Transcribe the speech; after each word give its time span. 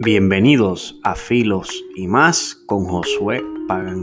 Bienvenidos 0.00 0.98
a 1.04 1.14
Filos 1.14 1.84
y 1.94 2.08
más 2.08 2.56
con 2.66 2.84
Josué 2.84 3.40
Pagan. 3.68 4.02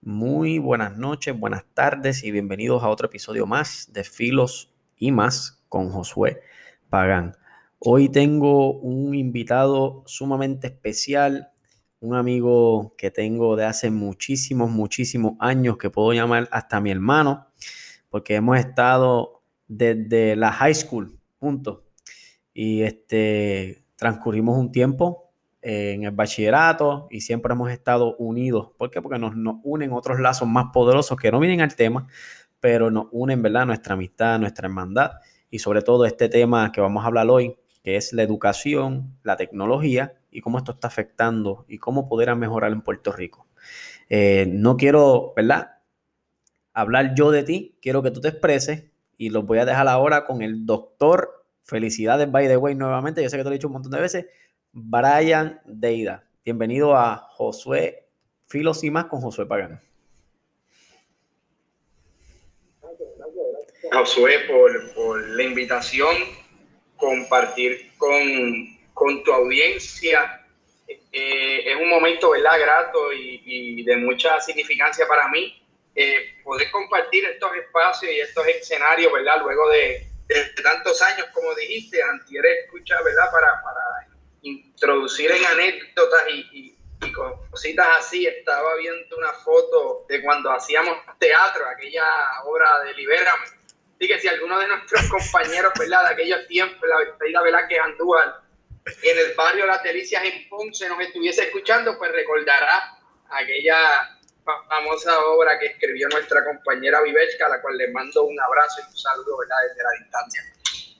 Muy 0.00 0.58
buenas 0.58 0.96
noches, 0.96 1.38
buenas 1.38 1.66
tardes 1.74 2.24
y 2.24 2.30
bienvenidos 2.30 2.82
a 2.82 2.88
otro 2.88 3.08
episodio 3.08 3.46
más 3.46 3.92
de 3.92 4.04
Filos 4.04 4.72
y 4.98 5.12
más 5.12 5.64
con 5.68 5.90
Josué 5.90 6.40
Pagán. 6.88 7.36
Hoy 7.78 8.08
tengo 8.08 8.72
un 8.72 9.14
invitado 9.14 10.02
sumamente 10.06 10.66
especial, 10.66 11.50
un 12.00 12.14
amigo 12.14 12.94
que 12.96 13.10
tengo 13.10 13.56
de 13.56 13.64
hace 13.64 13.90
muchísimos, 13.90 14.70
muchísimos 14.70 15.34
años, 15.38 15.78
que 15.78 15.90
puedo 15.90 16.12
llamar 16.12 16.48
hasta 16.50 16.80
mi 16.80 16.90
hermano, 16.90 17.46
porque 18.10 18.34
hemos 18.34 18.58
estado 18.58 19.42
desde 19.68 20.34
la 20.34 20.50
high 20.52 20.74
school 20.74 21.18
juntos 21.38 21.80
y 22.52 22.82
este, 22.82 23.84
transcurrimos 23.96 24.58
un 24.58 24.72
tiempo 24.72 25.30
en 25.60 26.04
el 26.04 26.12
bachillerato 26.12 27.08
y 27.10 27.20
siempre 27.20 27.52
hemos 27.52 27.70
estado 27.70 28.16
unidos. 28.16 28.70
¿Por 28.76 28.90
qué? 28.90 29.02
Porque 29.02 29.18
nos, 29.18 29.36
nos 29.36 29.56
unen 29.62 29.92
otros 29.92 30.18
lazos 30.18 30.48
más 30.48 30.66
poderosos 30.72 31.16
que 31.16 31.30
no 31.30 31.40
vienen 31.40 31.60
al 31.60 31.74
tema, 31.76 32.08
pero 32.60 32.90
nos 32.90 33.06
unen, 33.12 33.42
¿verdad? 33.42 33.66
Nuestra 33.66 33.94
amistad, 33.94 34.38
nuestra 34.38 34.66
hermandad 34.66 35.12
y 35.50 35.58
sobre 35.58 35.82
todo 35.82 36.04
este 36.04 36.28
tema 36.28 36.72
que 36.72 36.80
vamos 36.80 37.04
a 37.04 37.06
hablar 37.06 37.28
hoy, 37.30 37.56
que 37.82 37.96
es 37.96 38.12
la 38.12 38.22
educación, 38.22 39.16
la 39.22 39.36
tecnología 39.36 40.14
y 40.30 40.40
cómo 40.40 40.58
esto 40.58 40.72
está 40.72 40.88
afectando 40.88 41.64
y 41.68 41.78
cómo 41.78 42.08
poder 42.08 42.34
mejorar 42.36 42.72
en 42.72 42.82
Puerto 42.82 43.12
Rico. 43.12 43.46
Eh, 44.08 44.46
no 44.48 44.76
quiero, 44.76 45.32
¿verdad? 45.36 45.78
Hablar 46.72 47.14
yo 47.14 47.30
de 47.30 47.42
ti, 47.42 47.78
quiero 47.80 48.02
que 48.02 48.10
tú 48.10 48.20
te 48.20 48.28
expreses 48.28 48.84
y 49.16 49.30
los 49.30 49.44
voy 49.46 49.58
a 49.58 49.64
dejar 49.64 49.88
ahora 49.88 50.24
con 50.24 50.42
el 50.42 50.66
doctor. 50.66 51.44
Felicidades, 51.62 52.30
by 52.30 52.46
the 52.46 52.56
way, 52.56 52.74
nuevamente. 52.74 53.22
Yo 53.22 53.28
sé 53.28 53.36
que 53.36 53.42
te 53.42 53.48
lo 53.48 53.54
he 53.54 53.58
dicho 53.58 53.66
un 53.66 53.74
montón 53.74 53.92
de 53.92 54.00
veces. 54.00 54.26
Brian 54.72 55.60
Deida. 55.66 56.24
Bienvenido 56.44 56.96
a 56.96 57.16
Josué 57.16 58.08
Filos 58.46 58.84
y 58.84 58.90
más 58.90 59.06
con 59.06 59.20
Josué 59.20 59.46
Pagano. 59.46 59.87
Josué, 63.92 64.40
por, 64.40 64.94
por, 64.94 65.28
la 65.30 65.42
invitación, 65.42 66.14
compartir 66.96 67.92
con, 67.96 68.78
con 68.94 69.22
tu 69.24 69.32
audiencia. 69.32 70.44
Eh, 71.12 71.62
es 71.66 71.76
un 71.76 71.88
momento, 71.88 72.30
¿verdad? 72.30 72.60
Grato 72.60 73.12
y, 73.12 73.42
y, 73.44 73.84
de 73.84 73.96
mucha 73.96 74.40
significancia 74.40 75.06
para 75.06 75.28
mí 75.28 75.62
eh, 75.94 76.36
poder 76.44 76.70
compartir 76.70 77.24
estos 77.24 77.50
espacios 77.56 78.12
y 78.12 78.20
estos 78.20 78.46
escenarios, 78.46 79.12
¿verdad? 79.12 79.40
Luego 79.42 79.68
de, 79.70 80.06
de 80.28 80.62
tantos 80.62 81.02
años, 81.02 81.26
como 81.32 81.54
dijiste, 81.54 82.02
antier 82.02 82.46
escucha, 82.46 82.94
¿verdad? 83.02 83.30
Para, 83.32 83.62
para 83.62 83.82
introducir 84.42 85.30
en 85.32 85.44
anécdotas 85.44 86.22
y, 86.28 86.48
y, 86.52 86.78
y, 87.04 87.12
cositas 87.12 87.86
así. 87.98 88.26
Estaba 88.26 88.76
viendo 88.76 89.16
una 89.16 89.32
foto 89.32 90.06
de 90.08 90.22
cuando 90.22 90.52
hacíamos 90.52 90.98
teatro, 91.18 91.66
aquella 91.66 92.06
obra 92.44 92.84
de 92.84 92.94
Libérame. 92.94 93.57
Así 93.98 94.06
que 94.06 94.20
si 94.20 94.28
alguno 94.28 94.58
de 94.60 94.68
nuestros 94.68 95.02
compañeros, 95.10 95.72
¿verdad? 95.76 96.06
De 96.06 96.14
aquellos 96.14 96.46
tiempos, 96.46 96.88
la 96.88 96.98
Vestida 96.98 97.42
Velázquez 97.42 97.78
Andújar, 97.80 98.42
en 99.02 99.18
el 99.18 99.34
barrio 99.34 99.66
Las 99.66 99.82
Delicias 99.82 100.22
en 100.24 100.48
Ponce 100.48 100.88
nos 100.88 101.00
estuviese 101.00 101.42
escuchando, 101.42 101.98
pues 101.98 102.12
recordará 102.12 102.96
aquella 103.28 104.16
famosa 104.44 105.18
obra 105.26 105.58
que 105.58 105.66
escribió 105.66 106.08
nuestra 106.08 106.44
compañera 106.44 107.02
Vivechka, 107.02 107.46
a 107.46 107.48
la 107.50 107.60
cual 107.60 107.76
le 107.76 107.88
mando 107.88 108.22
un 108.24 108.40
abrazo 108.40 108.80
y 108.80 108.90
un 108.90 108.96
saludo, 108.96 109.38
¿verdad? 109.38 109.56
Desde 109.68 109.82
la 109.82 109.90
distancia. 109.98 110.42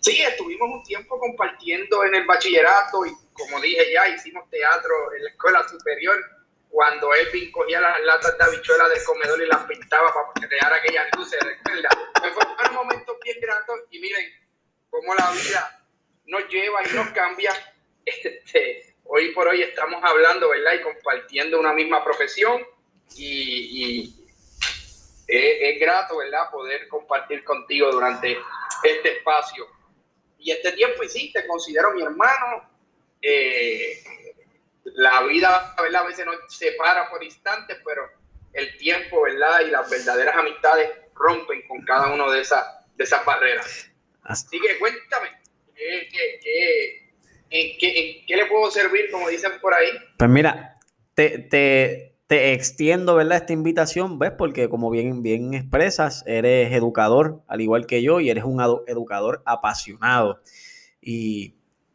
Sí, 0.00 0.20
estuvimos 0.20 0.68
un 0.70 0.82
tiempo 0.82 1.18
compartiendo 1.18 2.04
en 2.04 2.16
el 2.16 2.26
bachillerato 2.26 3.06
y 3.06 3.12
como 3.32 3.60
dije 3.60 3.92
ya, 3.92 4.08
hicimos 4.08 4.50
teatro 4.50 5.14
en 5.16 5.24
la 5.24 5.30
escuela 5.30 5.66
superior 5.68 6.16
cuando 6.70 7.12
Elvin 7.14 7.50
cogía 7.50 7.80
las 7.80 8.00
latas 8.02 8.36
de 8.36 8.44
habichuela 8.44 8.88
del 8.88 9.02
comedor 9.04 9.42
y 9.42 9.46
las 9.46 9.64
pintaba 9.64 10.12
para 10.12 10.48
crear 10.48 10.72
aquellas 10.72 11.06
luces, 11.16 11.40
recuerda. 11.42 11.88
Fueron 12.56 12.74
momentos 12.74 13.16
bien 13.22 13.38
gratos 13.40 13.80
y 13.90 13.98
miren 13.98 14.26
cómo 14.90 15.14
la 15.14 15.30
vida 15.32 15.84
nos 16.26 16.48
lleva 16.48 16.80
y 16.86 16.94
nos 16.94 17.08
cambia. 17.10 17.52
Este, 18.04 18.94
hoy 19.04 19.32
por 19.32 19.48
hoy 19.48 19.62
estamos 19.62 20.02
hablando, 20.04 20.50
¿verdad? 20.50 20.74
Y 20.74 20.82
compartiendo 20.82 21.58
una 21.58 21.72
misma 21.72 22.04
profesión 22.04 22.66
y, 23.16 24.04
y 24.04 24.26
es, 25.26 25.56
es 25.60 25.80
grato, 25.80 26.18
¿verdad? 26.18 26.50
Poder 26.50 26.86
compartir 26.88 27.44
contigo 27.44 27.90
durante 27.90 28.38
este 28.82 29.18
espacio 29.18 29.66
y 30.38 30.52
este 30.52 30.72
tiempo, 30.72 31.02
y 31.02 31.08
sí, 31.08 31.32
te 31.32 31.46
considero 31.46 31.92
mi 31.92 32.02
hermano. 32.02 32.70
Eh, 33.20 34.00
la 34.94 35.22
vida, 35.24 35.74
¿verdad? 35.80 36.02
A 36.02 36.06
veces 36.06 36.26
nos 36.26 36.36
separa 36.48 37.08
por 37.10 37.22
instantes, 37.22 37.76
pero 37.84 38.02
el 38.52 38.76
tiempo, 38.78 39.22
¿verdad? 39.22 39.60
Y 39.66 39.70
las 39.70 39.88
verdaderas 39.88 40.36
amistades 40.36 40.90
rompen 41.14 41.66
con 41.66 41.84
cada 41.84 42.12
una 42.12 42.30
de 42.32 42.40
esas, 42.40 42.64
de 42.96 43.04
esas 43.04 43.24
barreras. 43.24 43.90
Así 44.22 44.60
que 44.60 44.78
cuéntame, 44.78 45.28
¿qué, 45.74 46.08
qué, 46.10 46.40
qué, 46.42 47.12
en, 47.50 47.78
qué, 47.78 48.20
en 48.20 48.26
qué 48.26 48.36
le 48.36 48.46
puedo 48.46 48.70
servir, 48.70 49.10
como 49.10 49.28
dicen 49.28 49.52
por 49.60 49.74
ahí? 49.74 49.88
Pues 50.18 50.30
mira, 50.30 50.76
te, 51.14 51.38
te, 51.38 52.16
te 52.26 52.52
extiendo, 52.52 53.14
¿verdad? 53.14 53.38
Esta 53.38 53.52
invitación, 53.54 54.18
¿ves? 54.18 54.32
Porque 54.36 54.68
como 54.68 54.90
bien, 54.90 55.22
bien 55.22 55.54
expresas, 55.54 56.24
eres 56.26 56.72
educador, 56.72 57.42
al 57.48 57.60
igual 57.60 57.86
que 57.86 58.02
yo, 58.02 58.20
y 58.20 58.28
eres 58.28 58.44
un 58.44 58.60
educador 58.86 59.42
apasionado. 59.46 60.42
Y, 61.00 61.54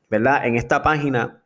¿verdad? 0.09 0.47
En 0.47 0.55
esta 0.55 0.81
página 0.81 1.42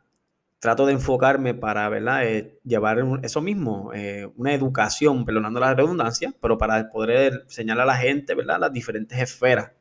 trato 0.67 0.85
de 0.85 0.91
enfocarme 0.91 1.53
para, 1.53 1.87
¿verdad? 1.87 2.27
Eh, 2.27 2.59
llevar 2.65 3.01
eso 3.23 3.39
mismo, 3.39 3.93
eh, 3.93 4.29
una 4.35 4.53
educación, 4.53 5.23
perdonando 5.23 5.61
la 5.61 5.73
redundancia, 5.73 6.33
pero 6.41 6.57
para 6.57 6.89
poder 6.89 7.45
señalar 7.47 7.83
a 7.83 7.93
la 7.93 7.95
gente, 7.95 8.35
¿verdad? 8.35 8.59
Las 8.59 8.73
diferentes 8.73 9.17
esferas 9.17 9.71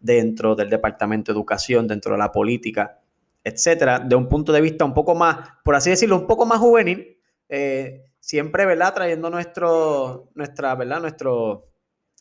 dentro 0.00 0.56
del 0.56 0.68
Departamento 0.68 1.30
de 1.32 1.36
Educación, 1.36 1.86
dentro 1.86 2.10
de 2.10 2.18
la 2.18 2.32
política, 2.32 2.98
etcétera, 3.44 4.00
de 4.00 4.16
un 4.16 4.28
punto 4.28 4.50
de 4.50 4.60
vista 4.60 4.84
un 4.84 4.94
poco 4.94 5.14
más, 5.14 5.48
por 5.64 5.76
así 5.76 5.90
decirlo, 5.90 6.16
un 6.16 6.26
poco 6.26 6.44
más 6.44 6.58
juvenil, 6.58 7.20
eh, 7.48 8.06
siempre, 8.18 8.66
¿verdad? 8.66 8.94
Trayendo 8.94 9.30
nuestro, 9.30 10.30
nuestra, 10.34 10.74
¿verdad? 10.74 11.00
Nuestro, 11.02 11.68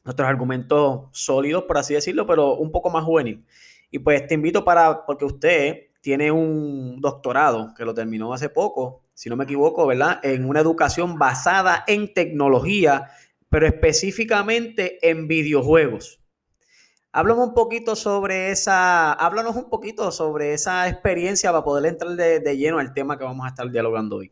nuestros 0.03 0.29
argumentos 0.29 1.07
sólidos, 1.11 1.63
por 1.63 1.79
así 1.79 1.95
decirlo, 1.95 2.27
pero 2.27 2.53
un 2.53 2.71
poco 2.71 2.91
más 2.91 3.03
juvenil. 3.03 3.43
Y 3.89 3.97
pues 3.97 4.27
te 4.27 4.35
invito 4.35 4.63
para, 4.63 5.07
porque 5.07 5.25
usted 5.25 5.85
tiene 6.05 6.31
un 6.31 7.01
doctorado 7.01 7.73
que 7.75 7.83
lo 7.83 7.95
terminó 7.95 8.31
hace 8.31 8.47
poco, 8.49 9.01
si 9.15 9.27
no 9.27 9.35
me 9.35 9.45
equivoco, 9.45 9.87
¿verdad? 9.87 10.19
En 10.21 10.45
una 10.45 10.59
educación 10.59 11.17
basada 11.17 11.83
en 11.87 12.13
tecnología, 12.13 13.09
pero 13.49 13.65
específicamente 13.65 14.99
en 15.09 15.27
videojuegos. 15.27 16.21
Háblame 17.11 17.41
un 17.41 17.55
poquito 17.55 17.95
sobre 17.95 18.51
esa, 18.51 19.13
háblanos 19.13 19.55
un 19.55 19.67
poquito 19.67 20.11
sobre 20.11 20.53
esa 20.53 20.87
experiencia 20.87 21.51
para 21.51 21.63
poder 21.63 21.87
entrar 21.87 22.11
de, 22.11 22.55
lleno 22.55 22.77
al 22.77 22.93
tema 22.93 23.17
que 23.17 23.23
vamos 23.23 23.43
a 23.43 23.49
estar 23.49 23.67
dialogando 23.71 24.17
hoy. 24.17 24.31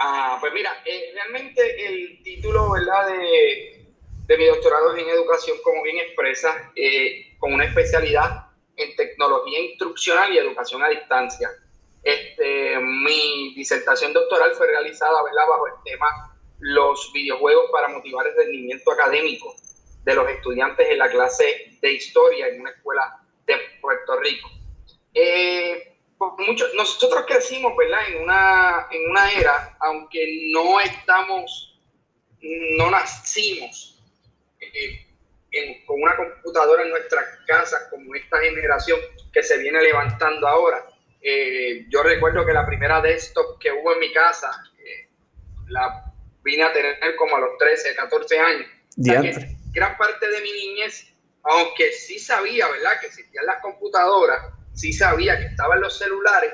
Ah, 0.00 0.38
pues 0.40 0.54
mira, 0.54 0.70
eh, 0.86 1.12
realmente 1.12 1.86
el 1.86 2.22
título, 2.22 2.70
¿verdad? 2.70 3.08
De, 3.08 3.94
de, 4.26 4.38
mi 4.38 4.46
doctorado 4.46 4.96
es 4.96 5.02
en 5.02 5.10
educación, 5.10 5.58
como 5.62 5.82
bien 5.82 5.98
expresa, 5.98 6.72
eh, 6.74 7.36
con 7.38 7.52
una 7.52 7.66
especialidad 7.66 8.49
en 8.80 8.96
tecnología 8.96 9.60
instruccional 9.60 10.32
y 10.32 10.38
educación 10.38 10.82
a 10.82 10.88
distancia. 10.88 11.50
Este, 12.02 12.78
mi 12.78 13.54
disertación 13.54 14.12
doctoral 14.12 14.54
fue 14.54 14.66
realizada 14.66 15.22
¿verdad? 15.22 15.42
bajo 15.48 15.66
el 15.66 15.72
tema 15.84 16.36
los 16.60 17.10
videojuegos 17.12 17.70
para 17.72 17.88
motivar 17.88 18.26
el 18.26 18.36
rendimiento 18.36 18.92
académico 18.92 19.54
de 20.04 20.14
los 20.14 20.28
estudiantes 20.28 20.86
en 20.90 20.98
la 20.98 21.10
clase 21.10 21.76
de 21.80 21.92
historia 21.92 22.48
en 22.48 22.60
una 22.60 22.70
escuela 22.70 23.20
de 23.46 23.54
Puerto 23.80 24.18
Rico. 24.20 24.50
Eh, 25.14 25.96
mucho, 26.38 26.66
nosotros 26.74 27.24
crecimos 27.26 27.72
¿verdad? 27.76 28.00
En, 28.08 28.22
una, 28.22 28.86
en 28.90 29.10
una 29.10 29.32
era, 29.32 29.76
aunque 29.80 30.50
no 30.52 30.80
estamos, 30.80 31.80
no 32.76 32.90
nacimos 32.90 33.98
eh, 34.60 35.06
en, 35.52 35.84
con 35.84 36.02
una 36.02 36.16
computadora 36.16 36.82
en 36.82 36.90
nuestras 36.90 37.24
casas, 37.46 37.88
como 37.90 38.14
esta 38.14 38.38
generación 38.40 38.98
que 39.32 39.42
se 39.42 39.58
viene 39.58 39.80
levantando 39.82 40.46
ahora. 40.46 40.84
Eh, 41.22 41.86
yo 41.88 42.02
recuerdo 42.02 42.46
que 42.46 42.52
la 42.52 42.66
primera 42.66 43.00
desktop 43.00 43.58
que 43.58 43.72
hubo 43.72 43.92
en 43.92 44.00
mi 44.00 44.12
casa, 44.12 44.50
eh, 44.78 45.08
la 45.68 46.04
vine 46.42 46.62
a 46.62 46.72
tener 46.72 47.16
como 47.16 47.36
a 47.36 47.40
los 47.40 47.58
13, 47.58 47.94
14 47.94 48.38
años. 48.38 48.66
O 48.98 49.02
sea 49.02 49.22
gran 49.72 49.96
parte 49.96 50.28
de 50.28 50.40
mi 50.40 50.52
niñez 50.52 51.10
aunque 51.42 51.92
sí 51.92 52.18
sabía, 52.18 52.68
¿verdad?, 52.68 53.00
que 53.00 53.06
existían 53.06 53.46
las 53.46 53.62
computadoras, 53.62 54.52
sí 54.74 54.92
sabía 54.92 55.38
que 55.38 55.46
estaban 55.46 55.80
los 55.80 55.96
celulares, 55.96 56.52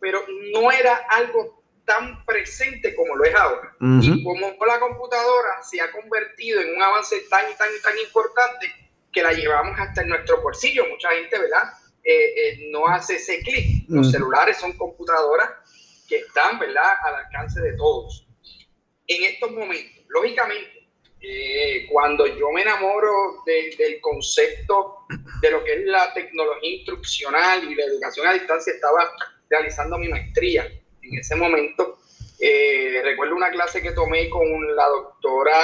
pero 0.00 0.20
no 0.52 0.70
era 0.70 0.96
algo 1.10 1.57
tan 1.88 2.24
presente 2.26 2.94
como 2.94 3.16
lo 3.16 3.24
es 3.24 3.34
ahora. 3.34 3.74
Y 3.80 4.22
como 4.22 4.54
la 4.66 4.78
computadora 4.78 5.62
se 5.62 5.80
ha 5.80 5.90
convertido 5.90 6.60
en 6.60 6.76
un 6.76 6.82
avance 6.82 7.16
tan, 7.30 7.46
tan, 7.56 7.68
tan 7.82 7.98
importante 7.98 8.70
que 9.10 9.22
la 9.22 9.32
llevamos 9.32 9.74
hasta 9.80 10.02
en 10.02 10.10
nuestro 10.10 10.42
bolsillo. 10.42 10.86
Mucha 10.86 11.10
gente, 11.10 11.38
¿verdad?, 11.38 11.72
eh, 12.04 12.12
eh, 12.12 12.68
no 12.70 12.86
hace 12.86 13.16
ese 13.16 13.40
clic. 13.40 13.88
Los 13.88 14.10
celulares 14.12 14.58
son 14.58 14.76
computadoras 14.76 15.48
que 16.06 16.16
están, 16.18 16.58
¿verdad?, 16.58 16.92
al 17.04 17.14
alcance 17.16 17.60
de 17.60 17.72
todos. 17.76 18.28
En 19.06 19.24
estos 19.24 19.50
momentos, 19.50 20.04
lógicamente, 20.08 20.90
eh, 21.20 21.86
cuando 21.90 22.26
yo 22.26 22.50
me 22.50 22.62
enamoro 22.62 23.42
del 23.46 24.00
concepto 24.02 25.06
de 25.40 25.50
lo 25.50 25.64
que 25.64 25.72
es 25.72 25.86
la 25.86 26.12
tecnología 26.12 26.76
instruccional 26.76 27.64
y 27.64 27.74
la 27.74 27.84
educación 27.84 28.26
a 28.26 28.34
distancia, 28.34 28.74
estaba 28.74 29.10
realizando 29.48 29.96
mi 29.96 30.08
maestría. 30.08 30.70
En 31.10 31.18
ese 31.18 31.36
momento, 31.36 31.98
eh, 32.38 33.00
recuerdo 33.02 33.34
una 33.34 33.50
clase 33.50 33.82
que 33.82 33.92
tomé 33.92 34.28
con 34.28 34.76
la 34.76 34.86
doctora 34.86 35.58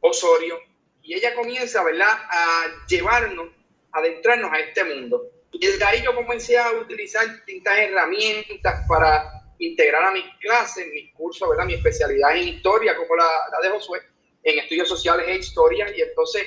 Osorio 0.00 0.58
y 1.02 1.14
ella 1.14 1.34
comienza, 1.34 1.82
¿verdad?, 1.82 2.08
a 2.30 2.66
llevarnos, 2.88 3.48
a 3.92 3.98
adentrarnos 3.98 4.52
a 4.52 4.60
este 4.60 4.84
mundo. 4.84 5.30
Y 5.52 5.66
desde 5.66 5.84
ahí 5.84 6.02
yo 6.02 6.14
comencé 6.14 6.56
a 6.56 6.70
utilizar 6.72 7.30
distintas 7.30 7.78
herramientas 7.78 8.86
para 8.88 9.30
integrar 9.58 10.04
a 10.04 10.10
mis 10.12 10.24
clases, 10.40 10.86
mis 10.92 11.12
cursos, 11.14 11.48
¿verdad? 11.48 11.66
Mi 11.66 11.74
especialidad 11.74 12.36
en 12.36 12.48
historia, 12.48 12.96
como 12.96 13.16
la, 13.16 13.28
la 13.52 13.60
de 13.60 13.70
Josué, 13.70 14.00
en 14.42 14.58
estudios 14.58 14.88
sociales 14.88 15.26
e 15.28 15.36
historia. 15.36 15.86
Y 15.96 16.00
entonces, 16.00 16.44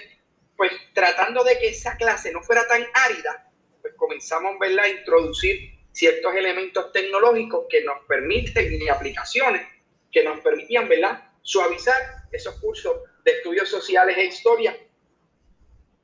pues 0.56 0.72
tratando 0.94 1.44
de 1.44 1.58
que 1.60 1.70
esa 1.70 1.96
clase 1.98 2.32
no 2.32 2.42
fuera 2.42 2.68
tan 2.68 2.86
árida, 2.94 3.52
pues 3.82 3.94
comenzamos, 3.96 4.58
¿verdad? 4.60 4.86
A 4.86 4.90
introducir 4.90 5.77
ciertos 5.98 6.36
elementos 6.36 6.92
tecnológicos 6.92 7.66
que 7.70 7.84
nos 7.84 8.06
permiten, 8.08 8.82
y 8.82 8.88
aplicaciones 8.88 9.68
que 10.12 10.24
nos 10.24 10.40
permitían, 10.42 10.88
¿verdad? 10.88 11.24
Suavizar 11.42 11.96
esos 12.32 12.54
cursos 12.60 13.02
de 13.26 13.32
estudios 13.32 13.68
sociales 13.68 14.16
e 14.16 14.26
historia 14.26 14.78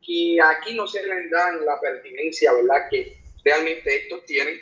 y 0.01 0.39
aquí 0.39 0.73
no 0.75 0.87
se 0.87 1.03
les 1.03 1.29
dan 1.29 1.63
la 1.63 1.79
pertinencia, 1.79 2.51
¿verdad? 2.53 2.87
Que 2.89 3.17
realmente 3.45 3.95
estos 3.95 4.25
tienen 4.25 4.59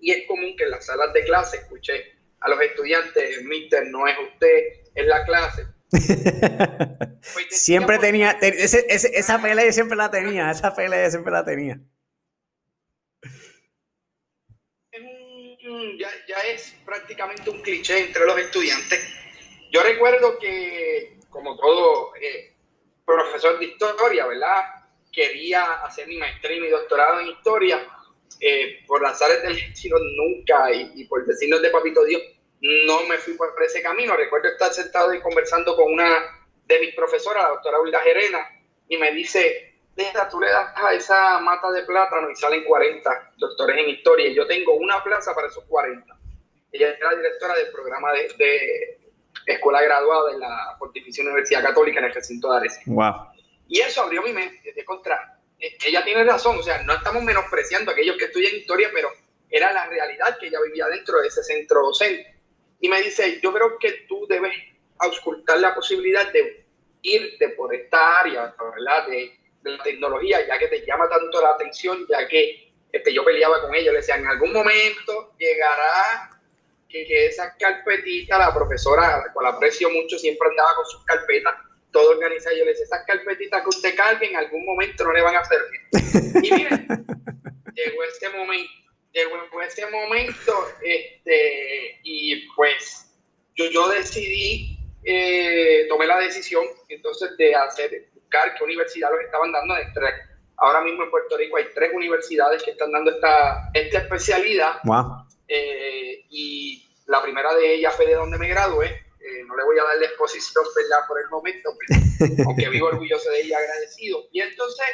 y 0.00 0.12
es 0.12 0.26
común 0.26 0.56
que 0.56 0.64
en 0.64 0.70
las 0.70 0.86
salas 0.86 1.12
de 1.12 1.24
clase 1.24 1.58
escuche 1.58 2.14
a 2.40 2.48
los 2.48 2.60
estudiantes, 2.60 3.42
mister, 3.44 3.86
no 3.88 4.06
es 4.08 4.16
usted, 4.18 4.58
es 4.94 5.06
la 5.06 5.24
clase. 5.26 5.66
Pues 7.34 7.46
siempre 7.50 7.98
tenía, 7.98 8.38
esa 8.40 9.42
pelea 9.42 9.72
siempre 9.72 9.96
la 9.96 10.08
tenía, 10.12 10.52
esa 10.52 10.72
pelea 10.72 11.10
siempre 11.10 11.32
la 11.32 11.44
tenía. 11.44 11.80
Ya, 15.98 16.10
ya, 16.28 16.36
es 16.48 16.74
prácticamente 16.84 17.50
un 17.50 17.62
cliché 17.62 17.98
entre 17.98 18.24
los 18.24 18.38
estudiantes. 18.38 19.00
Yo 19.70 19.82
recuerdo 19.82 20.38
que, 20.38 21.18
como 21.30 21.56
todo 21.56 22.14
eh, 22.20 22.54
profesor 23.04 23.58
de 23.58 23.66
historia, 23.66 24.26
¿verdad? 24.26 24.62
Quería 25.12 25.84
hacer 25.84 26.06
mi 26.06 26.18
maestría 26.18 26.56
y 26.56 26.60
mi 26.60 26.68
doctorado 26.68 27.20
en 27.20 27.28
historia 27.28 27.86
eh, 28.40 28.84
por 28.86 29.02
las 29.02 29.20
áreas 29.22 29.42
del 29.42 29.56
destino 29.56 29.96
nunca 29.98 30.72
y, 30.72 31.04
por 31.06 31.24
decirnos 31.24 31.62
de 31.62 31.70
papito 31.70 32.04
Dios, 32.04 32.22
no 32.60 33.02
me 33.06 33.18
fui 33.18 33.34
por 33.34 33.50
ese 33.62 33.82
camino. 33.82 34.16
Recuerdo 34.16 34.48
estar 34.48 34.72
sentado 34.72 35.14
y 35.14 35.20
conversando 35.20 35.76
con 35.76 35.92
una 35.92 36.46
de 36.66 36.80
mis 36.80 36.94
profesoras, 36.94 37.44
la 37.44 37.48
doctora 37.50 37.80
Wilda 37.80 38.00
Gerena, 38.00 38.46
y 38.88 38.96
me 38.96 39.12
dice, 39.12 39.65
Deja, 39.96 40.28
tú 40.28 40.40
le 40.40 40.48
das 40.48 40.72
a 40.76 40.92
esa 40.92 41.40
mata 41.40 41.70
de 41.72 41.82
plátano 41.82 42.30
y 42.30 42.36
salen 42.36 42.64
40 42.64 43.32
doctores 43.38 43.78
en 43.78 43.88
historia. 43.88 44.30
Yo 44.30 44.46
tengo 44.46 44.74
una 44.74 45.02
plaza 45.02 45.34
para 45.34 45.48
esos 45.48 45.64
40. 45.64 46.14
Ella 46.72 46.90
es 46.90 47.00
la 47.00 47.14
directora 47.14 47.54
del 47.54 47.72
programa 47.72 48.12
de, 48.12 49.00
escuela 49.46 49.80
graduada 49.80 50.32
de 50.32 50.38
la 50.38 50.76
Pontificia 50.78 51.24
Universidad 51.24 51.62
Católica 51.62 52.00
en 52.00 52.06
el 52.06 52.14
recinto 52.14 52.50
de 52.50 52.58
Arecibo. 52.58 52.96
Wow. 52.96 53.14
Y 53.68 53.80
eso 53.80 54.02
abrió 54.02 54.22
mi 54.22 54.32
mente 54.32 54.72
de 54.72 54.84
contra 54.84 55.36
ella 55.58 56.04
tiene 56.04 56.24
razón, 56.24 56.58
o 56.58 56.62
sea, 56.62 56.82
no 56.82 56.94
estamos 56.94 57.22
menospreciando 57.22 57.90
a 57.90 57.94
aquellos 57.94 58.16
que 58.16 58.26
estudian 58.26 58.54
historia, 58.54 58.90
pero 58.92 59.10
era 59.50 59.72
la 59.72 59.86
realidad 59.86 60.38
que 60.38 60.48
ella 60.48 60.58
vivía 60.64 60.86
dentro 60.86 61.20
de 61.20 61.28
ese 61.28 61.42
centro 61.42 61.82
docente. 61.82 62.34
Y 62.80 62.88
me 62.88 63.00
dice, 63.00 63.40
yo 63.42 63.52
creo 63.52 63.78
que 63.78 64.04
tú 64.08 64.26
debes 64.28 64.52
auscultar 64.98 65.58
la 65.58 65.74
posibilidad 65.74 66.30
de 66.32 66.66
irte 67.02 67.50
por 67.50 67.74
esta 67.74 68.20
área, 68.20 68.54
¿verdad? 68.58 69.06
De, 69.08 69.38
la 69.66 69.82
tecnología, 69.82 70.46
ya 70.46 70.58
que 70.58 70.68
te 70.68 70.84
llama 70.86 71.08
tanto 71.08 71.40
la 71.40 71.50
atención, 71.50 72.06
ya 72.08 72.26
que 72.28 72.72
este, 72.92 73.12
yo 73.12 73.24
peleaba 73.24 73.60
con 73.62 73.74
ella, 73.74 73.92
le 73.92 73.98
decía, 73.98 74.16
en 74.16 74.26
algún 74.26 74.52
momento 74.52 75.34
llegará 75.38 76.30
que, 76.88 77.04
que 77.06 77.26
esa 77.26 77.54
carpetita, 77.58 78.38
la 78.38 78.54
profesora, 78.54 79.18
la 79.26 79.32
cual 79.32 79.46
aprecio 79.46 79.90
mucho, 79.90 80.18
siempre 80.18 80.48
andaba 80.48 80.76
con 80.76 80.86
sus 80.86 81.04
carpetas, 81.04 81.54
todo 81.92 82.10
organizado. 82.10 82.56
Yo 82.56 82.64
le 82.64 82.70
decía, 82.70 82.84
esas 82.84 83.04
carpetitas 83.06 83.62
que 83.62 83.68
usted 83.68 83.96
cargue 83.96 84.30
en 84.30 84.36
algún 84.36 84.64
momento 84.64 85.04
no 85.04 85.12
le 85.12 85.22
van 85.22 85.36
a 85.36 85.44
servir. 85.44 85.80
Y 86.42 86.52
miren, 86.52 86.86
llegó 87.74 88.04
ese 88.04 88.28
momento, 88.30 88.72
llegó 89.12 89.62
ese 89.62 89.86
momento, 89.86 90.68
este, 90.82 92.00
y 92.02 92.46
pues 92.54 93.12
yo, 93.54 93.70
yo 93.70 93.88
decidí, 93.88 94.78
eh, 95.04 95.86
tomé 95.88 96.06
la 96.06 96.18
decisión 96.18 96.64
entonces 96.88 97.36
de 97.36 97.54
hacer, 97.54 98.08
buscar 98.26 98.54
qué 98.56 98.64
universidad 98.64 99.10
los 99.10 99.20
estaban 99.20 99.52
dando. 99.52 99.74
Ahora 100.58 100.80
mismo 100.80 101.04
en 101.04 101.10
Puerto 101.10 101.36
Rico 101.36 101.58
hay 101.58 101.66
tres 101.74 101.92
universidades 101.94 102.62
que 102.62 102.72
están 102.72 102.90
dando 102.90 103.10
esta, 103.10 103.70
esta 103.74 103.98
especialidad. 103.98 104.80
Eh, 105.48 106.24
y 106.30 106.88
la 107.06 107.22
primera 107.22 107.54
de 107.54 107.74
ellas 107.74 107.94
fue 107.94 108.06
de 108.06 108.14
donde 108.14 108.38
me 108.38 108.48
gradué, 108.48 108.86
eh, 108.86 109.44
no 109.46 109.56
le 109.56 109.64
voy 109.64 109.78
a 109.78 109.84
dar 109.84 109.96
la 109.96 110.06
exposición, 110.06 110.64
¿verdad? 110.74 111.06
Por 111.06 111.20
el 111.20 111.28
momento, 111.28 111.70
aunque 112.46 112.68
vivo 112.68 112.88
orgulloso 112.88 113.30
de 113.30 113.42
ella, 113.42 113.58
agradecido. 113.58 114.24
Y 114.32 114.40
entonces, 114.40 114.86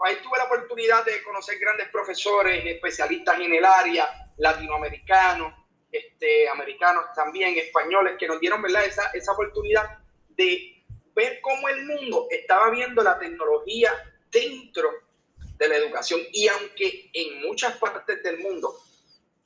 ahí 0.00 0.16
tuve 0.22 0.38
la 0.38 0.44
oportunidad 0.44 1.04
de 1.04 1.22
conocer 1.22 1.58
grandes 1.58 1.88
profesores, 1.88 2.64
especialistas 2.64 3.38
en 3.40 3.52
el 3.52 3.64
área, 3.64 4.08
latinoamericanos, 4.38 5.52
este, 5.90 6.48
americanos 6.48 7.06
también, 7.14 7.56
españoles, 7.58 8.14
que 8.18 8.28
nos 8.28 8.40
dieron, 8.40 8.62
¿verdad? 8.62 8.84
Esa, 8.84 9.10
esa 9.14 9.32
oportunidad 9.32 9.98
de 10.28 10.75
ver 11.16 11.40
cómo 11.40 11.68
el 11.68 11.84
mundo 11.86 12.28
estaba 12.30 12.70
viendo 12.70 13.02
la 13.02 13.18
tecnología 13.18 13.90
dentro 14.30 14.90
de 15.56 15.68
la 15.68 15.76
educación. 15.76 16.20
Y 16.32 16.46
aunque 16.46 17.10
en 17.12 17.42
muchas 17.42 17.76
partes 17.78 18.22
del 18.22 18.38
mundo 18.38 18.78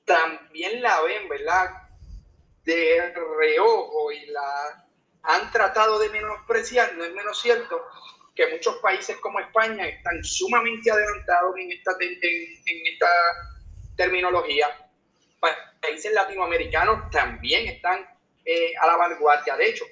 también 0.04 0.82
la 0.82 1.00
ven, 1.00 1.28
¿verdad? 1.28 1.90
de 2.64 3.14
reojo 3.38 4.12
y 4.12 4.26
la 4.26 4.86
han 5.22 5.50
tratado 5.50 5.98
de 5.98 6.08
menospreciar, 6.10 6.94
no 6.94 7.04
es 7.04 7.14
menos 7.14 7.40
cierto 7.40 7.82
que 8.34 8.46
muchos 8.48 8.76
países 8.76 9.16
como 9.18 9.40
España 9.40 9.86
están 9.86 10.22
sumamente 10.24 10.90
adelantados 10.90 11.56
en 11.58 11.72
esta, 11.72 11.92
en, 12.00 12.86
esta 12.86 13.08
terminología. 13.96 14.66
Países 15.80 16.12
latinoamericanos 16.12 17.10
también 17.10 17.66
están 17.66 18.06
eh, 18.44 18.72
a 18.80 18.86
la 18.86 18.96
vanguardia. 18.96 19.56
De 19.56 19.68
hecho, 19.68 19.84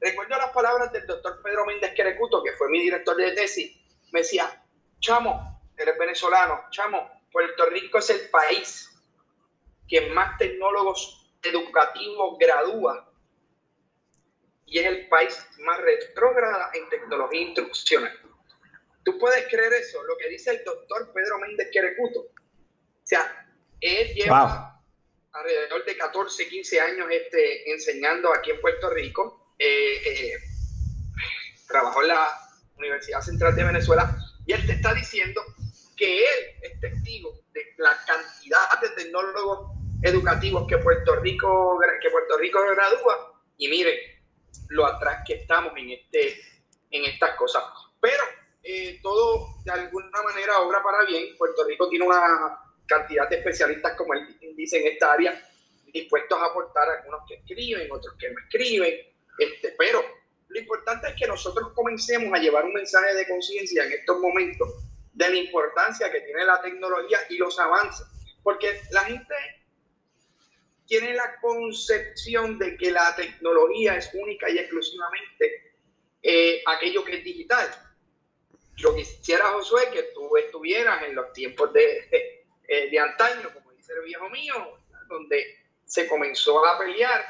recuerdo 0.00 0.36
las 0.36 0.50
palabras 0.50 0.92
del 0.92 1.06
doctor 1.06 1.40
Pedro 1.42 1.66
Méndez 1.66 1.92
Querecuto, 1.94 2.42
que 2.42 2.52
fue 2.52 2.68
mi 2.68 2.82
director 2.82 3.16
de 3.16 3.32
tesis, 3.32 3.76
me 4.12 4.20
decía, 4.20 4.62
chamo, 5.00 5.60
eres 5.76 5.98
venezolano, 5.98 6.64
chamo, 6.70 7.22
Puerto 7.32 7.66
Rico 7.66 7.98
es 7.98 8.10
el 8.10 8.30
país 8.30 8.90
que 9.88 10.08
más 10.10 10.38
tecnólogos 10.38 11.32
educativo 11.42 12.36
gradúa 12.38 13.10
y 14.66 14.78
es 14.78 14.86
el 14.86 15.08
país 15.08 15.46
más 15.58 15.80
retrógrada 15.80 16.70
en 16.74 16.88
tecnología 16.88 17.40
instruccional. 17.40 18.18
¿Tú 19.04 19.18
puedes 19.18 19.46
creer 19.48 19.72
eso? 19.74 20.02
Lo 20.04 20.16
que 20.16 20.28
dice 20.28 20.50
el 20.50 20.64
doctor 20.64 21.12
Pedro 21.12 21.38
Méndez 21.38 21.68
Querecuto. 21.70 22.20
O 22.20 23.06
sea, 23.06 23.46
él 23.80 24.14
lleva 24.14 24.80
alrededor 25.32 25.84
de 25.84 25.96
14, 25.96 26.48
15 26.48 26.80
años 26.80 27.06
este, 27.10 27.70
enseñando 27.70 28.32
aquí 28.32 28.50
en 28.50 28.60
Puerto 28.60 28.88
Rico. 28.90 29.43
Eh, 29.58 29.94
eh, 30.06 30.32
trabajó 31.68 32.02
en 32.02 32.08
la 32.08 32.28
Universidad 32.76 33.20
Central 33.20 33.54
de 33.54 33.64
Venezuela 33.64 34.16
y 34.46 34.52
él 34.52 34.66
te 34.66 34.72
está 34.72 34.92
diciendo 34.94 35.40
que 35.96 36.18
él 36.18 36.40
es 36.62 36.80
testigo 36.80 37.32
de 37.52 37.62
la 37.78 37.96
cantidad 38.06 38.80
de 38.80 38.88
tecnólogos 38.90 39.78
educativos 40.02 40.66
que 40.68 40.78
Puerto 40.78 41.16
Rico, 41.16 41.78
que 42.02 42.10
Puerto 42.10 42.36
Rico 42.38 42.60
gradúa 42.74 43.42
y 43.56 43.68
miren 43.68 43.96
lo 44.68 44.86
atrás 44.86 45.22
que 45.26 45.34
estamos 45.34 45.72
en, 45.76 45.90
este, 45.90 46.40
en 46.90 47.04
estas 47.04 47.36
cosas. 47.36 47.62
Pero 48.00 48.22
eh, 48.62 48.98
todo 49.02 49.46
de 49.64 49.72
alguna 49.72 50.22
manera 50.22 50.60
obra 50.60 50.82
para 50.82 51.04
bien. 51.04 51.36
Puerto 51.36 51.64
Rico 51.64 51.88
tiene 51.88 52.06
una 52.06 52.58
cantidad 52.86 53.28
de 53.28 53.36
especialistas, 53.36 53.94
como 53.96 54.14
él 54.14 54.38
dice, 54.56 54.80
en 54.80 54.92
esta 54.92 55.12
área, 55.12 55.38
dispuestos 55.92 56.38
a 56.38 56.46
aportar 56.46 56.88
algunos 56.88 57.20
que 57.28 57.34
escriben, 57.34 57.90
otros 57.92 58.14
que 58.18 58.30
no 58.30 58.40
escriben. 58.40 59.13
Este, 59.38 59.74
pero 59.76 60.04
lo 60.48 60.60
importante 60.60 61.08
es 61.08 61.14
que 61.14 61.26
nosotros 61.26 61.72
comencemos 61.74 62.32
a 62.32 62.40
llevar 62.40 62.64
un 62.64 62.74
mensaje 62.74 63.14
de 63.14 63.26
conciencia 63.26 63.84
en 63.84 63.92
estos 63.92 64.18
momentos 64.20 64.68
de 65.12 65.28
la 65.28 65.36
importancia 65.36 66.10
que 66.10 66.20
tiene 66.20 66.44
la 66.44 66.60
tecnología 66.60 67.18
y 67.28 67.36
los 67.36 67.58
avances, 67.58 68.06
porque 68.42 68.80
la 68.90 69.04
gente 69.04 69.34
tiene 70.86 71.14
la 71.14 71.40
concepción 71.40 72.58
de 72.58 72.76
que 72.76 72.90
la 72.90 73.14
tecnología 73.16 73.96
es 73.96 74.10
única 74.14 74.50
y 74.50 74.58
exclusivamente 74.58 75.74
eh, 76.22 76.62
aquello 76.66 77.04
que 77.04 77.18
es 77.18 77.24
digital. 77.24 77.68
Yo 78.76 78.94
quisiera, 78.94 79.46
Josué, 79.52 79.88
que 79.92 80.02
tú 80.14 80.36
estuvieras 80.36 81.02
en 81.04 81.14
los 81.14 81.32
tiempos 81.32 81.72
de, 81.72 82.44
eh, 82.68 82.90
de 82.90 82.98
antaño, 82.98 83.52
como 83.54 83.72
dice 83.72 83.92
el 83.92 84.04
viejo 84.04 84.28
mío, 84.30 84.78
donde 85.08 85.64
se 85.84 86.08
comenzó 86.08 86.64
a 86.66 86.78
pelear 86.78 87.24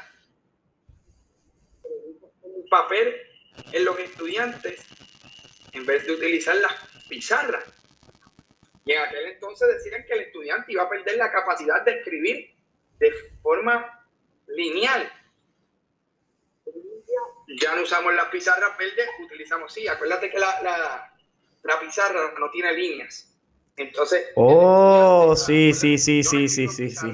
papel 2.75 3.15
en 3.71 3.85
los 3.85 3.97
estudiantes 3.99 4.85
en 5.71 5.85
vez 5.85 6.05
de 6.05 6.11
utilizar 6.13 6.55
las 6.57 6.73
pizarras. 7.07 7.63
Y 8.83 8.91
en 8.91 9.01
aquel 9.01 9.25
entonces 9.27 9.67
decían 9.75 10.03
que 10.05 10.13
el 10.13 10.21
estudiante 10.21 10.73
iba 10.73 10.83
a 10.83 10.89
perder 10.89 11.17
la 11.17 11.31
capacidad 11.31 11.83
de 11.85 11.91
escribir 11.99 12.53
de 12.99 13.13
forma 13.41 14.05
lineal. 14.47 15.09
Ya 17.61 17.75
no 17.75 17.83
usamos 17.83 18.13
las 18.13 18.27
pizarras 18.27 18.77
verdes, 18.77 19.07
utilizamos, 19.23 19.73
sí, 19.73 19.87
acuérdate 19.87 20.29
que 20.29 20.39
la, 20.39 20.61
la, 20.61 21.13
la 21.63 21.79
pizarra 21.79 22.33
no 22.37 22.49
tiene 22.51 22.73
líneas. 22.73 23.31
Entonces, 23.77 24.27
oh, 24.35 25.33
sí, 25.35 25.73
sí, 25.73 25.97
sí, 25.97 26.23
sí, 26.23 26.47
sí, 26.49 26.67
sí, 26.67 26.89
sí. 26.89 27.07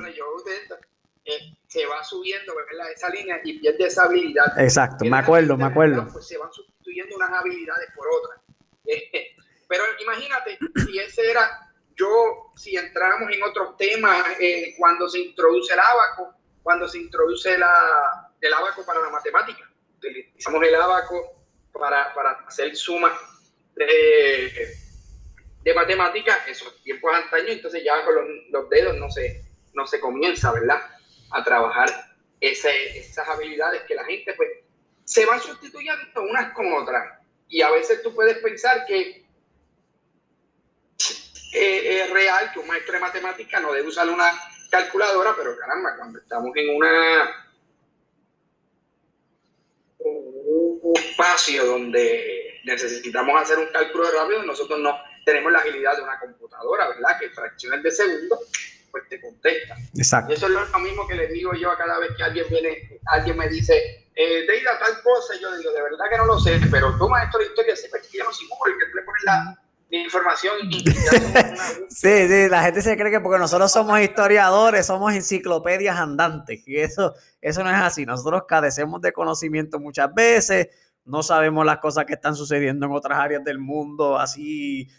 Se 1.72 1.86
va 1.86 2.04
subiendo 2.04 2.54
¿verdad? 2.54 2.92
esa 2.92 3.10
línea 3.10 3.40
y 3.46 3.58
pierde 3.58 3.86
esa 3.86 4.04
habilidad. 4.04 4.60
Exacto, 4.60 5.06
me 5.06 5.18
acuerdo, 5.18 5.56
me 5.56 5.64
acuerdo. 5.64 6.06
Pues 6.12 6.28
se 6.28 6.38
van 6.38 6.52
sustituyendo 6.52 7.16
unas 7.16 7.32
habilidades 7.32 7.90
por 7.96 8.08
otras. 8.10 8.42
pero 9.70 9.84
imagínate, 10.02 10.60
si 10.86 11.00
ese 11.00 11.32
era 11.32 11.72
yo, 11.96 12.52
si 12.58 12.76
entramos 12.76 13.32
en 13.32 13.42
otros 13.44 13.78
temas, 13.78 14.22
eh, 14.38 14.76
cuando 14.78 15.08
se 15.08 15.20
introduce 15.20 15.72
el 15.74 15.80
abaco, 15.80 16.36
cuando 16.62 16.90
se 16.90 16.98
introduce 16.98 17.58
la, 17.58 18.34
el 18.42 18.54
abaco 18.54 18.86
para 18.86 19.00
la 19.00 19.10
matemática, 19.10 19.64
utilizamos 19.96 20.62
el 20.64 20.76
abaco 20.76 21.46
para, 21.72 22.14
para 22.14 22.32
hacer 22.48 22.76
sumas 22.76 23.14
de, 23.76 24.76
de 25.64 25.74
matemáticas, 25.74 26.50
esos 26.50 26.84
tiempos 26.84 27.14
antaños, 27.16 27.52
entonces 27.52 27.82
ya 27.82 28.04
con 28.04 28.14
los, 28.52 28.70
dedos 28.70 28.98
no 28.98 29.10
se, 29.10 29.46
no 29.74 29.88
se 29.88 30.02
comienza, 30.02 30.52
¿verdad? 30.52 30.82
A 31.32 31.44
trabajar 31.44 31.90
esas 32.40 33.28
habilidades 33.28 33.84
que 33.84 33.96
la 33.96 34.06
gente, 34.06 34.34
pues, 34.34 34.50
se 35.06 35.26
van 35.26 35.40
sustituyendo 35.40 36.22
unas 36.22 36.54
con 36.54 36.74
otras. 36.74 37.20
Y 37.48 37.62
a 37.62 37.70
veces 37.72 38.02
tú 38.02 38.14
puedes 38.14 38.38
pensar 38.38 38.86
que 38.86 39.26
es 41.54 42.10
real 42.12 42.52
que 42.54 42.60
un 42.60 42.68
maestro 42.68 42.94
de 42.94 43.00
matemática 43.00 43.60
no 43.60 43.74
debe 43.74 43.90
usar 43.90 44.10
una 44.10 44.32
calculadora, 44.70 45.34
pero 45.36 45.58
caramba, 45.58 45.98
cuando 45.98 46.20
estamos 46.20 46.52
en 46.56 46.76
una 46.76 47.48
un 50.04 50.94
espacio 50.96 51.66
donde 51.66 52.60
necesitamos 52.64 53.40
hacer 53.40 53.60
un 53.60 53.68
cálculo 53.68 54.10
rápido, 54.12 54.44
nosotros 54.44 54.80
no 54.80 54.98
tenemos 55.26 55.52
la 55.52 55.60
agilidad 55.60 55.96
de 55.96 56.04
una 56.04 56.20
computadora, 56.20 56.88
¿verdad? 56.88 57.20
Que 57.20 57.30
fracciones 57.30 57.84
de 57.84 57.92
segundo, 57.92 58.40
pues 58.92 59.08
te 59.10 59.20
contesta. 59.22 59.76
Exacto. 59.96 60.32
Y 60.32 60.36
eso 60.36 60.48
es 60.48 60.54
lo 60.54 60.80
mismo 60.80 61.08
que 61.08 61.16
le 61.16 61.28
digo 61.28 61.54
yo 61.54 61.72
a 61.72 61.78
cada 61.78 62.00
vez 62.00 62.12
que 62.16 62.24
alguien 62.24 62.46
viene, 62.50 63.00
alguien 63.06 63.38
me 63.38 63.48
dice, 63.48 64.02
eh, 64.16 64.46
Deida, 64.46 64.78
tal 64.78 65.02
cosa, 65.02 65.36
y 65.36 65.42
yo 65.42 65.56
digo, 65.58 65.72
de 65.72 65.82
verdad 65.82 66.06
que 66.10 66.18
no 66.18 66.26
lo 66.26 66.40
sé, 66.40 66.60
pero 66.70 66.98
tú, 66.98 67.08
maestro 67.08 67.40
de 67.40 67.46
historia, 67.46 67.74
yo 68.14 68.24
no 68.26 68.34
soy 68.34 68.48
el 68.48 68.78
que 68.78 68.96
le 68.96 69.02
pone 69.04 69.20
la 69.26 69.58
información. 69.98 70.56
sí, 71.90 72.28
sí, 72.28 72.50
la 72.50 72.64
gente 72.64 72.82
se 72.82 72.98
cree 72.98 73.12
que 73.12 73.20
porque 73.22 73.40
nosotros 73.40 73.72
somos 73.72 74.00
historiadores, 74.00 74.86
somos 74.86 75.14
enciclopedias 75.14 75.98
andantes, 75.98 76.62
y 76.68 76.78
eso, 76.78 77.14
eso 77.40 77.64
no 77.64 77.70
es 77.70 77.78
así. 77.78 78.06
Nosotros 78.06 78.44
carecemos 78.48 79.02
de 79.02 79.14
conocimiento 79.14 79.80
muchas 79.80 80.14
veces, 80.14 80.68
no 81.06 81.24
sabemos 81.24 81.66
las 81.66 81.80
cosas 81.80 82.06
que 82.06 82.14
están 82.14 82.36
sucediendo 82.36 82.86
en 82.86 82.92
otras 82.92 83.18
áreas 83.18 83.44
del 83.44 83.60
mundo, 83.60 84.20
así, 84.20 84.90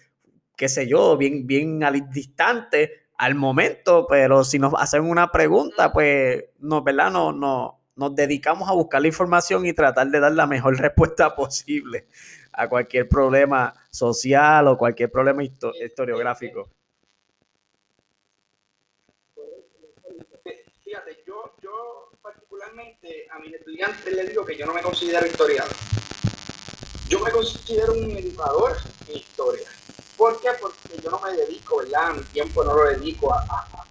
qué 0.56 0.68
sé 0.68 0.86
yo, 0.86 1.16
bien, 1.16 1.46
bien 1.46 1.80
distante 2.10 3.01
al 3.22 3.36
momento, 3.36 4.04
pero 4.08 4.42
si 4.42 4.58
nos 4.58 4.74
hacen 4.76 5.04
una 5.04 5.30
pregunta, 5.30 5.92
pues, 5.92 6.44
no, 6.58 6.82
¿verdad? 6.82 7.08
No, 7.12 7.30
no, 7.30 7.80
nos 7.94 8.16
dedicamos 8.16 8.68
a 8.68 8.72
buscar 8.72 9.00
la 9.00 9.06
información 9.06 9.64
y 9.64 9.72
tratar 9.72 10.08
de 10.08 10.18
dar 10.18 10.32
la 10.32 10.48
mejor 10.48 10.76
respuesta 10.80 11.36
posible 11.36 12.08
a 12.52 12.68
cualquier 12.68 13.08
problema 13.08 13.72
social 13.92 14.66
o 14.66 14.76
cualquier 14.76 15.08
problema 15.08 15.44
historiográfico. 15.44 16.68
Fíjate, 20.82 21.22
yo, 21.24 21.54
yo 21.62 22.10
particularmente 22.20 23.28
a 23.30 23.38
mis 23.38 23.54
estudiantes 23.54 24.16
les 24.16 24.30
digo 24.30 24.44
que 24.44 24.56
yo 24.56 24.66
no 24.66 24.74
me 24.74 24.82
considero 24.82 25.24
historiador. 25.24 25.76
Yo 27.08 27.20
me 27.20 27.30
considero 27.30 27.92
un 27.92 28.10
educador 28.16 28.78
en 29.06 29.16
historia. 29.16 29.68
¿Por 30.22 30.40
qué? 30.40 30.50
Porque 30.60 31.02
yo 31.02 31.10
no 31.10 31.18
me 31.18 31.32
dedico, 31.32 31.78
¿verdad? 31.78 32.12
Mi 32.14 32.22
tiempo 32.26 32.62
no 32.62 32.76
lo 32.76 32.84
dedico 32.90 33.34
a, 33.34 33.40
a 33.40 33.84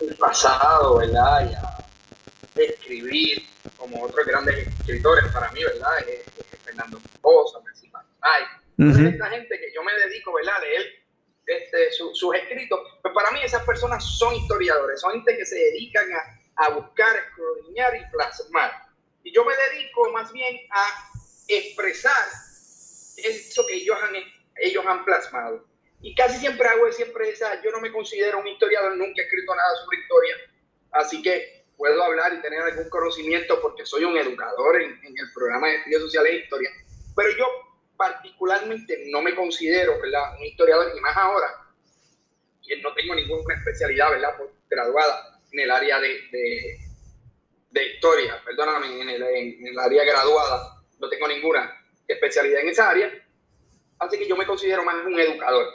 el 0.00 0.16
pasado, 0.16 0.96
¿verdad? 0.96 1.50
Y 1.50 1.54
a 1.54 1.84
escribir 2.54 3.46
como 3.76 4.02
otros 4.04 4.26
grandes 4.26 4.66
escritores 4.66 5.30
para 5.30 5.52
mí, 5.52 5.62
¿verdad? 5.62 6.08
Es, 6.08 6.24
Fernando 6.64 7.02
Poza, 7.20 7.60
Messi 7.60 7.92
uh 7.92 9.08
Esta 9.08 9.26
gente 9.28 9.60
que 9.60 9.74
yo 9.74 9.82
me 9.82 9.92
dedico, 10.06 10.32
¿verdad? 10.32 10.54
A 10.56 10.60
leer 10.60 10.86
este, 11.44 11.92
sus 11.92 12.34
escritos, 12.34 12.80
pues 13.02 13.12
para 13.12 13.30
mí 13.30 13.40
esas 13.42 13.62
personas 13.64 14.02
son 14.02 14.36
historiadores, 14.36 15.02
son 15.02 15.12
gente 15.12 15.36
que 15.36 15.44
se 15.44 15.56
dedican 15.56 16.06
a, 16.14 16.64
a 16.64 16.70
buscar, 16.70 17.14
escudriñar 17.14 17.94
y 17.94 18.10
plasmar. 18.10 18.72
Y 19.22 19.34
yo 19.34 19.44
me 19.44 19.52
dedico 19.54 20.10
más 20.12 20.32
bien 20.32 20.60
a 20.70 21.10
expresar 21.46 22.24
eso 23.18 23.66
que 23.66 23.74
ellos 23.74 23.96
han, 24.02 24.16
ellos 24.56 24.84
han 24.86 25.04
plasmado. 25.04 25.64
Y 26.02 26.14
casi 26.14 26.38
siempre 26.38 26.66
hago 26.66 26.90
siempre 26.92 27.28
esa, 27.28 27.62
yo 27.62 27.70
no 27.70 27.80
me 27.80 27.92
considero 27.92 28.38
un 28.38 28.48
historiador, 28.48 28.96
nunca 28.96 29.20
he 29.20 29.24
escrito 29.24 29.54
nada 29.54 29.76
sobre 29.76 29.98
historia, 29.98 30.36
así 30.92 31.20
que 31.20 31.64
puedo 31.76 32.02
hablar 32.02 32.32
y 32.32 32.40
tener 32.40 32.62
algún 32.62 32.88
conocimiento 32.88 33.60
porque 33.60 33.84
soy 33.84 34.04
un 34.04 34.16
educador 34.16 34.80
en, 34.80 34.98
el 35.02 35.32
programa 35.34 35.68
de 35.68 35.76
estudios 35.76 36.02
sociales 36.02 36.32
e 36.32 36.36
historia, 36.36 36.70
pero 37.14 37.30
yo 37.36 37.46
particularmente 37.98 39.04
no 39.10 39.20
me 39.20 39.34
considero 39.34 40.00
¿verdad? 40.00 40.38
un 40.38 40.44
historiador, 40.44 40.94
ni 40.94 41.00
más 41.00 41.16
ahora, 41.16 41.48
y 42.62 42.80
no 42.80 42.94
tengo 42.94 43.14
ninguna 43.14 43.54
especialidad 43.56 44.10
¿verdad? 44.10 44.34
graduada 44.70 45.38
en 45.52 45.60
el 45.60 45.70
área 45.70 46.00
de, 46.00 46.78
de, 47.70 47.86
historia, 47.94 48.40
perdóname, 48.42 49.02
en 49.02 49.08
el, 49.10 49.22
en 49.22 49.66
el 49.66 49.78
área 49.78 50.04
graduada, 50.04 50.82
no 50.98 51.08
tengo 51.10 51.28
ninguna 51.28 51.79
especialidad 52.12 52.62
en 52.62 52.68
esa 52.68 52.90
área, 52.90 53.10
así 53.98 54.18
que 54.18 54.28
yo 54.28 54.36
me 54.36 54.46
considero 54.46 54.84
más 54.84 55.04
un 55.04 55.18
educador. 55.18 55.66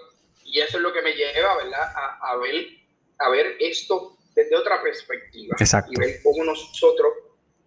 Y 0.43 0.59
eso 0.59 0.77
es 0.77 0.83
lo 0.83 0.93
que 0.93 1.01
me 1.01 1.13
lleva 1.13 1.57
¿verdad? 1.57 1.91
A, 1.95 2.31
a, 2.31 2.37
ver, 2.37 2.67
a 3.19 3.29
ver 3.29 3.57
esto 3.59 4.15
desde 4.35 4.55
otra 4.55 4.81
perspectiva 4.81 5.55
y 5.89 5.99
ver 5.99 6.19
cómo 6.21 6.43
nosotros 6.43 7.13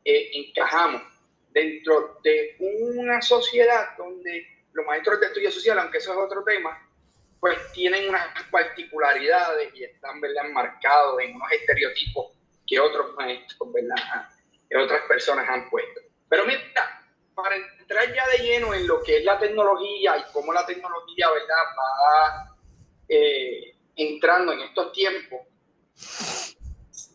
eh, 0.04 0.30
encajamos 0.34 1.02
dentro 1.50 2.20
de 2.22 2.56
una 2.60 3.20
sociedad 3.22 3.96
donde 3.96 4.46
los 4.72 4.87
maestros 4.87 5.18
de 5.20 5.26
estudio 5.26 5.50
social, 5.50 5.78
aunque 5.78 5.98
eso 5.98 6.12
es 6.12 6.18
otro 6.18 6.44
tema, 6.44 6.78
pues 7.40 7.56
tienen 7.72 8.08
unas 8.08 8.26
particularidades 8.50 9.75
y 9.75 9.84
están 9.84 10.20
¿verdad? 10.20 10.44
marcados 10.52 11.20
en 11.20 11.34
unos 11.34 11.50
estereotipos 11.52 12.32
que 12.66 12.78
otros 12.78 13.14
maestros, 13.14 13.72
¿verdad? 13.72 14.28
que 14.68 14.76
otras 14.76 15.02
personas 15.08 15.48
han 15.48 15.70
puesto. 15.70 16.00
Pero 16.28 16.44
mira, 16.44 16.97
para 17.42 17.57
entrar 17.57 18.12
ya 18.12 18.26
de 18.28 18.38
lleno 18.42 18.75
en 18.75 18.87
lo 18.87 19.02
que 19.02 19.18
es 19.18 19.25
la 19.25 19.38
tecnología 19.38 20.18
y 20.18 20.33
cómo 20.33 20.52
la 20.52 20.66
tecnología 20.66 21.30
¿verdad? 21.30 21.64
va 21.78 22.57
eh, 23.09 23.76
entrando 23.97 24.52
en 24.52 24.61
estos 24.61 24.92
tiempos, 24.92 25.40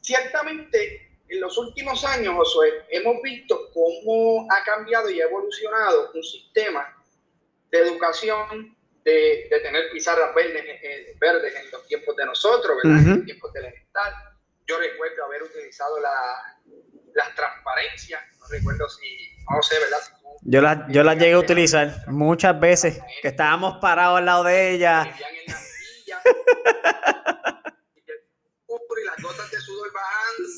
Ciertamente, 0.03 1.21
en 1.29 1.39
los 1.39 1.57
últimos 1.57 2.03
años, 2.03 2.35
Josué, 2.35 2.85
hemos 2.89 3.21
visto 3.21 3.69
cómo 3.73 4.45
ha 4.51 4.61
cambiado 4.65 5.09
y 5.09 5.21
ha 5.21 5.25
evolucionado 5.25 6.11
un 6.13 6.23
sistema 6.23 6.93
de 7.71 7.79
educación, 7.79 8.75
de, 9.05 9.47
tener 9.49 9.89
pizarras 9.91 10.35
verdes, 10.35 10.63
eh, 10.65 11.15
verdes 11.19 11.55
en 11.55 11.71
los 11.71 11.87
tiempos 11.87 12.15
de 12.17 12.25
nosotros, 12.25 12.77
¿verdad? 12.83 12.99
En 12.99 13.09
los 13.15 13.25
tiempos 13.25 13.55
elemental. 13.55 14.13
Yo 14.67 14.77
recuerdo 14.77 15.23
haber 15.23 15.43
utilizado 15.43 15.99
la, 16.01 16.59
las 17.13 17.35
transparencias, 17.35 18.21
no 18.39 18.47
recuerdo 18.49 18.89
si, 18.89 19.32
no 19.49 19.61
sé, 19.61 19.79
¿verdad? 19.79 19.99
yo 20.45 20.61
las 20.61 20.87
yo 20.89 21.03
la 21.03 21.13
llegué 21.13 21.33
a 21.33 21.39
utilizar 21.39 22.07
muchas 22.07 22.59
veces, 22.59 22.99
que 23.21 23.29
estábamos 23.29 23.77
parados 23.77 24.17
al 24.19 24.25
lado 24.25 24.43
de 24.43 24.71
ella. 24.71 25.15
y 28.95 29.05
las 29.05 29.21
gotas 29.21 29.49
de 29.51 29.59
sudor 29.59 29.91
bajando. 29.93 30.49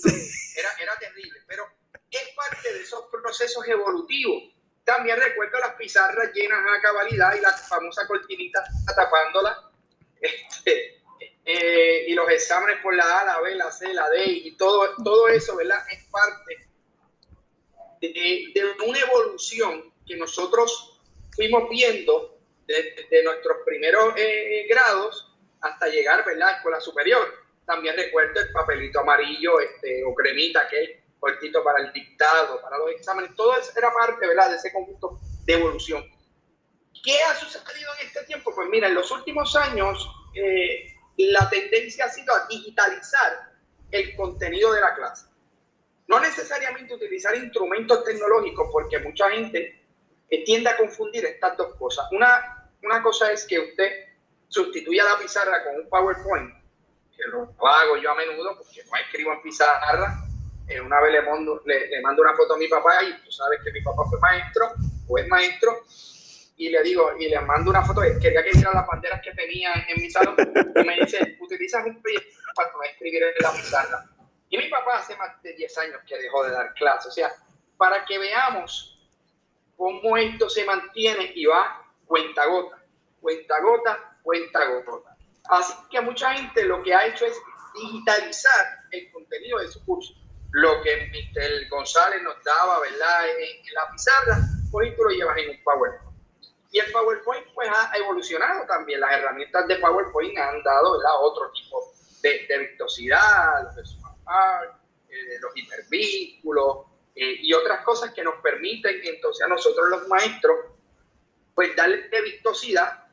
Era, 0.57 0.69
era 0.81 0.95
terrible. 0.99 1.39
Pero 1.47 1.63
es 2.11 2.29
parte 2.35 2.55
parte 2.55 2.73
de 2.73 2.81
esos 2.81 3.05
procesos 3.11 3.67
evolutivos. 3.67 4.43
También 4.83 5.19
recuerdo 5.19 5.59
las 5.59 5.73
pizarras 5.75 6.31
llenas 6.33 6.59
a 6.59 6.81
cabalidad 6.81 7.35
y 7.35 7.41
la 7.41 7.51
famosa 7.51 8.05
cortinita 8.07 8.63
tapándola. 8.95 9.71
Este, 10.19 11.01
eh, 11.45 12.05
y 12.07 12.13
los 12.13 12.29
exámenes 12.29 12.77
por 12.81 12.95
la 12.95 13.19
A, 13.19 13.25
la 13.25 13.41
B, 13.41 13.55
la 13.55 13.71
C, 13.71 13.93
la 13.93 14.09
D 14.09 14.25
y 14.25 14.57
todo, 14.57 14.95
todo 15.03 15.27
eso, 15.27 15.55
¿verdad? 15.55 15.79
Es 15.91 16.05
parte 16.05 16.64
de, 18.01 18.75
una 18.85 18.99
evolución 18.99 19.93
que 20.05 20.15
nosotros 20.15 20.99
fuimos 21.35 21.69
viendo 21.69 22.37
desde 22.67 23.23
nuestros 23.23 23.57
primeros 23.65 24.13
eh, 24.17 24.65
grados 24.69 25.33
hasta 25.61 25.87
llegar, 25.87 26.23
¿verdad? 26.25 26.49
A 26.49 26.57
escuela 26.57 26.79
superior. 26.79 27.45
También 27.65 27.95
recuerdo 27.95 28.39
el 28.41 28.51
papelito 28.51 28.99
amarillo 28.99 29.59
este, 29.59 30.03
o 30.03 30.13
cremita, 30.13 30.67
que 30.67 30.83
es 30.83 30.89
cortito 31.19 31.63
para 31.63 31.79
el 31.79 31.91
dictado, 31.91 32.61
para 32.61 32.77
los 32.77 32.91
exámenes. 32.91 33.35
Todo 33.35 33.57
eso 33.57 33.71
era 33.75 33.91
parte, 33.91 34.27
¿verdad? 34.27 34.51
De 34.51 34.57
ese 34.57 34.71
conjunto 34.71 35.19
de 35.45 35.53
evolución. 35.53 36.05
¿Qué 37.03 37.21
ha 37.21 37.35
sucedido 37.35 37.91
en 37.99 38.07
este 38.07 38.23
tiempo? 38.23 38.53
Pues 38.53 38.67
mira, 38.69 38.87
en 38.87 38.95
los 38.95 39.11
últimos 39.11 39.55
años 39.55 40.07
eh, 40.35 40.95
la 41.17 41.49
tendencia 41.49 42.05
ha 42.05 42.09
sido 42.09 42.33
a 42.33 42.47
digitalizar 42.47 43.53
el 43.91 44.15
contenido 44.15 44.73
de 44.73 44.81
la 44.81 44.95
clase. 44.95 45.27
No 46.07 46.19
necesariamente 46.19 46.93
utilizar 46.93 47.35
instrumentos 47.35 48.03
tecnológicos, 48.03 48.69
porque 48.71 48.99
mucha 48.99 49.29
gente 49.31 49.83
tiende 50.45 50.69
a 50.69 50.77
confundir 50.77 51.25
estas 51.25 51.57
dos 51.57 51.75
cosas. 51.75 52.05
Una, 52.11 52.69
una 52.83 53.01
cosa 53.01 53.31
es 53.31 53.45
que 53.45 53.59
usted 53.59 53.91
sustituya 54.47 55.03
la 55.03 55.17
pizarra 55.17 55.63
con 55.63 55.75
un 55.75 55.89
PowerPoint, 55.89 56.53
que 57.15 57.23
lo 57.27 57.55
hago 57.67 57.97
yo 57.97 58.11
a 58.11 58.15
menudo 58.15 58.57
porque 58.57 58.83
no 58.83 58.97
escribo 58.97 59.33
en 59.33 59.41
pizarra. 59.41 60.21
Eh, 60.67 60.81
una 60.81 60.99
vez 61.01 61.11
le 61.11 61.21
mando, 61.21 61.61
le 61.65 62.01
mando 62.01 62.21
una 62.23 62.35
foto 62.35 62.55
a 62.55 62.57
mi 62.57 62.67
papá 62.67 63.03
y 63.03 63.23
tú 63.23 63.31
sabes 63.31 63.59
que 63.63 63.71
mi 63.71 63.81
papá 63.81 64.03
fue 64.09 64.19
maestro 64.19 64.73
o 65.07 65.17
es 65.17 65.27
maestro 65.27 65.83
y 66.57 66.69
le 66.69 66.81
digo, 66.83 67.11
y 67.19 67.27
le 67.27 67.39
mando 67.41 67.69
una 67.69 67.83
foto, 67.83 68.01
quería 68.21 68.43
que 68.43 68.51
viera 68.51 68.71
las 68.73 68.87
banderas 68.87 69.21
que 69.21 69.33
tenía 69.33 69.73
en 69.89 70.01
mi 70.01 70.09
salón, 70.09 70.35
y 70.37 70.83
me 70.85 70.95
dice, 71.01 71.37
utilizas 71.39 71.85
un 71.85 72.01
proyecto 72.01 72.29
para 72.55 72.69
escribir 72.89 73.23
en 73.23 73.33
la 73.43 73.51
pizarra. 73.51 74.05
Y 74.55 74.57
mi 74.57 74.69
papá 74.69 74.99
hace 74.99 75.17
más 75.17 75.41
de 75.43 75.51
10 75.51 75.77
años 75.79 76.01
que 76.07 76.17
dejó 76.17 76.45
de 76.45 76.51
dar 76.51 76.73
clases, 76.75 77.07
o 77.07 77.11
sea, 77.11 77.29
para 77.75 78.05
que 78.05 78.17
veamos 78.17 79.05
cómo 79.75 80.15
esto 80.15 80.49
se 80.49 80.63
mantiene 80.63 81.33
y 81.35 81.45
va 81.45 81.85
cuenta 82.05 82.45
gota, 82.45 82.81
cuenta 83.19 83.59
gota, 83.59 84.17
cuenta 84.23 84.65
gota. 84.85 85.17
Así 85.49 85.73
que 85.91 85.99
mucha 85.99 86.33
gente 86.35 86.63
lo 86.63 86.81
que 86.83 86.93
ha 86.93 87.05
hecho 87.05 87.25
es 87.25 87.35
digitalizar 87.73 88.79
el 88.91 89.11
contenido 89.11 89.59
de 89.59 89.67
su 89.67 89.83
curso. 89.83 90.13
Lo 90.51 90.81
que 90.83 91.07
Mr. 91.07 91.67
González 91.69 92.23
nos 92.23 92.41
daba, 92.41 92.79
¿verdad? 92.79 93.29
En, 93.37 93.73
la 93.73 93.91
pizarra, 93.91 94.37
hoy 94.71 94.95
tú 94.95 95.03
lo 95.03 95.09
llevas 95.09 95.37
en 95.37 95.49
un 95.49 95.63
PowerPoint. 95.65 96.15
Y 96.71 96.79
el 96.79 96.91
PowerPoint 96.93 97.45
pues 97.53 97.69
ha 97.69 97.91
evolucionado 97.97 98.65
también. 98.67 99.01
Las 99.01 99.11
herramientas 99.17 99.67
de 99.67 99.75
PowerPoint 99.75 100.37
han 100.37 100.63
dado 100.63 100.97
otro 101.23 101.51
tipo 101.51 101.93
de, 102.21 102.45
de 102.47 102.57
vistosidad, 102.59 103.69
eh, 105.09 105.39
los 105.39 105.55
hipervínculos 105.55 106.87
eh, 107.15 107.37
y 107.41 107.53
otras 107.53 107.83
cosas 107.85 108.13
que 108.13 108.23
nos 108.23 108.35
permiten 108.41 108.99
entonces 109.03 109.45
a 109.45 109.49
nosotros 109.49 109.89
los 109.89 110.07
maestros 110.07 110.57
pues 111.53 111.75
darle 111.75 112.09
vistosidad 112.21 113.05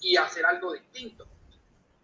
y 0.00 0.16
hacer 0.16 0.44
algo 0.44 0.72
distinto. 0.72 1.26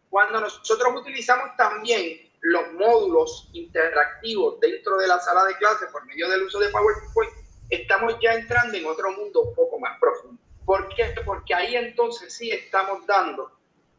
Cuando 0.09 0.41
nosotros 0.41 0.95
utilizamos 0.97 1.57
también 1.57 2.31
los 2.41 2.73
módulos 2.73 3.51
interactivos 3.53 4.61
dentro 4.61 4.97
de 4.99 5.09
la 5.09 5.19
sala 5.19 5.45
de 5.45 5.57
clase 5.57 5.87
por 5.93 6.07
medio 6.07 6.29
del 6.29 6.43
uso 6.43 6.59
de 6.61 6.69
PowerPoint, 6.69 7.33
estamos 7.69 8.15
ya 8.21 8.35
entrando 8.35 8.77
en 8.77 8.87
otro 8.87 9.11
mundo 9.13 9.43
un 9.43 9.55
poco 9.55 9.79
más 9.79 9.99
profundo. 10.01 10.41
¿Por 10.65 10.89
qué? 10.95 11.15
Porque 11.25 11.55
ahí 11.55 11.75
entonces 11.75 12.33
sí 12.33 12.51
estamos 12.51 13.05
dando 13.07 13.51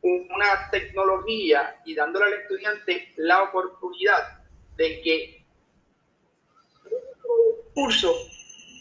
una 0.02 0.70
tecnología 0.72 1.82
y 1.86 1.94
dándole 1.94 2.26
al 2.26 2.34
estudiante 2.42 3.14
la 3.18 3.44
oportunidad 3.44 4.41
de 4.82 5.02
que 5.02 5.46
un 7.24 7.74
curso 7.74 8.14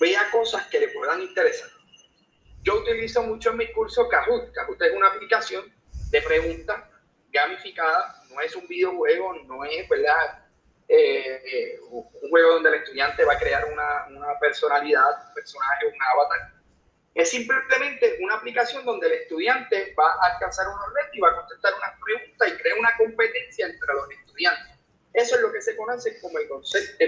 vea 0.01 0.31
cosas 0.31 0.67
que 0.69 0.81
le 0.81 0.89
puedan 0.89 1.21
interesar. 1.21 1.69
Yo 2.63 2.81
utilizo 2.81 3.23
mucho 3.23 3.51
en 3.51 3.59
mi 3.59 3.73
curso 3.73 4.09
Kahoot. 4.09 4.53
Kahoot 4.53 4.83
es 4.83 4.93
una 4.93 5.09
aplicación 5.09 5.73
de 6.11 6.23
preguntas 6.23 6.85
gamificada, 7.31 8.25
no 8.31 8.41
es 8.41 8.57
un 8.57 8.67
videojuego, 8.67 9.35
no 9.45 9.65
es, 9.65 9.89
¿verdad? 9.89 10.45
Eh, 10.89 11.43
eh, 11.45 11.81
un 11.91 12.03
juego 12.31 12.55
donde 12.55 12.71
el 12.71 12.75
estudiante 12.77 13.25
va 13.25 13.35
a 13.35 13.39
crear 13.39 13.65
una, 13.67 14.07
una 14.09 14.39
personalidad, 14.41 15.29
un 15.29 15.35
personaje, 15.35 15.87
un 15.87 16.03
avatar 16.03 16.61
es 17.15 17.31
simplemente 17.31 18.19
una 18.21 18.37
aplicación 18.37 18.85
donde 18.85 19.09
el 19.09 19.13
estudiante 19.15 19.95
va 19.99 20.11
a 20.11 20.33
alcanzar 20.33 20.69
unos 20.69 20.87
retos 20.95 21.15
y 21.15 21.21
va 21.21 21.31
a 21.31 21.37
contestar 21.37 21.75
unas 21.75 21.93
preguntas 22.05 22.49
y 22.49 22.63
crea 22.63 22.75
una 22.79 22.97
competencia 22.97 23.67
entre 23.67 23.95
los 23.95 24.11
estudiantes. 24.11 24.80
Eso 25.13 25.37
es 25.37 25.43
lo 25.43 25.53
que 25.53 25.61
se 25.61 25.77
conoce 25.77 26.19
como 26.21 26.39
el 26.39 26.49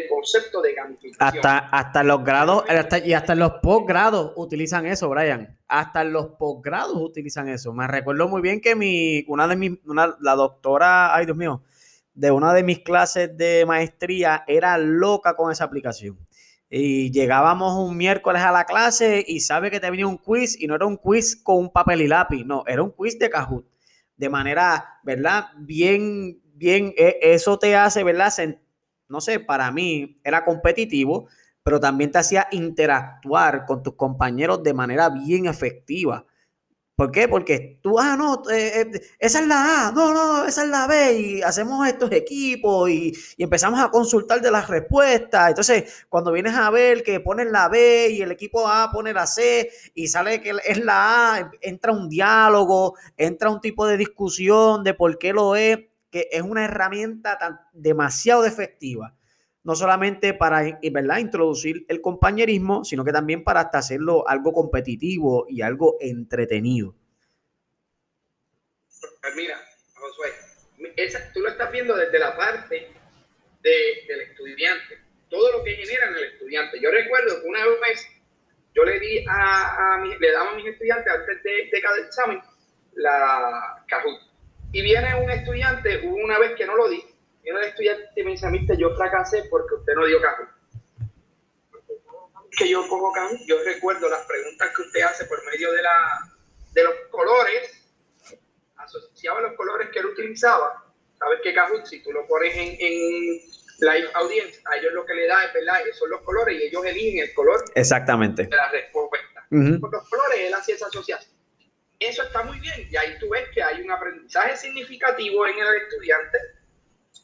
concepto, 0.09 0.61
de 0.61 0.75
gamificación. 0.75 1.39
Hasta, 1.39 1.59
hasta 1.59 2.03
los 2.03 2.25
grados 2.25 2.65
y 3.05 3.13
hasta 3.13 3.35
los 3.35 3.53
posgrados 3.63 4.33
utilizan 4.37 4.87
eso, 4.87 5.09
Brian. 5.09 5.59
Hasta 5.69 6.03
los 6.03 6.31
posgrados 6.39 6.97
utilizan 6.97 7.49
eso. 7.49 7.73
Me 7.73 7.87
recuerdo 7.87 8.29
muy 8.29 8.43
bien 8.43 8.61
que 8.61 8.75
mi, 8.75 9.25
una 9.29 9.47
de 9.47 9.57
mis, 9.57 9.73
una, 9.87 10.17
la 10.21 10.35
doctora, 10.35 11.15
ay 11.15 11.27
Dios 11.27 11.37
mío, 11.37 11.63
de 12.15 12.31
una 12.31 12.53
de 12.53 12.63
mis 12.65 12.81
clases 12.81 13.37
de 13.37 13.65
maestría 13.67 14.45
era 14.47 14.77
loca 14.79 15.35
con 15.35 15.53
esa 15.53 15.65
aplicación 15.65 16.19
y 16.75 17.11
llegábamos 17.11 17.75
un 17.75 17.99
miércoles 17.99 18.41
a 18.41 18.51
la 18.51 18.65
clase 18.65 19.23
y 19.29 19.41
sabe 19.41 19.71
que 19.71 19.79
te 19.79 19.91
venía 19.91 20.07
un 20.07 20.17
quiz 20.17 20.59
y 20.59 20.67
no 20.67 20.75
era 20.75 20.87
un 20.87 20.97
quiz 20.97 21.37
con 21.37 21.59
un 21.59 21.71
papel 21.71 22.01
y 22.01 22.09
lápiz, 22.09 22.45
no, 22.47 22.65
era 22.67 22.83
un 22.83 22.93
quiz 22.93 23.19
de 23.19 23.29
Kahoot. 23.29 23.67
De 24.17 24.31
manera, 24.31 24.99
¿verdad? 25.03 25.49
Bien, 25.59 26.41
bien, 26.63 26.95
e, 26.97 27.19
eso 27.23 27.59
te 27.59 27.75
hace, 27.75 28.05
¿verdad? 28.05 28.33
No 29.09 29.21
sé, 29.21 29.41
para 29.41 29.71
mí 29.73 30.21
era 30.25 30.45
competitivo, 30.45 31.29
pero 31.65 31.81
también 31.81 32.11
te 32.13 32.19
hacía 32.19 32.47
interactuar 32.53 33.67
con 33.67 33.83
tus 33.83 33.95
compañeros 33.97 34.63
de 34.63 34.73
manera 34.75 35.11
bien 35.11 35.47
efectiva. 35.47 36.25
¿Por 36.95 37.11
qué? 37.11 37.27
Porque 37.27 37.81
tú, 37.83 37.99
ah, 37.99 38.17
no, 38.17 38.43
eh, 38.53 38.83
eh, 38.83 39.01
esa 39.19 39.41
es 39.41 39.47
la 39.49 39.89
A, 39.89 39.93
no, 39.93 40.13
no, 40.13 40.45
esa 40.45 40.63
es 40.63 40.69
la 40.69 40.87
B, 40.87 41.19
y 41.19 41.43
hacemos 41.43 41.87
estos 41.89 42.13
equipos 42.13 42.91
y, 42.91 43.13
empezamos 43.39 43.81
a 43.81 43.91
consultar 43.91 44.41
de 44.41 44.51
las 44.51 44.69
respuestas. 44.69 45.49
Entonces, 45.49 46.05
cuando 46.09 46.33
vienes 46.33 46.55
a 46.55 46.71
ver 46.71 47.03
que 47.03 47.19
ponen 47.19 47.51
la 47.51 47.69
B 47.69 48.11
y 48.11 48.23
el 48.23 48.31
equipo 48.31 48.69
A 48.69 48.91
pone 48.93 49.13
la 49.13 49.27
C 49.27 49.71
y 49.95 50.07
sale 50.09 50.41
que 50.41 50.53
es 50.65 50.85
la 50.85 51.35
A, 51.35 51.51
entra 51.61 51.93
un 51.93 52.09
diálogo, 52.09 52.95
entra 53.17 53.51
un 53.51 53.61
tipo 53.61 53.87
de 53.87 53.97
discusión 53.97 54.85
de 54.85 54.95
por 54.95 55.19
qué 55.19 55.33
lo 55.33 55.57
es, 55.57 55.79
que 56.13 56.29
es 56.31 56.43
una 56.43 56.67
herramienta 56.67 57.39
tan 57.39 57.59
demasiado 57.73 58.45
efectiva 58.45 59.17
no 59.65 59.77
solamente 59.77 60.35
para 60.35 60.79
¿verdad? 60.91 61.19
introducir 61.19 61.85
el 61.89 62.01
compañerismo, 62.01 62.85
sino 62.85 63.05
que 63.05 63.13
también 63.13 63.45
para 63.45 63.61
hasta 63.61 63.79
hacerlo 63.79 64.27
algo 64.29 64.53
competitivo 64.53 65.47
y 65.49 65.63
algo 65.63 65.97
entretenido. 66.01 66.95
Pues 69.21 69.37
mira, 69.37 69.57
Josué, 69.95 70.31
tú 71.33 71.41
lo 71.41 71.49
estás 71.49 71.71
viendo 71.71 71.97
desde 71.97 72.19
la 72.19 72.37
parte 72.37 72.89
del 73.63 74.21
estudiante, 74.21 74.99
todo 75.31 75.59
lo 75.59 75.65
que 75.65 75.77
genera 75.77 76.09
en 76.09 76.15
el 76.17 76.25
estudiante. 76.25 76.81
Yo 76.81 76.91
recuerdo 76.91 77.41
que 77.41 77.49
una 77.49 77.65
vez 77.89 78.07
yo 78.75 78.85
le 78.85 78.99
di 78.99 79.25
a, 79.29 79.95
a 79.95 80.05
le 80.05 80.33
daba 80.33 80.51
a 80.51 80.55
mis 80.57 80.67
estudiantes 80.67 81.13
antes 81.13 81.43
de, 81.43 81.69
de 81.73 81.81
cada 81.81 81.99
examen 81.99 82.41
la 82.95 83.85
Kahoot. 83.87 84.32
Y 84.73 84.83
viene 84.83 85.15
un 85.23 85.31
estudiante, 85.31 86.01
una 86.07 86.39
vez 86.39 86.55
que 86.57 86.67
no 86.67 86.75
lo 86.75 86.89
di, 86.89 87.05
y 87.45 87.51
un 87.51 87.63
estudiante 87.63 88.25
me 88.25 88.33
dice, 88.33 88.77
yo 88.79 88.95
fracasé 88.97 89.45
porque 89.51 89.75
usted 89.75 89.95
no 89.95 90.07
dio 90.07 90.21
caso. 90.21 90.43
Que 92.57 92.69
yo 92.69 92.87
cojo 92.89 93.13
caso, 93.13 93.37
yo 93.47 93.57
recuerdo 93.65 94.09
las 94.09 94.25
preguntas 94.27 94.71
que 94.75 94.83
usted 94.83 95.03
hace 95.03 95.25
por 95.27 95.39
medio 95.51 95.73
de, 95.73 95.83
la, 95.83 96.33
de 96.73 96.85
los 96.85 96.95
colores, 97.11 97.87
asociaba 98.77 99.41
los 99.41 99.55
colores 99.55 99.89
que 99.91 99.99
él 100.01 100.07
utilizaba. 100.07 100.85
Sabes 101.19 101.41
que 101.43 101.55
Kahoot, 101.55 101.87
si 101.87 102.03
tú 102.03 102.13
lo 102.13 102.27
pones 102.27 102.55
en, 102.57 102.77
en 102.79 103.41
live 103.81 104.09
audience, 104.15 104.61
a 104.67 104.77
ellos 104.77 104.93
lo 104.93 105.05
que 105.05 105.15
le 105.15 105.27
da 105.27 105.45
es, 105.45 105.53
¿verdad? 105.55 105.81
Son 105.93 106.11
los 106.11 106.21
colores 106.23 106.61
y 106.61 106.65
ellos 106.67 106.85
eligen 106.85 107.29
el 107.29 107.35
color 107.35 107.65
Exactamente. 107.75 108.45
de 108.45 108.57
la 108.57 108.71
respuesta. 108.71 109.47
Por 109.81 109.93
los 109.93 110.09
colores 110.09 110.39
él 110.39 110.55
hacía 110.55 110.75
esa 110.75 110.87
asociación. 110.87 111.33
Eso 112.09 112.23
está 112.25 112.43
muy 112.43 112.59
bien 112.59 112.89
y 112.91 112.97
ahí 112.97 113.17
tú 113.19 113.29
ves 113.29 113.49
que 113.55 113.63
hay 113.63 113.81
un 113.81 113.91
aprendizaje 113.91 114.57
significativo 114.57 115.47
en 115.47 115.59
el 115.59 115.77
estudiante 115.83 116.39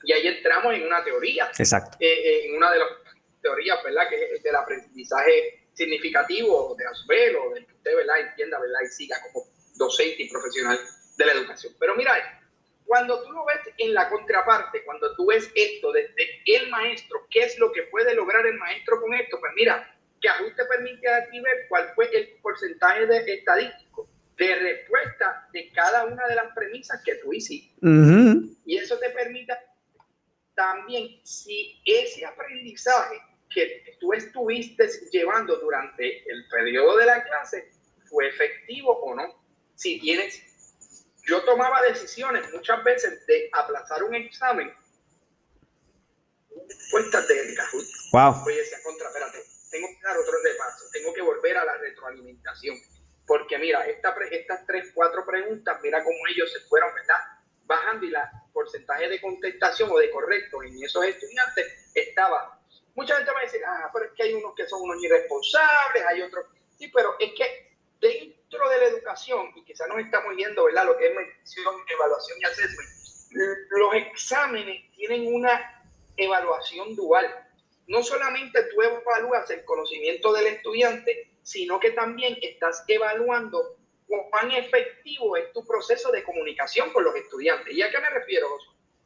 y 0.04 0.12
ahí 0.12 0.26
entramos 0.28 0.74
en 0.74 0.86
una 0.86 1.02
teoría. 1.02 1.50
Exacto. 1.58 1.96
Eh, 2.00 2.06
eh, 2.06 2.46
en 2.46 2.56
una 2.56 2.70
de 2.70 2.78
las 2.78 2.88
teorías, 3.42 3.82
¿verdad? 3.82 4.08
Que 4.08 4.34
es 4.34 4.42
del 4.42 4.54
aprendizaje 4.54 5.68
significativo 5.74 6.76
de 6.76 6.86
Asbel 6.86 7.36
o 7.36 7.54
de 7.54 7.66
que 7.66 7.72
usted, 7.72 7.96
¿verdad? 7.96 8.20
Entienda, 8.20 8.60
¿verdad? 8.60 8.80
Y 8.84 8.88
siga 8.88 9.16
como 9.22 9.46
docente 9.74 10.22
y 10.22 10.28
profesional 10.28 10.78
de 11.16 11.26
la 11.26 11.32
educación. 11.32 11.72
Pero 11.80 11.96
mira, 11.96 12.40
cuando 12.84 13.22
tú 13.22 13.32
lo 13.32 13.44
ves 13.44 13.60
en 13.78 13.94
la 13.94 14.08
contraparte, 14.08 14.84
cuando 14.84 15.14
tú 15.16 15.26
ves 15.26 15.50
esto 15.54 15.92
desde 15.92 16.42
el 16.46 16.70
maestro, 16.70 17.26
¿qué 17.30 17.40
es 17.40 17.58
lo 17.58 17.72
que 17.72 17.82
puede 17.84 18.14
lograr 18.14 18.46
el 18.46 18.54
maestro 18.54 19.00
con 19.00 19.12
esto? 19.14 19.38
Pues 19.40 19.52
mira, 19.56 19.98
que 20.20 20.28
ajuste 20.28 20.64
permite 20.64 21.08
a 21.08 21.28
ti 21.28 21.40
ver 21.40 21.66
cuál 21.68 21.92
fue 21.94 22.08
el 22.16 22.38
porcentaje 22.40 23.06
de 23.06 23.34
estadístico 23.34 24.08
de 24.38 24.54
respuesta 24.54 25.48
de 25.52 25.70
cada 25.72 26.04
una 26.04 26.26
de 26.26 26.34
las 26.36 26.54
premisas 26.54 27.02
que 27.04 27.16
tú 27.16 27.32
hiciste. 27.32 27.74
Y 28.64 28.76
eso 28.76 28.98
te 28.98 29.10
permite 29.10 29.52
también, 30.54 31.20
si 31.24 31.80
ese 31.84 32.24
aprendizaje 32.26 33.20
que 33.48 33.96
tú 34.00 34.12
estuviste 34.12 34.88
llevando 35.10 35.56
durante 35.56 36.30
el 36.30 36.48
periodo 36.48 36.96
de 36.96 37.06
la 37.06 37.22
clase 37.24 37.70
fue 38.08 38.28
efectivo 38.28 38.92
o 38.92 39.14
no. 39.14 39.44
Si 39.74 40.00
tienes, 40.00 40.42
yo 41.26 41.44
tomaba 41.44 41.82
decisiones 41.82 42.52
muchas 42.52 42.82
veces 42.82 43.26
de 43.26 43.48
aplazar 43.52 44.02
un 44.02 44.14
examen 44.14 44.72
puestas 46.90 47.28
de 47.28 47.54
Kahoot. 47.54 47.86
Wow. 48.12 48.44
Oye, 48.46 48.56
decía, 48.56 48.78
contra, 48.82 49.08
espérate, 49.08 49.38
tengo 49.70 49.86
que 49.88 50.02
dar 50.02 50.16
otro 50.16 50.34
repaso, 50.42 50.84
tengo 50.92 51.12
que 51.14 51.22
volver 51.22 51.56
a 51.56 51.64
la 51.64 51.76
retroalimentación. 51.78 52.76
Porque 53.28 53.58
mira, 53.58 53.86
esta, 53.86 54.16
estas 54.30 54.66
tres, 54.66 54.90
cuatro 54.94 55.24
preguntas, 55.24 55.78
mira 55.82 56.02
cómo 56.02 56.16
ellos 56.28 56.50
se 56.50 56.60
fueron, 56.60 56.92
¿verdad? 56.94 57.22
Bajando 57.64 58.06
y 58.06 58.10
la 58.10 58.28
porcentaje 58.52 59.08
de 59.08 59.20
contestación 59.20 59.90
o 59.92 59.98
de 59.98 60.10
correcto 60.10 60.62
en 60.62 60.82
esos 60.82 61.04
estudiantes 61.04 61.92
estaba. 61.94 62.58
Mucha 62.94 63.16
gente 63.16 63.30
va 63.30 63.40
a 63.40 63.42
decir, 63.42 63.60
ah, 63.64 63.90
pero 63.92 64.06
es 64.06 64.12
que 64.12 64.22
hay 64.24 64.34
unos 64.34 64.54
que 64.56 64.66
son 64.66 64.80
unos 64.82 65.00
irresponsables, 65.04 66.04
hay 66.08 66.22
otros. 66.22 66.46
Sí, 66.78 66.88
pero 66.88 67.14
es 67.20 67.32
que 67.34 67.76
dentro 68.00 68.68
de 68.70 68.78
la 68.78 68.84
educación, 68.86 69.52
y 69.54 69.64
quizás 69.64 69.86
nos 69.88 69.98
estamos 69.98 70.34
viendo, 70.34 70.64
¿verdad? 70.64 70.86
Lo 70.86 70.96
que 70.96 71.08
es 71.08 71.14
medición, 71.14 71.74
evaluación 71.86 72.38
y 72.40 72.44
assessment, 72.44 72.88
los 73.70 73.94
exámenes 73.94 74.90
tienen 74.96 75.32
una 75.32 75.84
evaluación 76.16 76.96
dual 76.96 77.48
no 77.88 78.02
solamente 78.02 78.62
tú 78.64 78.82
evalúas 78.82 79.50
el 79.50 79.64
conocimiento 79.64 80.32
del 80.32 80.46
estudiante, 80.48 81.30
sino 81.48 81.80
que 81.80 81.92
también 81.92 82.36
estás 82.42 82.84
evaluando 82.86 83.78
cuán 84.06 84.50
efectivo 84.50 85.34
es 85.34 85.50
tu 85.54 85.64
proceso 85.64 86.12
de 86.12 86.22
comunicación 86.22 86.92
con 86.92 87.04
los 87.04 87.16
estudiantes. 87.16 87.72
¿Y 87.74 87.80
a 87.80 87.90
qué 87.90 87.98
me 87.98 88.10
refiero? 88.10 88.46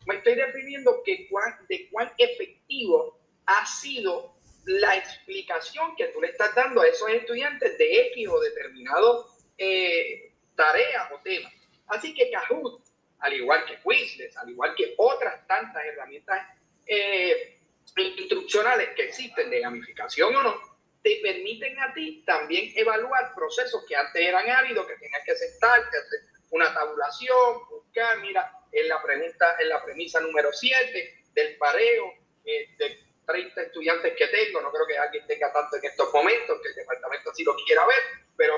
Me 0.06 0.16
estoy 0.16 0.34
refiriendo 0.34 1.04
que 1.04 1.28
de 1.68 1.88
cuán 1.88 2.12
efectivo 2.18 3.16
ha 3.46 3.64
sido 3.64 4.34
la 4.64 4.96
explicación 4.96 5.94
que 5.94 6.06
tú 6.06 6.20
le 6.20 6.28
estás 6.28 6.52
dando 6.56 6.80
a 6.80 6.88
esos 6.88 7.08
estudiantes 7.10 7.78
de 7.78 8.08
X 8.08 8.28
o 8.28 8.40
determinado 8.40 9.28
eh, 9.56 10.32
tarea 10.56 11.10
o 11.14 11.20
tema. 11.22 11.48
Así 11.86 12.12
que 12.12 12.28
Kahoot, 12.28 12.82
al 13.20 13.34
igual 13.34 13.64
que 13.66 13.78
Quizlet, 13.78 14.36
al 14.36 14.50
igual 14.50 14.74
que 14.74 14.94
otras 14.96 15.46
tantas 15.46 15.84
herramientas 15.84 16.44
eh, 16.86 17.60
instruccionales 17.96 18.88
que 18.96 19.04
existen 19.04 19.48
de 19.48 19.60
gamificación 19.60 20.34
o 20.34 20.42
no, 20.42 20.71
te 21.02 21.20
permiten 21.22 21.78
a 21.80 21.92
ti 21.92 22.22
también 22.24 22.72
evaluar 22.76 23.34
procesos 23.34 23.84
que 23.86 23.96
antes 23.96 24.22
eran 24.22 24.48
áridos, 24.48 24.86
que 24.86 24.96
tenías 24.96 25.22
que 25.24 25.36
sentarte, 25.36 25.98
hacer 25.98 26.20
una 26.50 26.72
tabulación, 26.72 27.68
buscar, 27.70 28.18
mira, 28.20 28.52
en 28.70 28.88
la 28.88 29.02
pregunta, 29.02 29.56
en 29.58 29.68
la 29.68 29.84
premisa 29.84 30.20
número 30.20 30.52
7 30.52 31.24
del 31.34 31.56
pareo 31.56 32.12
de 32.44 32.98
30 33.26 33.62
estudiantes 33.62 34.14
que 34.16 34.26
tengo, 34.28 34.60
no 34.60 34.70
creo 34.70 34.86
que 34.86 34.98
alguien 34.98 35.26
tenga 35.26 35.52
tanto 35.52 35.76
en 35.76 35.84
estos 35.84 36.12
momentos, 36.12 36.60
que 36.62 36.68
el 36.68 36.74
departamento 36.74 37.30
así 37.30 37.42
lo 37.42 37.54
quiera 37.64 37.86
ver, 37.86 38.02
pero 38.36 38.54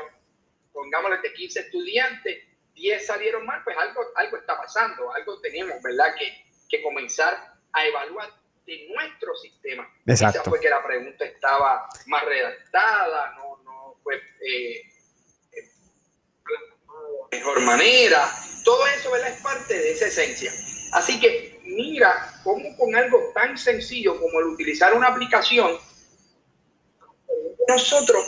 pongámosle 0.73 1.19
de 1.19 1.33
15 1.33 1.61
estudiantes, 1.61 2.45
10 2.75 3.07
salieron 3.07 3.47
mal, 3.47 3.63
pues 3.65 3.77
algo, 3.77 4.03
algo 4.17 4.37
está 4.37 4.57
pasando, 4.57 5.13
algo 5.15 5.41
tenemos, 5.41 5.81
¿verdad? 5.83 6.15
Que, 6.19 6.45
que 6.69 6.83
comenzar 6.83 7.55
a 7.73 7.87
evaluar 7.87 8.31
de 8.67 8.89
nuestro 8.95 9.35
sistema. 9.37 9.89
Exacto. 10.07 10.39
Quizás 10.39 10.51
fue 10.51 10.61
que 10.61 10.71
la 10.71 10.83
pregunta 10.83 11.25
estaba 11.25 11.89
más 12.07 12.25
redactada, 12.25 13.35
no, 13.37 13.63
no 13.63 13.97
fue 14.03 14.17
eh, 14.17 14.81
eh, 15.53 15.71
mejor 17.33 17.61
manera. 17.61 18.31
Todo 18.65 18.87
eso 18.89 19.11
¿verdad? 19.11 19.31
es 19.31 19.43
parte 19.43 19.75
de 19.75 19.93
esa 19.93 20.07
esencia. 20.07 20.53
Así 20.93 21.21
que 21.21 21.61
mira 21.65 22.41
cómo 22.43 22.77
con 22.77 22.95
algo 22.95 23.33
tan 23.35 23.59
sencillo 23.59 24.19
como 24.21 24.41
el 24.41 24.47
utilizar 24.47 24.95
una 24.95 25.09
aplicación, 25.09 25.79
nosotros 27.69 28.25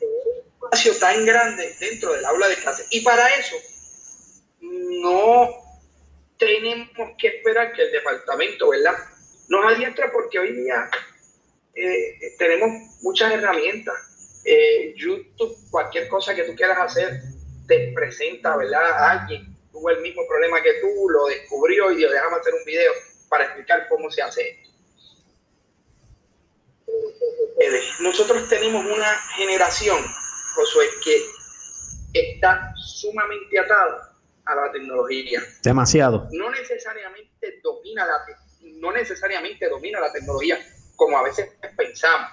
un 0.00 0.64
espacio 0.64 0.98
tan 0.98 1.26
grande 1.26 1.76
dentro 1.78 2.12
del 2.12 2.24
aula 2.24 2.48
de 2.48 2.56
clase. 2.56 2.86
Y 2.90 3.02
para 3.02 3.28
eso 3.34 3.56
no 4.60 5.50
tenemos 6.38 7.10
que 7.18 7.28
esperar 7.28 7.72
que 7.72 7.82
el 7.82 7.92
departamento, 7.92 8.70
¿verdad? 8.70 8.94
Nos 9.48 9.72
adiestra 9.72 10.10
porque 10.12 10.38
hoy 10.38 10.52
día 10.52 10.90
eh, 11.74 12.34
tenemos 12.38 12.68
muchas 13.02 13.32
herramientas. 13.32 13.94
Eh, 14.44 14.94
YouTube, 14.96 15.56
cualquier 15.70 16.08
cosa 16.08 16.34
que 16.34 16.44
tú 16.44 16.54
quieras 16.54 16.78
hacer, 16.78 17.20
te 17.66 17.92
presenta, 17.94 18.56
¿verdad? 18.56 19.10
alguien 19.10 19.56
tuvo 19.72 19.90
el 19.90 20.00
mismo 20.00 20.22
problema 20.26 20.62
que 20.62 20.74
tú, 20.80 21.08
lo 21.08 21.26
descubrió 21.26 21.90
y 21.90 21.96
dijo, 21.96 22.10
déjame 22.10 22.36
hacer 22.36 22.54
un 22.54 22.64
video 22.64 22.92
para 23.28 23.44
explicar 23.44 23.86
cómo 23.88 24.10
se 24.10 24.22
hace 24.22 24.48
esto. 24.48 24.68
Eh, 27.60 27.80
nosotros 28.00 28.48
tenemos 28.48 28.84
una 28.84 29.18
generación, 29.36 29.98
Josué, 30.54 30.86
que 31.04 31.22
está 32.14 32.72
sumamente 32.76 33.58
atada 33.58 34.16
a 34.44 34.54
la 34.54 34.72
tecnología. 34.72 35.42
Demasiado. 35.62 36.28
No 36.32 36.50
necesariamente 36.50 37.60
domina 37.62 38.06
la 38.06 38.24
tecnología 38.24 38.47
no 38.80 38.92
necesariamente 38.92 39.68
domina 39.68 40.00
la 40.00 40.12
tecnología 40.12 40.58
como 40.96 41.16
a 41.18 41.22
veces 41.22 41.50
pensamos. 41.76 42.32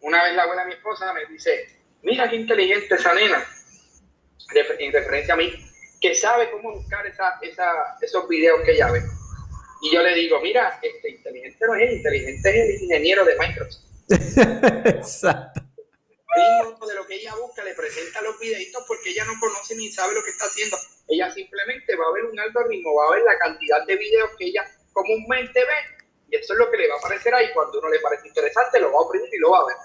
Una 0.00 0.22
vez 0.24 0.34
la 0.34 0.42
abuela 0.42 0.62
de 0.62 0.68
mi 0.68 0.74
esposa 0.74 1.12
me 1.12 1.24
dice, 1.26 1.80
mira 2.02 2.28
qué 2.28 2.36
inteligente 2.36 2.94
esa 2.94 3.14
nena, 3.14 3.42
en 4.78 4.92
referencia 4.92 5.34
a 5.34 5.36
mí, 5.36 5.52
que 6.00 6.14
sabe 6.14 6.50
cómo 6.50 6.74
buscar 6.74 7.06
esa, 7.06 7.38
esa, 7.40 7.96
esos 8.00 8.28
videos 8.28 8.60
que 8.64 8.72
ella 8.72 8.90
ve. 8.90 9.02
Y 9.82 9.94
yo 9.94 10.02
le 10.02 10.14
digo, 10.14 10.40
mira, 10.40 10.78
este 10.82 11.10
inteligente 11.10 11.64
no 11.66 11.74
es, 11.74 11.92
inteligente 11.92 12.50
es 12.50 12.76
el 12.76 12.82
ingeniero 12.82 13.24
de 13.24 13.36
Microsoft. 13.38 13.84
Exacto. 14.86 15.60
De 16.86 16.94
lo 16.94 17.06
que 17.06 17.14
ella 17.14 17.34
busca, 17.36 17.62
le 17.62 17.74
presenta 17.74 18.22
los 18.22 18.38
videitos 18.40 18.84
porque 18.88 19.10
ella 19.10 19.24
no 19.24 19.32
conoce 19.38 19.76
ni 19.76 19.90
sabe 19.92 20.14
lo 20.14 20.22
que 20.24 20.30
está 20.30 20.46
haciendo. 20.46 20.76
Ella 21.08 21.30
simplemente 21.30 21.94
va 21.96 22.06
a 22.06 22.12
ver 22.12 22.24
un 22.24 22.38
algoritmo, 22.38 22.94
va 22.94 23.06
a 23.06 23.10
ver 23.12 23.22
la 23.22 23.38
cantidad 23.38 23.86
de 23.86 23.96
videos 23.96 24.30
que 24.38 24.46
ella 24.46 24.64
comúnmente 24.92 25.60
ve, 25.60 26.06
y 26.30 26.36
eso 26.36 26.52
es 26.54 26.58
lo 26.58 26.70
que 26.70 26.76
le 26.76 26.88
va 26.88 26.94
a 26.94 26.98
aparecer 26.98 27.34
ahí. 27.34 27.52
Cuando 27.52 27.78
uno 27.78 27.90
le 27.90 28.00
parece 28.00 28.28
interesante, 28.28 28.80
lo 28.80 28.92
va 28.92 28.98
a 28.98 29.02
oprimir 29.02 29.28
y 29.32 29.38
lo 29.38 29.50
va 29.50 29.58
a 29.58 29.66
ver. 29.66 29.76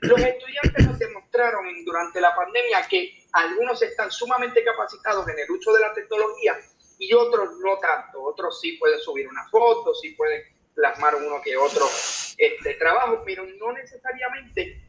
Los 0.00 0.20
estudiantes 0.20 0.86
nos 0.86 0.98
demostraron 0.98 1.84
durante 1.84 2.20
la 2.20 2.34
pandemia 2.34 2.86
que 2.88 3.26
algunos 3.32 3.80
están 3.82 4.10
sumamente 4.10 4.62
capacitados 4.62 5.26
en 5.28 5.38
el 5.38 5.50
uso 5.50 5.72
de 5.72 5.80
la 5.80 5.92
tecnología 5.94 6.58
y 6.98 7.12
otros 7.14 7.56
no 7.58 7.78
tanto. 7.78 8.22
Otros 8.22 8.60
sí 8.60 8.72
pueden 8.72 9.00
subir 9.00 9.28
una 9.28 9.48
foto, 9.48 9.94
sí 9.94 10.10
pueden 10.10 10.42
plasmar 10.74 11.14
uno 11.16 11.40
que 11.42 11.56
otro 11.56 11.86
este, 12.36 12.74
trabajo, 12.74 13.22
pero 13.24 13.44
no 13.44 13.72
necesariamente 13.72 14.82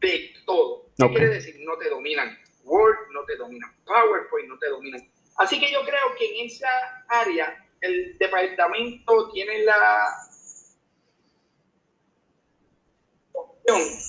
de 0.00 0.34
todo. 0.44 0.86
¿Qué 0.96 1.08
quiere 1.08 1.28
decir? 1.28 1.56
No 1.60 1.76
te 1.78 1.88
dominan 1.88 2.38
Word, 2.64 3.10
no 3.12 3.24
te 3.24 3.36
dominan 3.36 3.74
PowerPoint, 3.84 4.48
no 4.48 4.58
te 4.58 4.68
dominan. 4.68 5.00
Así 5.36 5.60
que 5.60 5.70
yo 5.72 5.82
creo 5.84 6.14
que 6.18 6.40
en 6.40 6.46
esa 6.46 6.68
área 7.08 7.64
el 7.80 8.18
departamento 8.18 9.30
tiene 9.32 9.64
la 9.64 10.08
opción 13.32 14.08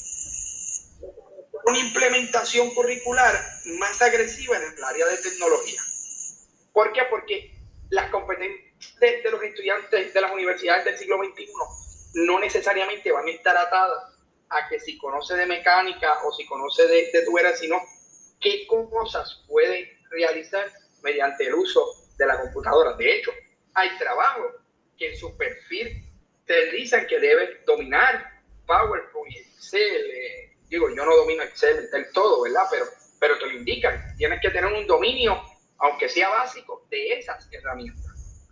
una 1.70 1.80
implementación 1.80 2.74
curricular 2.74 3.34
más 3.80 4.02
agresiva 4.02 4.58
en 4.58 4.64
el 4.64 4.84
área 4.84 5.06
de 5.06 5.18
tecnología. 5.18 5.82
¿Por 6.74 6.92
qué? 6.94 7.02
Porque 7.10 7.54
las 7.90 8.10
competencias 8.10 9.00
de, 9.00 9.30
los 9.30 9.44
estudiantes 9.44 10.14
de 10.14 10.22
las 10.22 10.32
universidades 10.32 10.86
del 10.86 10.98
siglo 10.98 11.18
XXI 11.18 11.48
no 12.26 12.40
necesariamente 12.40 13.12
van 13.12 13.28
a 13.28 13.32
estar 13.32 13.56
atadas 13.56 14.16
a 14.50 14.68
que 14.68 14.80
si 14.80 14.98
conoce 14.98 15.36
de 15.36 15.46
mecánica 15.46 16.24
o 16.24 16.32
si 16.32 16.46
conoce 16.46 16.88
de, 16.88 17.12
de 17.12 17.56
sino 17.56 17.78
qué 18.40 18.66
cosas 18.68 19.44
puede 19.48 20.00
realizar 20.10 20.66
mediante 21.04 21.46
el 21.46 21.54
uso 21.54 21.86
de 22.18 22.26
la 22.26 22.40
computadora. 22.40 22.96
De 22.96 23.18
hecho, 23.18 23.32
hay 23.74 23.98
trabajos 23.98 24.56
que 24.98 25.12
en 25.12 25.18
su 25.18 25.36
perfil 25.38 26.06
te 26.46 26.72
dicen 26.72 27.06
que 27.08 27.20
debes 27.20 27.66
dominar 27.66 28.42
PowerPoint, 28.66 29.36
Excel. 29.36 29.82
Eh, 29.82 30.58
digo, 30.70 30.90
yo 30.90 31.06
no 31.06 31.16
domino 31.16 31.44
Excel 31.44 31.90
del 31.92 32.12
todo, 32.12 32.44
¿verdad? 32.44 32.64
Pero, 32.72 32.86
pero 33.20 33.38
te 33.38 33.46
lo 33.46 33.52
indican. 33.54 34.16
Tienes 34.18 34.40
que 34.42 34.50
tener 34.50 34.72
un 34.72 34.86
dominio, 34.88 35.42
aunque 35.78 36.10
sea 36.10 36.30
básico, 36.30 36.88
de 36.90 37.14
esas 37.14 37.48
herramientas. 37.52 38.48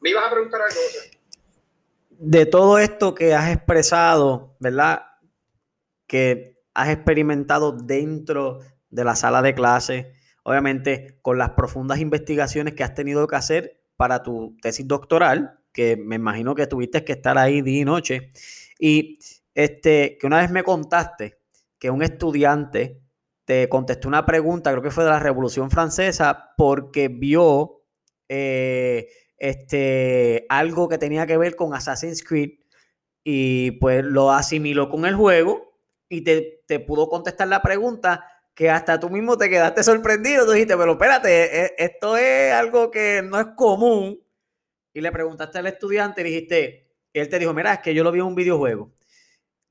¿Me 0.00 0.10
ibas 0.10 0.26
a 0.26 0.30
preguntar 0.30 0.60
algo? 0.62 0.80
De 2.10 2.46
todo 2.46 2.78
esto 2.78 3.14
que 3.14 3.34
has 3.34 3.52
expresado, 3.52 4.56
¿verdad? 4.60 5.06
Que 6.06 6.56
has 6.74 6.88
experimentado 6.90 7.72
dentro 7.72 8.60
de 8.90 9.04
la 9.04 9.16
sala 9.16 9.42
de 9.42 9.54
clase 9.54 10.16
obviamente 10.46 11.18
con 11.22 11.38
las 11.38 11.50
profundas 11.50 11.98
investigaciones 11.98 12.74
que 12.74 12.84
has 12.84 12.94
tenido 12.94 13.26
que 13.26 13.34
hacer 13.34 13.82
para 13.96 14.22
tu 14.22 14.56
tesis 14.60 14.86
doctoral, 14.86 15.58
que 15.72 15.96
me 15.96 16.16
imagino 16.16 16.54
que 16.54 16.66
tuviste 16.66 17.04
que 17.04 17.12
estar 17.12 17.36
ahí 17.38 17.62
día 17.62 17.82
y 17.82 17.84
noche, 17.84 18.32
y 18.78 19.18
este, 19.54 20.18
que 20.18 20.26
una 20.26 20.40
vez 20.40 20.50
me 20.50 20.62
contaste 20.62 21.38
que 21.78 21.90
un 21.90 22.02
estudiante 22.02 23.00
te 23.44 23.68
contestó 23.68 24.08
una 24.08 24.26
pregunta, 24.26 24.70
creo 24.70 24.82
que 24.82 24.90
fue 24.90 25.04
de 25.04 25.10
la 25.10 25.20
Revolución 25.20 25.70
Francesa, 25.70 26.52
porque 26.56 27.08
vio 27.08 27.82
eh, 28.28 29.08
este, 29.38 30.46
algo 30.48 30.88
que 30.88 30.98
tenía 30.98 31.26
que 31.26 31.36
ver 31.36 31.54
con 31.54 31.74
Assassin's 31.74 32.24
Creed 32.24 32.58
y 33.22 33.72
pues 33.72 34.04
lo 34.04 34.32
asimiló 34.32 34.88
con 34.88 35.04
el 35.04 35.14
juego 35.14 35.78
y 36.08 36.22
te, 36.22 36.62
te 36.66 36.80
pudo 36.80 37.08
contestar 37.08 37.48
la 37.48 37.62
pregunta 37.62 38.24
que 38.56 38.70
hasta 38.70 38.98
tú 38.98 39.10
mismo 39.10 39.36
te 39.36 39.50
quedaste 39.50 39.84
sorprendido. 39.84 40.46
Tú 40.46 40.52
dijiste, 40.52 40.76
pero 40.78 40.92
espérate, 40.92 41.66
e, 41.66 41.74
esto 41.76 42.16
es 42.16 42.52
algo 42.54 42.90
que 42.90 43.22
no 43.22 43.38
es 43.38 43.48
común. 43.54 44.18
Y 44.94 45.02
le 45.02 45.12
preguntaste 45.12 45.58
al 45.58 45.66
estudiante 45.66 46.22
y 46.22 46.24
dijiste, 46.24 46.90
él 47.12 47.28
te 47.28 47.38
dijo, 47.38 47.52
mira, 47.52 47.74
es 47.74 47.80
que 47.80 47.94
yo 47.94 48.02
lo 48.02 48.10
vi 48.10 48.20
en 48.20 48.24
un 48.24 48.34
videojuego. 48.34 48.94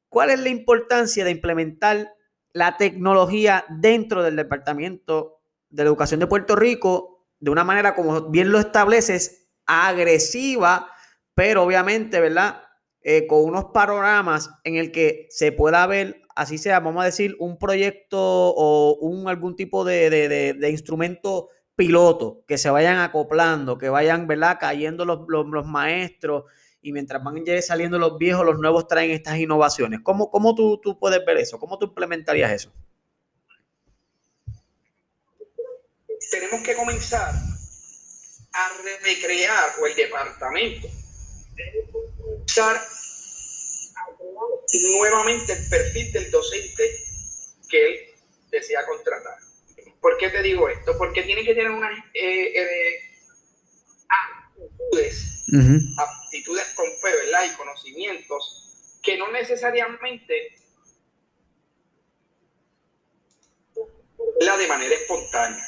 ¿Cuál 0.07 0.29
es 0.29 0.39
la 0.39 0.49
importancia 0.49 1.25
de 1.25 1.31
implementar 1.31 2.13
la 2.53 2.77
tecnología 2.77 3.65
dentro 3.69 4.21
del 4.21 4.35
Departamento 4.35 5.41
de 5.67 5.83
la 5.83 5.87
Educación 5.87 6.19
de 6.19 6.27
Puerto 6.27 6.55
Rico 6.55 7.25
de 7.39 7.49
una 7.49 7.63
manera, 7.63 7.95
como 7.95 8.29
bien 8.29 8.51
lo 8.51 8.59
estableces, 8.59 9.49
agresiva, 9.65 10.91
pero 11.33 11.63
obviamente, 11.63 12.19
¿verdad? 12.19 12.61
Eh, 13.01 13.25
con 13.25 13.43
unos 13.43 13.65
panoramas 13.73 14.51
en 14.63 14.75
el 14.75 14.91
que 14.91 15.25
se 15.31 15.51
pueda 15.51 15.87
ver, 15.87 16.21
así 16.35 16.57
sea, 16.57 16.79
vamos 16.79 17.01
a 17.01 17.05
decir, 17.05 17.35
un 17.39 17.57
proyecto 17.57 18.19
o 18.19 18.97
un, 18.99 19.27
algún 19.27 19.55
tipo 19.55 19.85
de, 19.85 20.09
de, 20.09 20.69
instrumento 20.69 21.49
piloto, 21.75 22.43
que 22.47 22.57
se 22.57 22.69
vayan 22.69 22.99
acoplando, 22.99 23.77
que 23.77 23.89
vayan, 23.89 24.27
¿verdad? 24.27 24.57
Cayendo 24.59 25.05
los, 25.05 25.21
los, 25.27 25.65
maestros 25.65 26.43
y 26.81 26.91
mientras 26.91 27.23
van 27.23 27.43
saliendo 27.61 27.97
los 27.97 28.17
viejos, 28.17 28.45
los 28.45 28.59
nuevos 28.59 28.87
traen 28.87 29.11
estas 29.11 29.37
innovaciones. 29.37 30.01
¿Cómo, 30.03 30.29
cómo 30.29 30.53
tú, 30.53 30.79
tú 30.81 30.99
puedes 30.99 31.25
ver 31.25 31.37
eso? 31.37 31.57
¿Cómo 31.57 31.79
tú 31.79 31.87
implementarías 31.87 32.51
eso? 32.51 32.71
Tenemos 36.31 36.61
que 36.61 36.75
comenzar 36.75 37.33
a 38.53 38.69
recrear 39.03 39.69
o 39.81 39.87
el 39.87 39.95
departamento 39.95 40.87
usar 42.45 42.81
nuevamente 44.83 45.53
el 45.53 45.69
perfil 45.69 46.11
del 46.11 46.31
docente 46.31 46.83
que 47.69 47.87
él 47.87 47.99
desea 48.51 48.85
contratar. 48.85 49.37
¿Por 50.01 50.17
qué 50.17 50.29
te 50.29 50.41
digo 50.41 50.69
esto? 50.69 50.97
Porque 50.97 51.23
tiene 51.23 51.43
que 51.43 51.55
tener 51.55 51.71
unas 51.71 51.97
eh, 52.13 52.53
eh, 52.55 52.99
aptitudes, 54.53 55.45
aptitudes 55.97 56.65
con 56.75 56.85
fe, 57.01 57.15
¿verdad? 57.23 57.51
Y 57.51 57.55
conocimientos 57.55 58.99
que 59.03 59.17
no 59.17 59.31
necesariamente 59.31 60.55
la 64.41 64.57
de 64.57 64.67
manera 64.67 64.95
espontánea. 64.95 65.63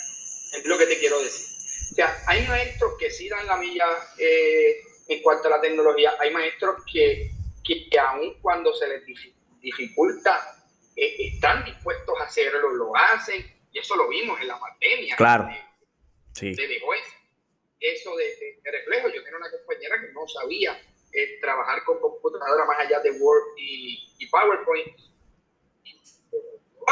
Es 0.57 0.65
lo 0.65 0.77
que 0.77 0.87
te 0.87 0.97
quiero 0.97 1.21
decir. 1.21 1.45
O 1.91 1.95
sea, 1.95 2.23
hay 2.27 2.47
maestros 2.47 2.93
que 2.99 3.09
sí 3.11 3.29
dan 3.29 3.45
la 3.47 3.57
milla 3.57 3.85
eh, 4.17 4.81
en 5.07 5.21
cuanto 5.21 5.47
a 5.47 5.51
la 5.51 5.61
tecnología. 5.61 6.13
Hay 6.19 6.31
maestros 6.31 6.83
que, 6.91 7.31
que, 7.67 7.99
aun 7.99 8.39
cuando 8.41 8.73
se 8.73 8.87
les 8.87 9.03
dificulta, 9.61 10.65
eh, 10.95 11.15
están 11.19 11.65
dispuestos 11.65 12.19
a 12.19 12.23
hacerlo, 12.23 12.71
lo 12.71 12.95
hacen, 12.95 13.45
y 13.71 13.79
eso 13.79 13.95
lo 13.95 14.07
vimos 14.07 14.39
en 14.41 14.47
la 14.47 14.59
pandemia. 14.59 15.15
Claro. 15.17 15.49
sí. 16.33 16.53
De 16.53 16.81
eso 17.79 18.15
de, 18.15 18.59
reflejo. 18.63 19.09
Yo 19.09 19.23
tenía 19.23 19.37
una 19.37 19.51
compañera 19.51 20.01
que 20.01 20.11
no 20.13 20.27
sabía 20.27 20.81
eh, 21.13 21.39
trabajar 21.39 21.83
con 21.83 21.99
computadora 21.99 22.65
más 22.65 22.79
allá 22.79 22.99
de 23.01 23.11
Word 23.11 23.43
y, 23.57 24.15
y 24.17 24.27
PowerPoint. 24.27 24.97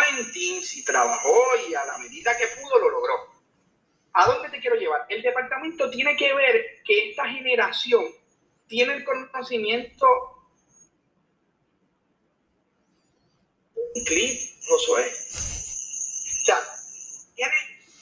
En 0.07 0.31
Teams 0.33 0.77
y 0.77 0.83
trabajó 0.83 1.41
y 1.69 1.73
a 1.73 1.85
la 1.85 1.97
medida 1.97 2.37
que 2.37 2.47
pudo 2.61 2.79
lo 2.79 2.89
logró. 2.89 3.13
¿A 4.11 4.25
dónde 4.25 4.49
te 4.49 4.59
quiero 4.59 4.75
llevar? 4.75 5.05
El 5.09 5.21
departamento 5.21 5.89
tiene 5.89 6.15
que 6.17 6.33
ver 6.33 6.81
que 6.85 7.09
esta 7.09 7.27
generación 7.29 8.03
tiene 8.67 8.95
el 8.95 9.05
conocimiento 9.05 10.34
clip, 14.03 14.39
Josué. 14.67 15.05
O 15.05 16.45
sea, 16.45 16.59
tiene 17.35 17.53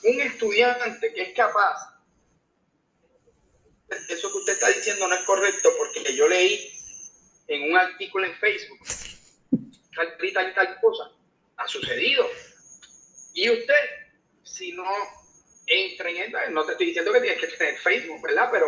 un 0.03 0.21
estudiante 0.21 1.13
que 1.13 1.21
es 1.21 1.33
capaz. 1.35 1.77
Eso 4.09 4.31
que 4.31 4.37
usted 4.37 4.53
está 4.53 4.69
diciendo 4.69 5.07
no 5.07 5.15
es 5.15 5.23
correcto 5.23 5.69
porque 5.77 6.15
yo 6.15 6.27
leí 6.27 6.69
en 7.47 7.71
un 7.71 7.77
artículo 7.77 8.25
en 8.25 8.35
Facebook 8.37 8.79
tal 9.95 10.17
y 10.21 10.33
tal, 10.33 10.53
tal 10.53 10.79
cosa. 10.81 11.11
Ha 11.57 11.67
sucedido. 11.67 12.27
Y 13.33 13.49
usted, 13.49 13.73
si 14.43 14.71
no 14.73 14.85
entra 15.67 16.09
en 16.09 16.53
no 16.53 16.65
te 16.65 16.73
estoy 16.73 16.87
diciendo 16.87 17.13
que 17.13 17.21
tienes 17.21 17.39
que 17.39 17.47
tener 17.47 17.77
Facebook, 17.77 18.21
¿verdad? 18.21 18.49
Pero 18.51 18.67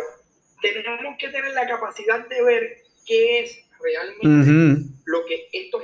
tenemos 0.62 1.16
que 1.18 1.28
tener 1.28 1.52
la 1.52 1.66
capacidad 1.66 2.26
de 2.26 2.42
ver 2.42 2.82
qué 3.04 3.40
es 3.40 3.58
realmente 3.80 4.90
lo 5.04 5.24
que 5.26 5.48
estos 5.52 5.82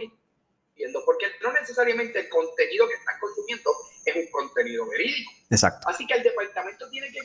viendo, 0.83 1.05
porque 1.05 1.27
no 1.41 1.53
necesariamente 1.53 2.21
el 2.21 2.29
contenido 2.29 2.89
que 2.89 2.95
están 2.95 3.19
consumiendo 3.21 3.71
es 4.05 4.17
un 4.17 4.31
contenido 4.31 4.87
verídico. 4.89 5.33
Exacto. 5.51 5.89
Así 5.89 6.07
que 6.07 6.15
el 6.15 6.23
departamento 6.23 6.89
tiene 6.91 7.11
que, 7.13 7.21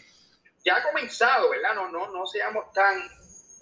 ya 0.64 0.78
ha 0.78 0.84
comenzado, 0.84 1.50
¿verdad? 1.50 1.76
No, 1.76 1.90
no, 1.90 2.12
no 2.12 2.26
seamos 2.26 2.72
tan 2.74 3.00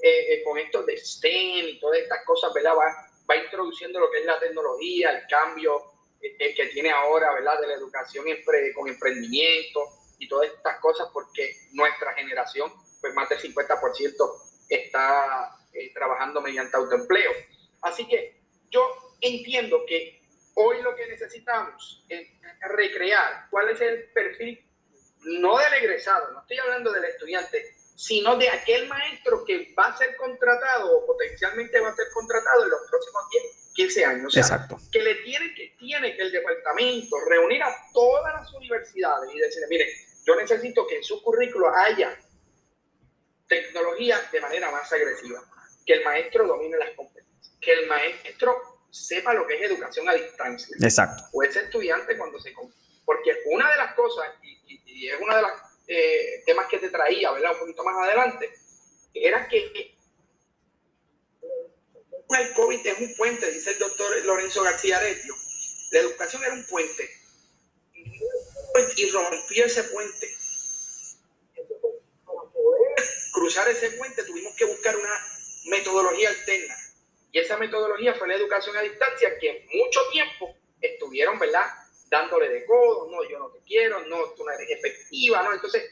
eh, 0.01 0.33
eh, 0.33 0.43
con 0.43 0.57
esto 0.57 0.83
de 0.83 0.97
STEM 0.97 1.67
y 1.67 1.79
todas 1.79 1.99
estas 1.99 2.25
cosas, 2.25 2.53
¿verdad? 2.53 2.73
Va, 2.75 3.09
va 3.29 3.35
introduciendo 3.37 3.99
lo 3.99 4.11
que 4.11 4.19
es 4.19 4.25
la 4.25 4.39
tecnología, 4.39 5.11
el 5.11 5.27
cambio 5.27 5.95
eh, 6.21 6.53
que 6.55 6.67
tiene 6.67 6.91
ahora, 6.91 7.33
¿verdad? 7.33 7.59
De 7.59 7.67
la 7.67 7.73
educación 7.75 8.25
con 8.73 8.87
emprendimiento 8.87 9.79
y 10.17 10.27
todas 10.27 10.49
estas 10.49 10.79
cosas, 10.79 11.07
porque 11.13 11.55
nuestra 11.73 12.13
generación, 12.13 12.71
pues 13.01 13.13
más 13.13 13.29
del 13.29 13.39
50% 13.39 14.13
está 14.69 15.55
eh, 15.73 15.93
trabajando 15.93 16.41
mediante 16.41 16.77
autoempleo. 16.77 17.31
Así 17.81 18.07
que 18.07 18.41
yo 18.69 18.81
entiendo 19.21 19.83
que 19.87 20.21
hoy 20.55 20.81
lo 20.81 20.95
que 20.95 21.07
necesitamos 21.07 22.03
es 22.09 22.27
recrear 22.61 23.47
cuál 23.49 23.69
es 23.69 23.81
el 23.81 24.11
perfil, 24.11 24.65
no 25.23 25.57
del 25.57 25.73
egresado, 25.73 26.31
no 26.31 26.41
estoy 26.41 26.57
hablando 26.59 26.91
del 26.91 27.05
estudiante, 27.05 27.75
sino 27.95 28.35
de 28.35 28.49
aquel 28.49 28.87
maestro 28.87 29.43
que 29.45 29.73
va 29.77 29.87
a 29.87 29.97
ser 29.97 30.15
contratado 30.17 30.97
o 30.97 31.05
potencialmente 31.05 31.79
va 31.79 31.89
a 31.89 31.95
ser 31.95 32.07
contratado 32.13 32.63
en 32.63 32.69
los 32.69 32.81
próximos 32.89 33.23
10, 33.31 33.43
15 33.73 34.05
años. 34.05 34.37
Exacto. 34.37 34.77
Que 34.91 35.01
le 35.01 35.15
tiene 35.15 35.53
que, 35.55 35.75
tiene 35.79 36.15
que 36.15 36.21
el 36.23 36.31
departamento 36.31 37.15
reunir 37.27 37.63
a 37.63 37.73
todas 37.93 38.33
las 38.33 38.53
universidades 38.53 39.33
y 39.33 39.39
decirle, 39.39 39.67
mire, 39.69 39.93
yo 40.25 40.35
necesito 40.35 40.85
que 40.87 40.97
en 40.97 41.03
su 41.03 41.21
currículo 41.23 41.73
haya 41.73 42.17
tecnología 43.47 44.19
de 44.31 44.41
manera 44.41 44.71
más 44.71 44.91
agresiva, 44.91 45.41
que 45.85 45.93
el 45.93 46.03
maestro 46.03 46.47
domine 46.47 46.77
las 46.77 46.91
competencias, 46.91 47.57
que 47.61 47.73
el 47.73 47.87
maestro 47.87 48.74
sepa 48.95 49.33
lo 49.33 49.45
que 49.45 49.55
es 49.55 49.71
educación 49.71 50.07
a 50.07 50.13
distancia. 50.13 50.75
Exacto. 50.81 51.23
O 51.33 51.43
ese 51.43 51.59
estudiante 51.59 52.17
cuando 52.17 52.39
se... 52.39 52.53
Porque 53.05 53.37
una 53.47 53.69
de 53.69 53.77
las 53.77 53.93
cosas, 53.93 54.27
y, 54.41 55.07
es 55.07 55.19
uno 55.19 55.35
de 55.35 55.41
los 55.41 55.51
eh, 55.87 56.43
temas 56.45 56.67
que 56.67 56.79
te 56.79 56.89
traía, 56.89 57.31
¿verdad? 57.31 57.51
Un 57.53 57.59
poquito 57.59 57.83
más 57.83 57.95
adelante, 58.07 58.51
era 59.13 59.47
que 59.47 59.95
el 62.29 62.53
COVID 62.53 62.87
es 62.87 62.99
un 62.99 63.15
puente, 63.15 63.51
dice 63.51 63.71
el 63.71 63.79
doctor 63.79 64.25
Lorenzo 64.25 64.63
García 64.63 64.97
Aretio. 64.97 65.35
La 65.91 65.99
educación 65.99 66.43
era 66.43 66.53
un 66.53 66.65
puente 66.65 67.09
y 68.95 69.09
rompió 69.11 69.65
ese 69.65 69.83
puente. 69.83 70.35
Para 72.25 72.41
poder 72.51 72.95
cruzar 73.33 73.69
ese 73.69 73.91
puente 73.91 74.23
tuvimos 74.23 74.55
que 74.55 74.65
buscar 74.65 74.95
una 74.95 75.27
metodología 75.65 76.29
alterna. 76.29 76.75
Y 77.35 77.39
esa 77.39 77.57
metodología 77.57 78.13
fue 78.13 78.29
la 78.29 78.35
educación 78.35 78.77
a 78.77 78.81
distancia 78.81 79.37
que 79.37 79.67
mucho 79.73 79.99
tiempo 80.09 80.55
estuvieron, 80.79 81.37
¿verdad? 81.37 81.65
Dándole 82.07 82.47
de 82.47 82.65
codo, 82.65 83.11
no, 83.11 83.29
yo 83.29 83.37
no 83.37 83.49
te 83.49 83.59
quiero, 83.63 83.99
no, 84.05 84.29
tú 84.37 84.45
no 84.45 84.51
eres 84.51 84.69
efectiva, 84.69 85.43
¿no? 85.43 85.51
Entonces, 85.51 85.83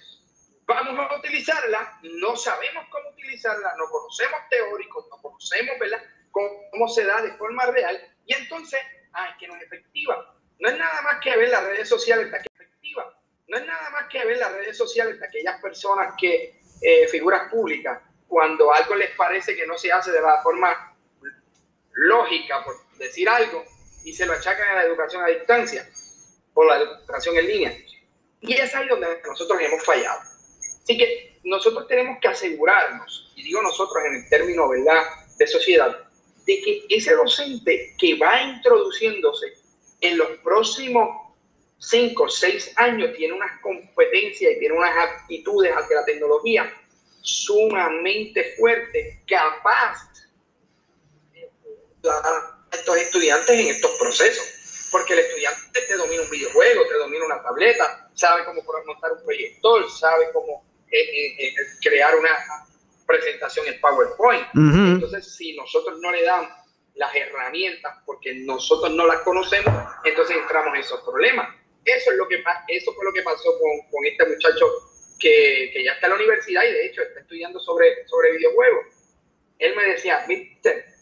vamos 0.66 0.98
a 0.98 1.18
utilizarla, 1.18 2.00
no 2.04 2.38
sabemos 2.38 2.86
cómo 2.90 3.10
utilizarla, 3.10 3.74
no 3.78 3.90
conocemos 3.90 4.40
teóricos, 4.50 5.06
no 5.10 5.22
conocemos, 5.22 5.78
¿verdad? 5.80 6.02
Cómo, 6.32 6.88
se 6.88 7.04
da 7.04 7.22
de 7.22 7.34
forma 7.34 7.66
real. 7.66 8.00
Y 8.26 8.36
entonces, 8.36 8.80
ah, 9.12 9.36
que 9.38 9.46
no 9.50 9.58
es 9.58 9.64
efectiva. 9.64 10.40
No 10.60 10.70
es 10.70 10.78
nada 10.78 11.02
más 11.02 11.20
que 11.22 11.36
ver 11.36 11.50
las 11.50 11.66
redes 11.66 11.90
sociales, 11.90 12.32
no 13.50 13.58
es 13.58 13.66
nada 13.66 13.90
más 13.90 14.08
que 14.10 14.24
ver 14.24 14.38
las 14.38 14.54
redes 14.54 14.78
sociales 14.78 15.20
de 15.20 15.26
aquellas 15.26 15.62
personas 15.62 16.16
que, 16.18 16.62
eh, 16.82 17.08
figuras 17.10 17.52
públicas, 17.52 18.02
cuando 18.30 18.74
algo 18.74 18.96
les 18.96 19.12
parece 19.18 19.58
que 19.58 19.68
no 19.68 19.78
se 19.78 19.92
hace 19.92 20.14
de 20.14 20.22
la 20.22 20.42
forma 20.42 20.93
lógica, 21.94 22.64
por 22.64 22.76
decir 22.98 23.28
algo, 23.30 23.64
y 24.04 24.14
se 24.14 24.26
lo 24.26 24.34
achacan 24.34 24.68
a 24.70 24.76
la 24.76 24.84
educación 24.84 25.24
a 25.24 25.28
distancia 25.28 25.90
o 26.54 26.64
la 26.64 26.78
educación 26.78 27.38
en 27.38 27.48
línea. 27.48 27.78
Y 28.42 28.54
es 28.54 28.76
ahí 28.76 28.88
donde 28.88 29.08
nosotros 29.26 29.60
hemos 29.62 29.84
fallado. 29.84 30.20
Así 30.84 30.98
que 30.98 31.40
nosotros 31.44 31.88
tenemos 31.88 32.20
que 32.22 32.28
asegurarnos, 32.28 33.34
y 33.36 33.44
digo 33.44 33.62
nosotros 33.62 34.04
en 34.06 34.16
el 34.16 34.30
término 34.30 34.70
¿verdad? 34.70 35.04
de 35.38 35.48
sociedad, 35.48 35.98
de 36.46 36.62
que 36.62 36.86
ese 36.90 37.14
docente 37.16 37.96
que 37.98 38.18
va 38.18 38.42
introduciéndose 38.42 39.54
en 40.02 40.18
los 40.18 40.30
próximos 40.44 41.10
cinco 41.80 42.24
o 42.24 42.30
seis 42.30 42.72
años 42.78 43.14
tiene 43.16 43.34
unas 43.34 43.60
competencias 43.62 44.54
y 44.54 44.60
tiene 44.60 44.76
unas 44.76 44.96
aptitudes 44.98 45.72
hacia 45.74 45.98
la 45.98 46.06
tecnología 46.06 46.74
sumamente 47.22 48.56
fuertes, 48.58 49.20
capaz 49.28 49.98
a 52.10 52.66
estos 52.72 52.98
estudiantes 52.98 53.60
en 53.60 53.68
estos 53.68 53.92
procesos. 54.00 54.90
Porque 54.92 55.14
el 55.14 55.20
estudiante 55.20 55.82
te 55.88 55.96
domina 55.96 56.22
un 56.22 56.30
videojuego, 56.30 56.86
te 56.88 56.94
domina 56.96 57.26
una 57.26 57.42
tableta, 57.42 58.10
sabe 58.14 58.46
cómo 58.46 58.62
montar 58.86 59.12
un 59.14 59.26
proyector, 59.26 59.90
sabe 59.90 60.26
cómo 60.32 60.64
eh, 60.92 61.00
eh, 61.00 61.48
eh, 61.48 61.56
crear 61.82 62.16
una 62.16 62.30
presentación 63.08 63.66
en 63.68 63.82
PowerPoint. 63.82 64.48
Entonces, 64.54 65.36
si 65.36 65.56
nosotros 65.56 66.00
no 66.00 66.12
le 66.12 66.24
damos 66.24 66.52
las 66.94 67.16
herramientas 67.16 67.92
porque 68.06 68.36
nosotros 68.36 68.92
no 68.92 69.08
las 69.08 69.22
conocemos, 69.22 69.74
entonces 70.04 70.38
entramos 70.38 70.76
en 70.76 70.82
esos 70.82 71.02
problemas. 71.02 71.50
Eso 71.84 72.12
es 72.12 72.18
lo 72.18 72.28
que 72.28 72.44
eso 72.68 72.94
fue 72.94 73.06
lo 73.06 73.12
que 73.12 73.24
pasó 73.24 73.60
con, 73.60 73.90
con 73.90 74.06
este 74.06 74.26
muchacho 74.26 74.66
que, 75.20 75.72
que, 75.74 75.84
ya 75.84 75.94
está 75.94 76.06
en 76.06 76.12
la 76.12 76.18
universidad 76.18 76.64
y 76.64 76.72
de 76.72 76.86
hecho 76.86 77.02
está 77.02 77.20
estudiando 77.20 77.60
sobre, 77.60 78.08
sobre 78.08 78.38
videojuegos. 78.38 78.86
Él 79.58 79.76
me 79.76 79.86
decía, 79.86 80.24
viste, 80.28 80.93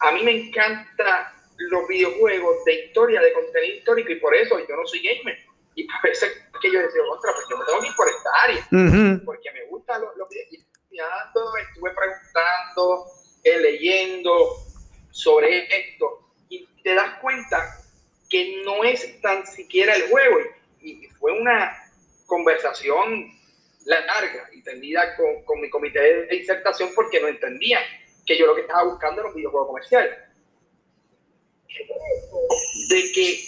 a 0.00 0.12
mí 0.12 0.22
me 0.22 0.32
encantan 0.32 1.26
los 1.58 1.86
videojuegos 1.88 2.64
de 2.64 2.86
historia, 2.86 3.20
de 3.20 3.32
contenido 3.32 3.76
histórico 3.76 4.12
y 4.12 4.16
por 4.16 4.34
eso 4.34 4.58
yo 4.66 4.76
no 4.76 4.86
soy 4.86 5.02
gamer. 5.02 5.38
Y 5.74 5.86
por 5.86 6.10
eso 6.10 6.26
es 6.26 6.32
que 6.60 6.72
yo 6.72 6.80
decía, 6.80 7.02
otra, 7.10 7.32
pues 7.32 7.46
yo 7.48 7.56
me 7.56 7.64
tengo 7.64 7.80
que 7.80 7.86
ir 7.86 7.94
por 7.94 8.08
esta 8.08 8.30
área, 8.42 9.22
porque 9.24 9.52
me 9.52 9.64
gustan 9.66 10.00
los, 10.00 10.16
los 10.16 10.28
videojuegos. 10.28 10.70
Estuve 10.90 11.94
preguntando, 11.94 13.06
eh, 13.44 13.60
leyendo 13.60 14.56
sobre 15.10 15.64
esto 15.64 16.34
y 16.48 16.66
te 16.82 16.94
das 16.94 17.18
cuenta 17.20 17.78
que 18.28 18.62
no 18.64 18.84
es 18.84 19.20
tan 19.20 19.46
siquiera 19.46 19.94
el 19.94 20.10
juego. 20.10 20.38
Y, 20.80 21.06
fue 21.18 21.32
una 21.32 21.76
conversación 22.26 23.30
larga 23.84 24.48
y 24.52 24.62
tendida 24.62 25.16
con, 25.16 25.44
con, 25.44 25.60
mi 25.60 25.68
comité 25.68 26.00
de 26.00 26.26
disertación 26.26 26.90
porque 26.94 27.20
no 27.20 27.28
entendían 27.28 27.82
que 28.30 28.38
yo 28.38 28.46
lo 28.46 28.54
que 28.54 28.60
estaba 28.60 28.84
buscando 28.84 29.22
era 29.22 29.28
un 29.28 29.34
videojuego 29.34 29.66
comercial. 29.66 30.08
De 32.88 33.12
que 33.12 33.44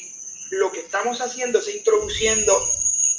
lo 0.50 0.72
que 0.72 0.80
estamos 0.80 1.20
haciendo 1.20 1.60
es 1.60 1.72
introduciendo 1.72 2.52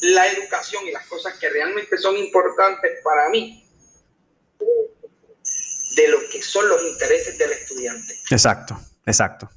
la 0.02 0.28
educación 0.28 0.86
y 0.86 0.91
las 0.91 1.08
cosas 1.08 1.39
que 1.39 1.49
realmente 1.49 1.97
son 1.97 2.17
importantes 2.17 2.99
para 3.02 3.30
mí 3.30 3.65
de 5.95 6.08
lo 6.10 6.17
que 6.30 6.41
son 6.41 6.67
los 6.67 6.84
intereses 6.84 7.38
del 7.38 7.54
estudiante. 7.54 8.13
Exacto, 8.30 8.78
exacto. 9.06 9.49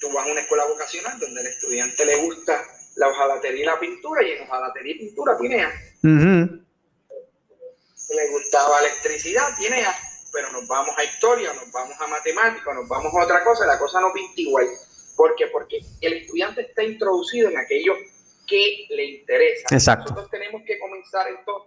Tú 0.00 0.12
vas 0.12 0.26
a 0.26 0.32
una 0.32 0.40
escuela 0.40 0.66
vocacional 0.66 1.16
donde 1.20 1.42
al 1.42 1.46
estudiante 1.46 2.04
le 2.04 2.16
gusta 2.16 2.60
la 2.96 3.06
hojalatería 3.06 3.62
y 3.62 3.66
la 3.66 3.78
pintura, 3.78 4.26
y 4.26 4.32
en 4.32 4.42
hojalatería 4.42 4.96
y 4.96 4.98
pintura 4.98 5.38
tiene 5.38 5.62
A. 5.62 5.72
Le 8.10 8.28
gustaba 8.30 8.80
electricidad, 8.80 9.48
tiene 9.58 9.84
A. 9.84 9.94
Pero 10.32 10.52
nos 10.52 10.66
vamos 10.68 10.96
a 10.96 11.04
historia, 11.04 11.52
nos 11.52 11.70
vamos 11.72 11.96
a 12.00 12.06
matemáticas, 12.06 12.74
nos 12.74 12.88
vamos 12.88 13.12
a 13.14 13.24
otra 13.24 13.42
cosa, 13.42 13.66
la 13.66 13.78
cosa 13.78 14.00
no 14.00 14.12
pinta 14.12 14.40
igual. 14.40 14.68
¿Por 15.16 15.34
qué? 15.34 15.48
Porque 15.48 15.80
el 16.00 16.12
estudiante 16.14 16.62
está 16.62 16.84
introducido 16.84 17.48
en 17.48 17.58
aquello 17.58 17.94
que 18.46 18.86
le 18.90 19.04
interesa. 19.04 19.74
Exacto. 19.74 20.10
Nosotros 20.10 20.30
tenemos 20.30 20.62
que 20.64 20.78
comenzar 20.78 21.28
esto 21.28 21.66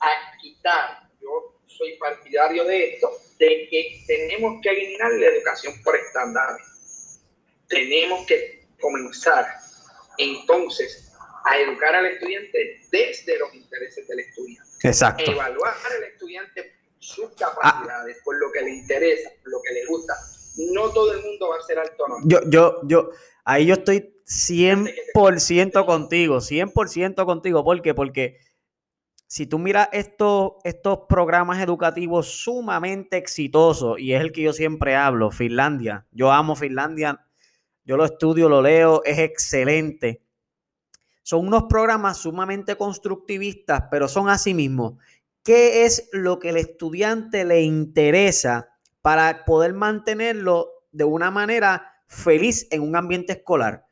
a 0.00 0.38
quitar, 0.40 1.08
yo 1.20 1.54
soy 1.66 1.96
partidario 1.96 2.64
de 2.64 2.94
esto, 2.94 3.10
de 3.38 3.68
que 3.70 4.04
tenemos 4.06 4.60
que 4.62 4.70
eliminar 4.70 5.12
la 5.12 5.26
educación 5.26 5.74
por 5.82 5.96
estándares. 5.96 7.20
Tenemos 7.68 8.26
que 8.26 8.66
comenzar 8.80 9.46
entonces 10.18 11.12
a 11.44 11.58
educar 11.58 11.94
al 11.94 12.06
estudiante 12.06 12.80
desde 12.90 13.38
los 13.38 13.54
intereses 13.54 14.06
del 14.06 14.20
estudiante. 14.20 14.73
Exacto. 14.84 15.32
Evaluar 15.32 15.74
al 15.96 16.04
estudiante 16.04 16.72
sus 16.98 17.30
capacidades, 17.34 18.18
por 18.24 18.38
lo 18.38 18.52
que 18.52 18.62
le 18.62 18.70
interesa, 18.76 19.30
por 19.42 19.52
lo 19.52 19.58
que 19.62 19.74
le 19.74 19.86
gusta. 19.86 20.14
No 20.72 20.90
todo 20.90 21.12
el 21.12 21.22
mundo 21.22 21.48
va 21.48 21.56
a 21.56 21.62
ser 21.62 21.78
autónomo. 21.78 22.24
Yo, 22.26 22.40
yo, 22.48 22.80
yo, 22.84 23.10
ahí 23.44 23.66
yo 23.66 23.74
estoy 23.74 24.14
100% 24.26 25.84
contigo, 25.86 26.36
100% 26.36 27.24
contigo. 27.26 27.64
¿Por 27.64 27.82
qué? 27.82 27.94
Porque 27.94 28.38
si 29.26 29.46
tú 29.46 29.58
miras 29.58 29.88
estos, 29.92 30.52
estos 30.64 31.00
programas 31.08 31.62
educativos 31.62 32.28
sumamente 32.28 33.16
exitosos, 33.16 33.98
y 33.98 34.14
es 34.14 34.20
el 34.20 34.32
que 34.32 34.42
yo 34.42 34.52
siempre 34.52 34.96
hablo, 34.96 35.30
Finlandia, 35.30 36.06
yo 36.12 36.30
amo 36.30 36.56
Finlandia, 36.56 37.26
yo 37.84 37.96
lo 37.96 38.04
estudio, 38.04 38.48
lo 38.48 38.62
leo, 38.62 39.02
es 39.04 39.18
excelente. 39.18 40.23
Son 41.24 41.44
unos 41.48 41.64
programas 41.64 42.18
sumamente 42.18 42.76
constructivistas, 42.76 43.86
pero 43.90 44.06
son 44.06 44.28
así 44.28 44.54
mismo. 44.54 44.98
¿Qué 45.42 45.84
es 45.84 46.08
lo 46.12 46.38
que 46.38 46.50
el 46.50 46.56
estudiante 46.56 47.44
le 47.44 47.62
interesa 47.62 48.68
para 49.02 49.44
poder 49.44 49.74
mantenerlo 49.74 50.68
de 50.92 51.02
una 51.02 51.32
manera 51.32 51.92
feliz 52.06 52.68
en 52.70 52.82
un 52.82 52.94
ambiente 52.94 53.32
escolar? 53.32 53.84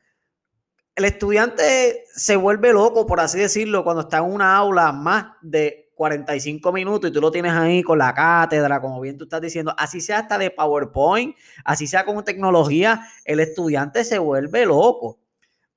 el 0.94 1.04
estudiante 1.06 2.04
se 2.14 2.36
vuelve 2.36 2.72
loco, 2.72 3.06
por 3.06 3.20
así 3.20 3.38
decirlo, 3.38 3.82
cuando 3.84 4.02
está 4.02 4.18
en 4.18 4.24
una 4.24 4.56
aula 4.56 4.92
más 4.92 5.32
de 5.40 5.90
45 5.94 6.72
minutos 6.72 7.08
y 7.08 7.12
tú 7.12 7.20
lo 7.20 7.30
tienes 7.30 7.52
ahí 7.52 7.82
con 7.82 7.98
la 7.98 8.12
cátedra, 8.12 8.80
como 8.80 9.00
bien 9.00 9.16
tú 9.16 9.24
estás 9.24 9.40
diciendo, 9.40 9.74
así 9.78 10.00
sea 10.00 10.20
hasta 10.20 10.36
de 10.36 10.50
PowerPoint, 10.50 11.36
así 11.64 11.86
sea 11.86 12.04
con 12.04 12.22
tecnología, 12.24 13.06
el 13.24 13.40
estudiante 13.40 14.04
se 14.04 14.18
vuelve 14.18 14.66
loco. 14.66 15.21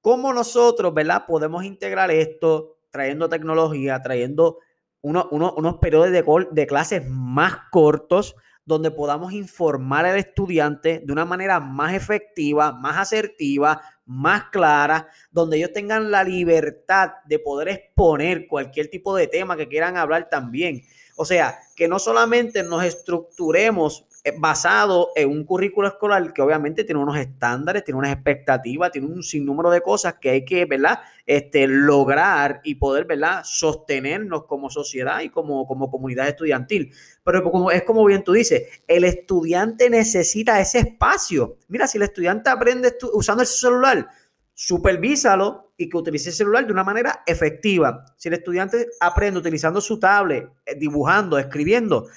¿Cómo 0.05 0.31
nosotros, 0.33 0.93
verdad, 0.93 1.25
podemos 1.25 1.65
integrar 1.65 2.11
esto 2.11 2.77
trayendo 2.91 3.27
tecnología, 3.27 3.99
trayendo 4.03 4.59
unos 5.01 5.77
periodos 5.81 6.11
de, 6.11 6.23
de 6.51 6.67
clases 6.67 7.09
más 7.09 7.57
cortos, 7.71 8.35
donde 8.65 8.91
podamos 8.91 9.33
informar 9.33 10.05
al 10.05 10.17
estudiante 10.17 11.01
de 11.03 11.11
una 11.11 11.25
manera 11.25 11.59
más 11.59 11.95
efectiva, 11.95 12.71
más 12.71 12.97
asertiva, 12.97 13.81
más 14.05 14.43
clara, 14.51 15.07
donde 15.31 15.57
ellos 15.57 15.73
tengan 15.73 16.11
la 16.11 16.23
libertad 16.23 17.13
de 17.25 17.39
poder 17.39 17.69
exponer 17.69 18.45
cualquier 18.45 18.91
tipo 18.91 19.15
de 19.15 19.25
tema 19.25 19.57
que 19.57 19.67
quieran 19.67 19.97
hablar 19.97 20.29
también. 20.29 20.83
O 21.17 21.25
sea, 21.25 21.57
que 21.75 21.87
no 21.87 21.97
solamente 21.97 22.61
nos 22.61 22.83
estructuremos 22.83 24.05
basado 24.39 25.11
en 25.15 25.29
un 25.29 25.43
currículo 25.45 25.87
escolar 25.87 26.33
que 26.33 26.41
obviamente 26.41 26.83
tiene 26.83 27.01
unos 27.01 27.17
estándares, 27.17 27.83
tiene 27.83 27.99
unas 27.99 28.11
expectativas, 28.11 28.91
tiene 28.91 29.07
un 29.07 29.21
sinnúmero 29.21 29.69
de 29.69 29.81
cosas 29.81 30.15
que 30.15 30.29
hay 30.31 30.45
que, 30.45 30.65
¿verdad? 30.65 30.99
Este, 31.25 31.67
lograr 31.67 32.61
y 32.63 32.75
poder, 32.75 33.05
¿verdad? 33.05 33.43
Sostenernos 33.43 34.45
como 34.45 34.69
sociedad 34.69 35.21
y 35.21 35.29
como, 35.29 35.67
como 35.67 35.91
comunidad 35.91 36.27
estudiantil. 36.27 36.91
Pero 37.23 37.43
como, 37.43 37.71
es 37.71 37.83
como 37.83 38.03
bien 38.05 38.23
tú 38.23 38.33
dices, 38.33 38.63
el 38.87 39.03
estudiante 39.03 39.89
necesita 39.89 40.59
ese 40.59 40.79
espacio. 40.79 41.57
Mira, 41.67 41.87
si 41.87 41.97
el 41.97 42.03
estudiante 42.03 42.49
aprende 42.49 42.95
usando 43.13 43.43
el 43.43 43.47
celular, 43.47 44.07
supervísalo 44.55 45.73
y 45.77 45.89
que 45.89 45.97
utilice 45.97 46.29
el 46.29 46.35
celular 46.35 46.65
de 46.65 46.71
una 46.71 46.83
manera 46.83 47.23
efectiva. 47.27 48.05
Si 48.17 48.29
el 48.29 48.35
estudiante 48.35 48.87
aprende 48.99 49.39
utilizando 49.39 49.81
su 49.81 49.99
tablet, 49.99 50.49
eh, 50.65 50.75
dibujando, 50.75 51.37
escribiendo, 51.37 52.07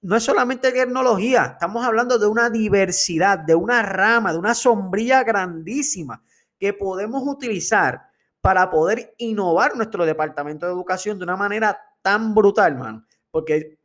no 0.00 0.16
es 0.16 0.22
solamente 0.22 0.70
tecnología, 0.72 1.44
estamos 1.52 1.84
hablando 1.84 2.18
de 2.18 2.26
una 2.26 2.50
diversidad, 2.50 3.38
de 3.38 3.54
una 3.54 3.82
rama, 3.82 4.32
de 4.32 4.38
una 4.38 4.54
sombrilla 4.54 5.24
grandísima 5.24 6.22
que 6.58 6.72
podemos 6.72 7.22
utilizar 7.26 8.08
para 8.40 8.70
poder 8.70 9.14
innovar 9.18 9.76
nuestro 9.76 10.06
departamento 10.06 10.66
de 10.66 10.72
educación 10.72 11.18
de 11.18 11.24
una 11.24 11.36
manera 11.36 11.78
tan 12.02 12.34
brutal, 12.34 12.76
mano. 12.76 13.04
Porque 13.30 13.78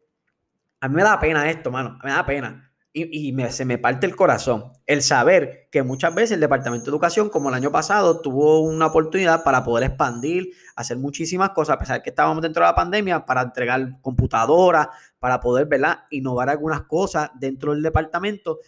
a 0.80 0.88
mí 0.88 0.96
me 0.96 1.04
da 1.04 1.20
pena 1.20 1.50
esto, 1.50 1.72
mano, 1.72 2.00
me 2.04 2.12
da 2.12 2.26
pena. 2.26 2.73
Y, 2.96 3.36
se 3.50 3.66
me 3.66 3.80
parte 3.80 4.06
el 4.06 4.16
corazón 4.16 4.72
el 4.86 5.02
saber 5.02 5.68
que 5.72 5.82
muchas 5.82 6.14
veces 6.14 6.34
el 6.34 6.40
Departamento 6.42 6.86
de 6.86 6.92
Educación, 6.92 7.30
como 7.30 7.50
el 7.50 7.56
año 7.56 7.72
pasado, 7.72 8.22
tuvo 8.22 8.60
una 8.62 8.86
oportunidad 8.86 9.44
para 9.44 9.64
poder 9.64 9.90
expandir, 9.90 10.52
hacer 10.76 10.98
muchísimas 10.98 11.50
cosas, 11.52 11.76
a 11.76 11.80
pesar 11.80 11.98
de 11.98 12.04
que 12.04 12.12
estábamos 12.12 12.44
dentro 12.44 12.64
de 12.64 12.70
la 12.70 12.76
pandemia, 12.76 13.26
para 13.26 13.42
entregar 13.42 14.00
computadoras, 14.02 14.90
para 15.18 15.40
poder, 15.40 15.66
¿verdad?, 15.66 16.02
innovar 16.12 16.52
algunas 16.52 16.84
cosas 16.84 17.32
dentro 17.34 17.74
del 17.74 17.82
departamento. 17.82 18.60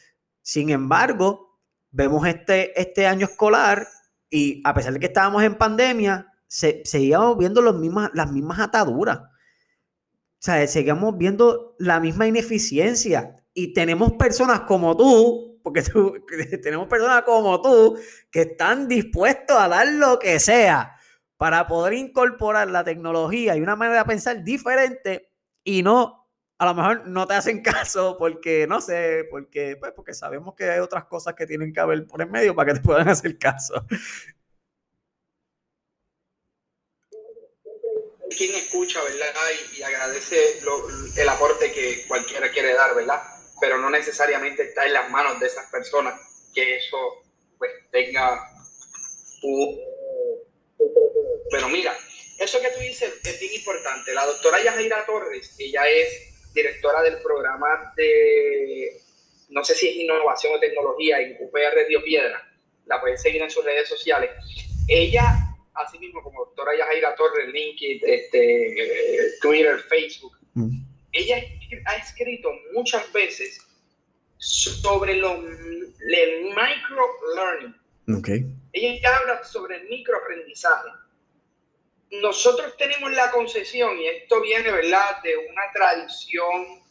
Sin 0.41 0.71
embargo, 0.71 1.59
vemos 1.91 2.27
este, 2.27 2.79
este 2.81 3.05
año 3.05 3.27
escolar 3.27 3.87
y 4.29 4.61
a 4.65 4.73
pesar 4.73 4.93
de 4.93 4.99
que 4.99 5.05
estábamos 5.05 5.43
en 5.43 5.55
pandemia, 5.55 6.33
se, 6.47 6.81
seguíamos 6.83 7.37
viendo 7.37 7.61
los 7.61 7.77
mismas, 7.77 8.09
las 8.15 8.31
mismas 8.31 8.59
ataduras. 8.59 9.19
O 9.19 10.41
sea, 10.45 10.65
seguíamos 10.67 11.15
viendo 11.17 11.75
la 11.77 11.99
misma 11.99 12.27
ineficiencia. 12.27 13.35
Y 13.57 13.73
tenemos 13.73 14.13
personas 14.13 14.61
como 14.61 14.95
tú, 14.95 15.59
porque 15.63 15.81
tenemos 16.61 16.87
personas 16.87 17.23
como 17.23 17.59
tú 17.61 17.97
que 18.29 18.41
están 18.41 18.87
dispuestos 18.87 19.57
a 19.57 19.67
dar 19.67 19.87
lo 19.87 20.19
que 20.19 20.39
sea 20.39 20.95
para 21.37 21.67
poder 21.67 21.93
incorporar 21.93 22.69
la 22.69 22.83
tecnología 22.83 23.55
y 23.55 23.61
una 23.61 23.75
manera 23.75 23.99
de 23.99 24.05
pensar 24.05 24.43
diferente 24.43 25.31
y 25.63 25.81
no, 25.83 26.29
a 26.57 26.65
lo 26.65 26.73
mejor 26.73 27.07
no 27.07 27.25
te 27.27 27.33
hacen 27.33 27.61
caso 27.63 28.17
porque, 28.17 28.67
no 28.67 28.81
sé, 28.81 29.25
porque, 29.29 29.77
pues, 29.77 29.93
porque 29.93 30.13
sabemos 30.13 30.53
que 30.55 30.69
hay 30.69 30.79
otras 30.79 31.05
cosas 31.05 31.33
que 31.33 31.47
tienen 31.47 31.73
que 31.73 31.79
haber 31.79 32.05
por 32.05 32.21
el 32.21 32.29
medio 32.29 32.55
para 32.55 32.73
que 32.73 32.79
te 32.79 32.85
puedan 32.85 33.07
hacer 33.09 33.37
caso. 33.37 33.85
Quien 38.37 38.53
escucha, 38.55 39.01
¿verdad? 39.01 39.25
Y, 39.77 39.81
agradece 39.81 40.59
el 41.17 41.29
aporte 41.29 41.71
que 41.71 42.05
cualquiera 42.07 42.51
quiere 42.51 42.73
dar, 42.73 42.93
¿verdad? 42.93 43.21
Pero 43.59 43.77
no 43.77 43.89
necesariamente 43.89 44.63
está 44.63 44.85
en 44.85 44.93
las 44.93 45.09
manos 45.09 45.39
de 45.39 45.47
esas 45.47 45.69
personas 45.71 46.19
que 46.53 46.77
eso 46.77 46.97
pues 47.57 47.71
tenga 47.91 48.49
un 49.43 49.95
pero 51.51 51.69
mira, 51.69 51.95
eso 52.39 52.59
que 52.61 52.69
tú 52.69 52.79
dices 52.79 53.13
es 53.23 53.39
bien 53.39 53.53
importante. 53.53 54.13
La 54.13 54.25
doctora 54.25 54.63
Yajaira 54.63 55.05
Torres, 55.05 55.55
ella 55.59 55.87
es 55.87 56.51
directora 56.53 57.01
del 57.01 57.21
programa 57.21 57.93
de, 57.95 59.01
no 59.49 59.63
sé 59.63 59.75
si 59.75 59.89
es 59.89 59.95
innovación 59.97 60.53
o 60.55 60.59
tecnología 60.59 61.19
en 61.19 61.37
UPR 61.39 61.85
Río 61.87 62.03
Piedra, 62.03 62.41
la 62.85 62.99
pueden 62.99 63.17
seguir 63.17 63.41
en 63.41 63.49
sus 63.49 63.63
redes 63.63 63.87
sociales. 63.87 64.31
Ella, 64.87 65.23
así 65.73 65.99
mismo 65.99 66.21
como 66.23 66.45
doctora 66.45 66.75
Yajaira 66.77 67.15
Torres, 67.15 67.47
LinkedIn, 67.47 68.01
este, 68.03 69.37
Twitter, 69.41 69.79
Facebook, 69.87 70.37
mm. 70.53 70.84
Ella 71.15 71.37
ha 71.85 71.95
escrito 71.95 72.51
muchas 72.73 73.11
veces 73.11 73.59
sobre 74.37 75.15
lo, 75.15 75.33
el 75.35 76.43
micro 76.43 77.07
learning. 77.35 77.75
Okay. 78.19 78.45
Ella 78.73 79.17
habla 79.17 79.43
sobre 79.43 79.77
el 79.77 79.89
microaprendizaje 79.89 80.89
nosotros 82.21 82.75
tenemos 82.77 83.11
la 83.11 83.31
concesión, 83.31 83.97
y 83.97 84.07
esto 84.07 84.41
viene, 84.41 84.71
¿verdad?, 84.71 85.21
de 85.23 85.37
una 85.37 85.61
tradición 85.73 86.83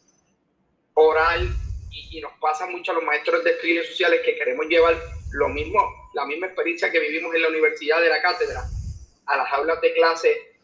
oral 0.95 1.49
y, 1.91 2.21
nos 2.21 2.33
pasa 2.41 2.67
mucho 2.67 2.93
a 2.93 2.95
los 2.95 3.05
maestros 3.05 3.43
de 3.45 3.51
estudios 3.53 3.87
sociales 3.89 4.21
que 4.25 4.37
queremos 4.37 4.67
llevar 4.67 4.97
lo 5.33 5.49
mismo, 5.49 5.81
la 6.15 6.25
misma 6.27 6.47
experiencia 6.47 6.91
que 6.91 7.01
vivimos 7.01 7.35
en 7.35 7.43
la 7.43 7.49
universidad 7.49 8.01
de 8.01 8.09
la 8.09 8.23
cátedra 8.23 8.63
a 9.27 9.37
las 9.37 9.53
aulas 9.53 9.81
de 9.81 9.93
clase 9.95 10.59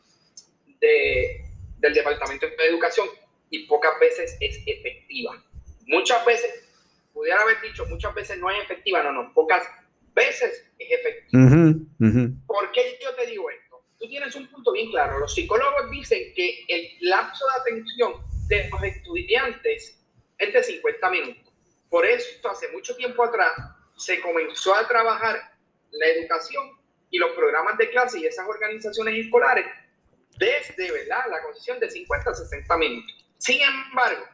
de, 0.81 1.45
del 1.79 1.95
Departamento 1.95 2.47
de 2.47 2.67
Educación 2.67 3.09
y 3.51 3.67
pocas 3.67 3.99
veces 4.01 4.37
es 4.41 4.63
efectiva. 4.67 5.45
Muchas 5.87 6.25
veces, 6.25 6.51
pudiera 7.13 7.41
haber 7.43 7.61
dicho, 7.61 7.85
muchas 7.87 8.15
veces 8.15 8.39
no 8.39 8.51
es 8.51 8.63
efectiva, 8.63 9.03
no, 9.03 9.13
no, 9.13 9.33
pocas 9.35 9.67
veces 10.15 10.67
es 10.79 10.89
efectiva. 10.91 11.51
¿Por 12.47 12.73
qué 12.73 12.99
yo 13.03 13.15
te 13.15 13.27
digo 13.27 13.51
esto? 13.51 13.71
tú 14.01 14.09
tienes 14.09 14.35
un 14.35 14.49
punto 14.49 14.73
bien 14.73 14.91
claro. 14.91 15.19
Los 15.19 15.35
psicólogos 15.35 15.91
dicen 15.91 16.33
que 16.35 16.65
el 16.69 16.89
lapso 17.03 17.45
de 17.47 17.61
atención 17.61 18.15
de 18.49 18.69
los 18.71 18.83
estudiantes 18.83 20.03
es 20.39 20.53
de 20.53 20.63
50 20.63 21.11
minutos. 21.11 21.53
Por 21.91 22.07
eso, 22.07 22.49
hace 22.49 22.69
mucho 22.69 22.97
tiempo 22.97 23.23
atrás, 23.23 23.53
se 23.97 24.21
comenzó 24.23 24.75
a 24.75 24.89
trabajar 24.89 25.37
la 25.91 26.07
educación 26.07 26.71
y 27.11 27.19
los 27.19 27.33
programas 27.33 27.77
de 27.77 27.91
clase 27.91 28.21
y 28.21 28.27
esas 28.27 28.49
organizaciones 28.49 29.15
escolares 29.27 29.67
desde 30.39 30.91
¿verdad? 30.91 31.25
la 31.31 31.43
concesión 31.43 31.79
de 31.79 31.91
50 31.91 32.31
a 32.31 32.35
60 32.35 32.77
minutos. 32.79 33.20
Sin 33.41 33.59
embargo, 33.63 34.27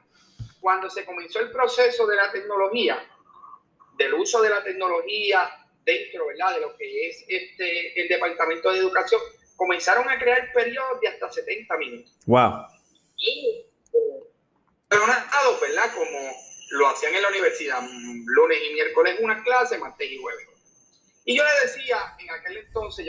cuando 0.60 0.90
se 0.90 1.04
comenzó 1.04 1.38
el 1.38 1.52
proceso 1.52 2.06
de 2.08 2.16
la 2.16 2.32
tecnología, 2.32 3.08
del 3.96 4.14
uso 4.14 4.42
de 4.42 4.50
la 4.50 4.64
tecnología 4.64 5.48
dentro 5.84 6.26
¿verdad? 6.26 6.54
de 6.54 6.60
lo 6.60 6.76
que 6.76 7.08
es 7.08 7.24
este, 7.28 8.02
el 8.02 8.08
Departamento 8.08 8.72
de 8.72 8.78
Educación, 8.78 9.20
comenzaron 9.54 10.08
a 10.08 10.18
crear 10.18 10.52
periodos 10.52 11.00
de 11.00 11.08
hasta 11.08 11.30
70 11.30 11.76
minutos. 11.78 12.18
Wow. 12.26 12.66
Y 13.16 13.64
¿verdad? 15.60 15.94
Como 15.94 16.32
lo 16.70 16.88
hacían 16.88 17.14
en 17.14 17.22
la 17.22 17.28
universidad, 17.28 17.80
lunes 17.80 18.58
y 18.68 18.74
miércoles 18.74 19.16
una 19.20 19.42
clase, 19.44 19.78
martes 19.78 20.10
y 20.10 20.18
jueves. 20.18 20.48
Y 21.24 21.36
yo 21.36 21.44
le 21.44 21.66
decía 21.66 21.96
en 22.18 22.30
aquel 22.30 22.56
entonces, 22.58 23.06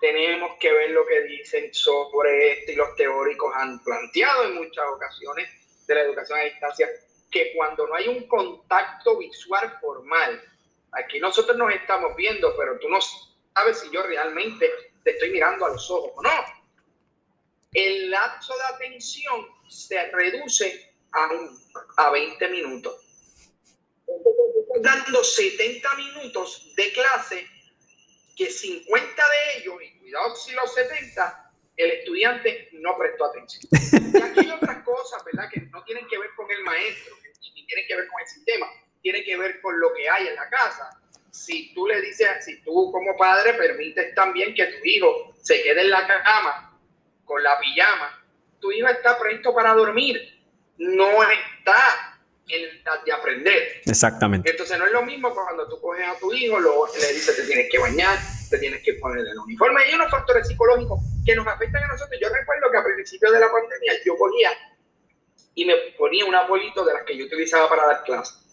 tenemos 0.00 0.58
que 0.60 0.72
ver 0.72 0.90
lo 0.90 1.06
que 1.06 1.22
dicen 1.22 1.72
sobre 1.72 2.52
esto 2.52 2.72
y 2.72 2.76
los 2.76 2.94
teóricos 2.96 3.52
han 3.54 3.82
planteado 3.82 4.44
en 4.44 4.54
muchas 4.56 4.84
ocasiones 4.88 5.48
de 5.86 5.94
la 5.94 6.02
educación 6.02 6.38
a 6.38 6.42
distancia, 6.42 6.88
que 7.30 7.52
cuando 7.54 7.86
no 7.86 7.94
hay 7.94 8.08
un 8.08 8.26
contacto 8.28 9.18
visual 9.18 9.78
formal, 9.80 10.42
aquí 10.92 11.18
nosotros 11.20 11.56
nos 11.56 11.72
estamos 11.72 12.14
viendo, 12.16 12.54
pero 12.56 12.78
tú 12.78 12.88
no 12.88 12.98
sabes 13.54 13.80
si 13.80 13.90
yo 13.90 14.02
realmente 14.02 14.70
te 15.02 15.10
estoy 15.12 15.30
mirando 15.30 15.66
a 15.66 15.70
los 15.70 15.90
ojos 15.90 16.12
o 16.16 16.22
no. 16.22 16.30
El 17.72 18.10
lapso 18.10 18.54
de 18.56 18.74
atención 18.74 19.46
se 19.68 20.10
reduce 20.10 20.94
a, 21.12 21.28
a 21.98 22.10
20 22.10 22.48
minutos. 22.48 23.02
Dando 24.80 25.24
70 25.24 25.94
minutos 25.94 26.72
de 26.76 26.92
clase, 26.92 27.46
que 28.36 28.50
50 28.50 29.22
de 29.22 29.58
ellos, 29.58 29.74
y 29.82 29.98
cuidado 29.98 30.36
si 30.36 30.52
los 30.52 30.72
70, 30.74 31.52
el 31.76 31.90
estudiante 31.90 32.68
no 32.72 32.96
prestó 32.96 33.24
atención. 33.24 33.62
Y 33.72 34.22
aquí 34.22 34.40
hay 34.40 34.50
otras 34.50 34.82
cosas, 34.84 35.24
¿verdad?, 35.24 35.48
que 35.50 35.62
no 35.62 35.82
tienen 35.84 36.06
que 36.06 36.18
ver 36.18 36.30
con 36.36 36.50
el 36.50 36.62
maestro, 36.62 37.16
ni 37.54 37.66
tienen 37.66 37.86
que 37.88 37.96
ver 37.96 38.06
con 38.08 38.20
el 38.20 38.26
sistema, 38.26 38.66
tienen 39.02 39.24
que 39.24 39.36
ver 39.36 39.60
con 39.60 39.80
lo 39.80 39.92
que 39.94 40.08
hay 40.08 40.28
en 40.28 40.36
la 40.36 40.48
casa 40.50 41.00
si 41.36 41.74
tú 41.74 41.86
le 41.86 42.00
dices, 42.00 42.44
si 42.44 42.62
tú 42.62 42.90
como 42.90 43.16
padre 43.16 43.54
permites 43.54 44.14
también 44.14 44.54
que 44.54 44.66
tu 44.66 44.78
hijo 44.84 45.34
se 45.42 45.62
quede 45.62 45.82
en 45.82 45.90
la 45.90 46.06
cama 46.06 46.78
con 47.24 47.42
la 47.42 47.58
pijama, 47.58 48.24
tu 48.58 48.72
hijo 48.72 48.88
está 48.88 49.18
presto 49.18 49.54
para 49.54 49.74
dormir, 49.74 50.16
no 50.78 51.22
está 51.22 52.15
en 52.48 52.84
de 53.04 53.12
aprender. 53.12 53.82
Exactamente. 53.84 54.50
Entonces 54.50 54.78
no 54.78 54.86
es 54.86 54.92
lo 54.92 55.02
mismo 55.02 55.34
cuando 55.34 55.68
tú 55.68 55.80
coges 55.80 56.06
a 56.06 56.18
tu 56.18 56.32
hijo, 56.32 56.60
lo, 56.60 56.86
le 56.86 57.12
dices 57.12 57.36
te 57.36 57.42
tienes 57.42 57.68
que 57.70 57.78
bañar, 57.78 58.18
te 58.50 58.58
tienes 58.58 58.82
que 58.82 58.94
poner 58.94 59.26
el 59.26 59.38
uniforme. 59.38 59.82
Hay 59.82 59.94
unos 59.94 60.10
factores 60.10 60.46
psicológicos 60.46 61.00
que 61.24 61.34
nos 61.34 61.46
afectan 61.46 61.82
a 61.82 61.88
nosotros. 61.88 62.18
Yo 62.20 62.28
recuerdo 62.28 62.70
que 62.70 62.78
al 62.78 62.84
principio 62.84 63.32
de 63.32 63.40
la 63.40 63.50
pandemia 63.50 63.92
yo 64.04 64.16
cogía 64.16 64.50
y 65.54 65.64
me 65.64 65.74
ponía 65.98 66.24
un 66.24 66.34
abuelito 66.34 66.84
de 66.84 66.94
las 66.94 67.04
que 67.04 67.16
yo 67.16 67.24
utilizaba 67.26 67.68
para 67.68 67.86
dar 67.86 68.04
clases 68.04 68.46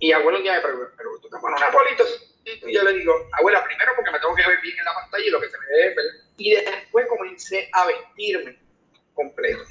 y 0.00 0.12
abuelo 0.12 0.38
un 0.38 0.44
día 0.44 0.54
me 0.54 0.60
pregunta, 0.60 0.92
pero 0.96 1.10
tú 1.20 1.28
te 1.28 1.38
pones 1.38 1.60
un 1.60 1.64
abuelito. 1.64 2.04
Y 2.44 2.72
yo 2.72 2.82
le 2.82 2.92
digo, 2.94 3.12
abuela, 3.32 3.64
primero 3.64 3.92
porque 3.96 4.10
me 4.10 4.18
tengo 4.20 4.34
que 4.34 4.46
ver 4.46 4.60
bien 4.62 4.78
en 4.78 4.84
la 4.84 4.94
pantalla 4.94 5.26
y 5.26 5.30
lo 5.30 5.40
que 5.40 5.50
se 5.50 5.58
me 5.58 5.66
ve, 5.66 5.94
Y 6.38 6.50
después 6.54 7.06
comencé 7.08 7.68
a 7.72 7.86
vestirme 7.86 8.58
completo. 9.14 9.64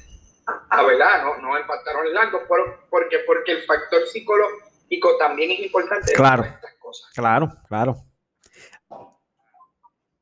A 0.70 0.82
verdad, 0.82 1.22
no, 1.24 1.36
no 1.38 1.58
en 1.58 1.66
pantalones 1.66 2.12
largos, 2.12 2.42
porque, 2.88 3.18
porque 3.20 3.52
el 3.52 3.62
factor 3.64 4.06
psicológico 4.06 5.16
también 5.18 5.50
es 5.50 5.60
importante. 5.60 6.12
Claro. 6.14 6.44
Estas 6.44 6.74
cosas. 6.76 7.10
Claro, 7.14 7.48
claro. 7.68 7.96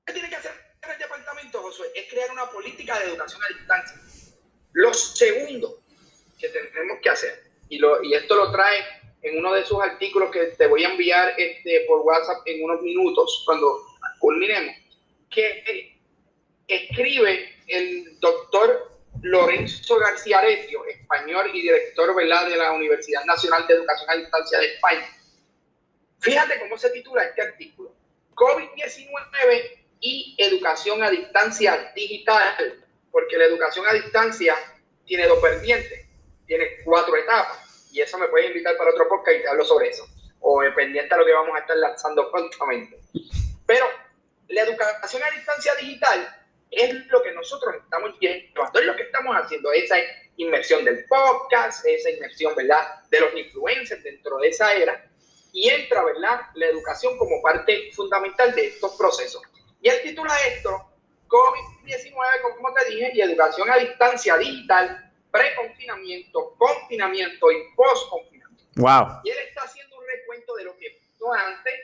¿Qué 0.05 0.13
tiene 0.13 0.29
que 0.29 0.37
hacer 0.37 0.53
el 0.83 0.99
departamento, 0.99 1.63
Josué? 1.63 1.87
Es 1.95 2.11
crear 2.11 2.31
una 2.33 2.47
política 2.47 2.99
de 2.99 3.07
educación 3.07 3.41
a 3.43 3.57
distancia. 3.57 4.01
Lo 4.73 4.93
segundo 4.93 5.81
que 6.39 6.49
tenemos 6.49 6.99
que 7.03 7.11
hacer, 7.11 7.51
y, 7.69 7.79
lo, 7.79 8.03
y 8.03 8.15
esto 8.15 8.35
lo 8.35 8.51
trae 8.51 8.85
en 9.23 9.39
uno 9.39 9.53
de 9.55 9.65
sus 9.65 9.81
artículos 9.81 10.31
que 10.31 10.47
te 10.47 10.67
voy 10.67 10.85
a 10.85 10.91
enviar 10.91 11.35
este, 11.39 11.85
por 11.87 12.01
WhatsApp 12.01 12.43
en 12.47 12.65
unos 12.65 12.83
minutos, 12.83 13.43
cuando 13.47 13.81
culminemos, 14.19 14.75
que 15.31 15.99
escribe 16.67 17.55
el 17.69 18.19
doctor 18.21 18.96
Lorenzo 19.23 19.99
García 19.99 20.39
Aretio, 20.39 20.85
español 20.87 21.51
y 21.53 21.63
director 21.63 22.15
¿verdad? 22.15 22.49
de 22.49 22.57
la 22.57 22.73
Universidad 22.73 23.25
Nacional 23.25 23.67
de 23.67 23.75
Educación 23.75 24.11
a 24.11 24.17
Distancia 24.17 24.59
de 24.59 24.75
España. 24.75 25.09
Fíjate 26.21 26.59
cómo 26.61 26.79
se 26.79 26.91
titula 26.91 27.25
este 27.25 27.43
artículo. 27.43 27.95
COVID-19 28.35 29.85
y 30.01 30.37
educación 30.39 31.03
a 31.03 31.11
distancia 31.11 31.93
digital, 31.95 32.85
porque 33.11 33.39
la 33.39 33.45
educación 33.45 33.87
a 33.89 33.93
distancia 33.93 34.55
tiene 35.05 35.27
dos 35.27 35.41
vertientes, 35.41 36.07
tiene 36.47 36.83
cuatro 36.85 37.17
etapas 37.17 37.89
y 37.93 38.01
eso 38.01 38.19
me 38.19 38.29
puede 38.29 38.49
invitar 38.49 38.77
para 38.77 38.91
otro 38.91 39.09
podcast 39.09 39.39
y 39.39 39.43
te 39.43 39.49
hablo 39.49 39.65
sobre 39.65 39.89
eso. 39.89 40.07
O 40.41 40.61
pendiente 40.75 41.15
a 41.15 41.19
lo 41.19 41.25
que 41.25 41.33
vamos 41.33 41.57
a 41.57 41.61
estar 41.61 41.77
lanzando 41.77 42.31
prontamente. 42.33 42.99
Pero 43.67 43.87
la 44.49 44.63
educación 44.63 45.23
a 45.23 45.31
distancia 45.35 45.75
digital 45.77 46.46
es 46.71 47.07
lo 47.07 47.23
que 47.23 47.33
nosotros 47.33 47.75
estamos 47.83 48.19
llevando, 48.21 48.79
es 48.81 48.87
lo 48.87 48.97
que 48.97 49.03
estamos 49.03 49.37
haciendo, 49.37 49.73
esa 49.73 49.97
inmersión 50.37 50.85
del 50.85 51.05
podcast, 51.07 51.87
esa 51.87 52.11
inmersión, 52.11 52.55
¿verdad?, 52.55 53.03
de 53.11 53.21
los 53.21 53.35
influencers 53.35 54.03
dentro 54.03 54.39
de 54.39 54.49
esa 54.49 54.75
era, 54.75 55.11
y 55.53 55.69
entra, 55.71 56.05
¿verdad?, 56.05 56.41
la 56.55 56.67
educación 56.67 57.17
como 57.19 57.41
parte 57.41 57.91
fundamental 57.93 58.55
de 58.55 58.67
estos 58.67 58.97
procesos. 58.97 59.43
Y 59.81 59.89
él 59.89 60.01
titula 60.03 60.35
esto, 60.49 60.91
COVID-19, 61.29 62.15
como 62.57 62.75
te 62.75 62.91
dije, 62.91 63.11
y 63.15 63.21
educación 63.21 63.71
a 63.71 63.79
distancia 63.79 64.37
digital 64.37 65.13
pre-confinamiento, 65.31 66.55
confinamiento 66.57 67.51
y 67.51 67.57
post-confinamiento. 67.75 68.65
Wow. 68.77 69.21
Y 69.25 69.31
él 69.31 69.39
está 69.49 69.63
haciendo 69.63 69.99
un 69.99 70.05
recuento 70.07 70.55
de 70.57 70.65
lo 70.65 70.77
que 70.77 70.91
poquito 70.91 71.33
antes 71.33 71.75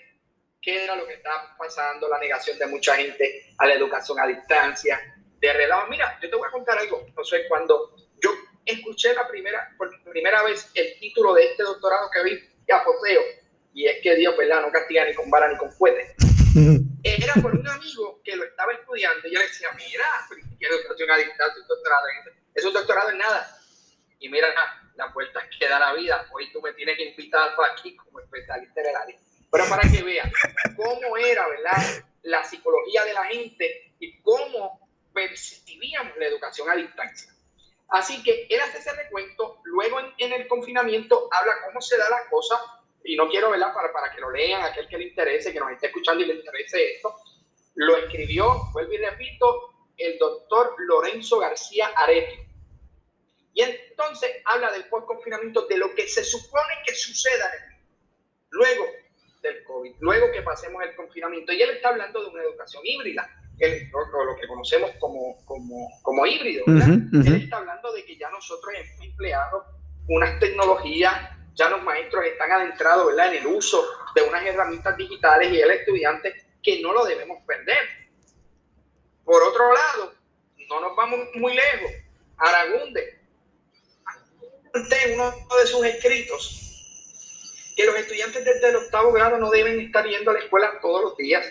qué 0.62 0.84
era 0.84 0.94
lo 0.94 1.06
que 1.06 1.14
estaba 1.14 1.54
pasando, 1.58 2.08
la 2.08 2.18
negación 2.18 2.56
de 2.56 2.66
mucha 2.66 2.96
gente 2.96 3.52
a 3.58 3.66
la 3.66 3.74
educación 3.74 4.18
a 4.20 4.26
distancia, 4.26 4.98
de 5.38 5.52
relajo. 5.52 5.88
Mira, 5.88 6.18
yo 6.22 6.30
te 6.30 6.36
voy 6.36 6.46
a 6.48 6.52
contar 6.52 6.78
algo, 6.78 7.04
José, 7.14 7.46
cuando 7.48 7.96
yo 8.22 8.30
escuché 8.64 9.12
la 9.12 9.26
primera, 9.26 9.74
por 9.76 9.90
primera 10.04 10.42
vez 10.44 10.70
el 10.74 10.98
título 11.00 11.34
de 11.34 11.46
este 11.46 11.64
doctorado 11.64 12.08
que 12.10 12.22
vi, 12.22 12.48
y 12.66 12.72
apoteo, 12.72 13.22
y 13.74 13.86
es 13.86 14.00
que 14.02 14.14
Dios, 14.14 14.36
¿verdad? 14.36 14.62
No 14.62 14.70
castiga 14.70 15.04
ni 15.04 15.14
con 15.14 15.28
vara 15.28 15.50
ni 15.50 15.58
con 15.58 15.72
fuete. 15.72 16.14
Era 17.02 17.34
por 17.42 17.56
un 17.56 17.66
amigo 17.66 18.20
que 18.22 18.36
lo 18.36 18.44
estaba 18.44 18.72
estudiando 18.72 19.26
y 19.26 19.32
yo 19.32 19.40
le 19.40 19.46
decía, 19.46 19.68
mira, 19.76 20.04
¿qué 20.60 20.66
educación 20.66 21.10
a 21.10 21.16
distancia, 21.16 21.60
un 21.60 21.66
doctorado? 21.66 22.06
Es 22.54 22.64
un 22.64 22.72
doctorado 22.72 23.10
en 23.10 23.18
nada. 23.18 23.58
Y 24.20 24.28
mira, 24.28 24.48
la 24.94 25.12
puerta 25.12 25.40
que 25.58 25.68
da 25.68 25.80
la 25.80 25.94
vida, 25.94 26.24
hoy 26.30 26.52
tú 26.52 26.62
me 26.62 26.72
tienes 26.74 26.96
que 26.96 27.08
invitar 27.08 27.56
para 27.56 27.72
aquí 27.72 27.96
como 27.96 28.20
especialista 28.20 28.80
en 28.82 28.86
el 28.86 28.96
área 28.96 29.18
pero 29.52 29.68
para 29.68 29.82
que 29.82 30.02
vean 30.02 30.32
cómo 30.74 31.16
era, 31.18 31.46
¿verdad? 31.46 31.76
La 32.22 32.42
psicología 32.42 33.04
de 33.04 33.12
la 33.12 33.24
gente 33.24 33.94
y 34.00 34.18
cómo 34.22 34.80
percibíamos 35.12 36.16
la 36.16 36.26
educación 36.26 36.70
a 36.70 36.74
distancia. 36.74 37.30
Así 37.90 38.22
que 38.22 38.46
él 38.48 38.58
hace 38.62 38.78
ese 38.78 38.94
recuento, 38.94 39.60
luego 39.64 40.00
en, 40.16 40.32
el 40.32 40.48
confinamiento 40.48 41.28
habla 41.30 41.52
cómo 41.66 41.82
se 41.82 41.98
da 41.98 42.08
la 42.08 42.30
cosa, 42.30 42.58
y 43.04 43.14
no 43.14 43.28
quiero, 43.28 43.50
¿verdad? 43.50 43.74
Para, 43.74 43.92
para 43.92 44.10
que 44.10 44.22
lo 44.22 44.30
lean, 44.30 44.62
aquel 44.62 44.88
que 44.88 44.96
le 44.96 45.08
interese, 45.08 45.52
que 45.52 45.60
nos 45.60 45.70
esté 45.72 45.88
escuchando 45.88 46.24
y 46.24 46.28
le 46.28 46.34
interese 46.36 46.94
esto, 46.94 47.14
lo 47.74 47.98
escribió, 47.98 48.70
vuelvo 48.72 48.92
y 48.94 48.96
repito, 48.96 49.74
el 49.98 50.16
doctor 50.16 50.74
Lorenzo 50.78 51.38
García 51.38 51.90
Areti. 51.94 52.40
Y 53.52 53.60
entonces 53.60 54.30
habla 54.46 54.72
del 54.72 54.88
post-confinamiento, 54.88 55.66
de 55.66 55.76
lo 55.76 55.94
que 55.94 56.08
se 56.08 56.24
supone 56.24 56.74
que 56.86 56.94
suceda. 56.94 57.50
Luego, 58.48 58.86
del 59.42 59.62
COVID, 59.64 59.96
luego 60.00 60.30
que 60.32 60.42
pasemos 60.42 60.82
el 60.84 60.94
confinamiento. 60.94 61.52
Y 61.52 61.62
él 61.62 61.70
está 61.70 61.88
hablando 61.88 62.22
de 62.22 62.28
una 62.28 62.42
educación 62.42 62.82
híbrida, 62.84 63.28
el, 63.58 63.90
lo, 63.90 64.36
que 64.40 64.46
conocemos 64.46 64.90
como, 64.98 65.44
como, 65.44 65.88
como 66.02 66.26
híbrido. 66.26 66.64
Él 66.66 67.42
está 67.42 67.58
hablando 67.58 67.92
de 67.92 68.04
que 68.04 68.16
ya 68.16 68.30
nosotros 68.30 68.72
hemos 68.74 69.04
empleado 69.04 69.64
unas 70.08 70.38
tecnologías, 70.40 71.14
ya 71.54 71.68
los 71.68 71.82
maestros 71.82 72.24
están 72.24 72.50
adentrados 72.50 73.06
¿verdad? 73.08 73.34
en 73.34 73.42
el 73.42 73.46
uso 73.46 73.84
de 74.14 74.22
unas 74.22 74.44
herramientas 74.44 74.96
digitales 74.96 75.52
y 75.52 75.60
el 75.60 75.70
estudiante 75.70 76.34
que 76.62 76.80
no 76.80 76.92
lo 76.92 77.04
debemos 77.04 77.38
perder. 77.46 77.88
Por 79.24 79.42
otro 79.42 79.72
lado, 79.72 80.14
no 80.68 80.80
nos 80.80 80.96
vamos 80.96 81.20
muy 81.34 81.54
lejos. 81.54 81.92
Aragunde, 82.38 83.20
uno 85.14 85.32
de 85.60 85.66
sus 85.66 85.84
escritos, 85.84 86.71
que 87.76 87.84
los 87.84 87.96
estudiantes 87.96 88.44
desde 88.44 88.68
el 88.68 88.76
octavo 88.76 89.12
grado 89.12 89.38
no 89.38 89.50
deben 89.50 89.80
estar 89.80 90.06
yendo 90.06 90.30
a 90.30 90.34
la 90.34 90.40
escuela 90.40 90.78
todos 90.80 91.02
los 91.02 91.16
días. 91.16 91.46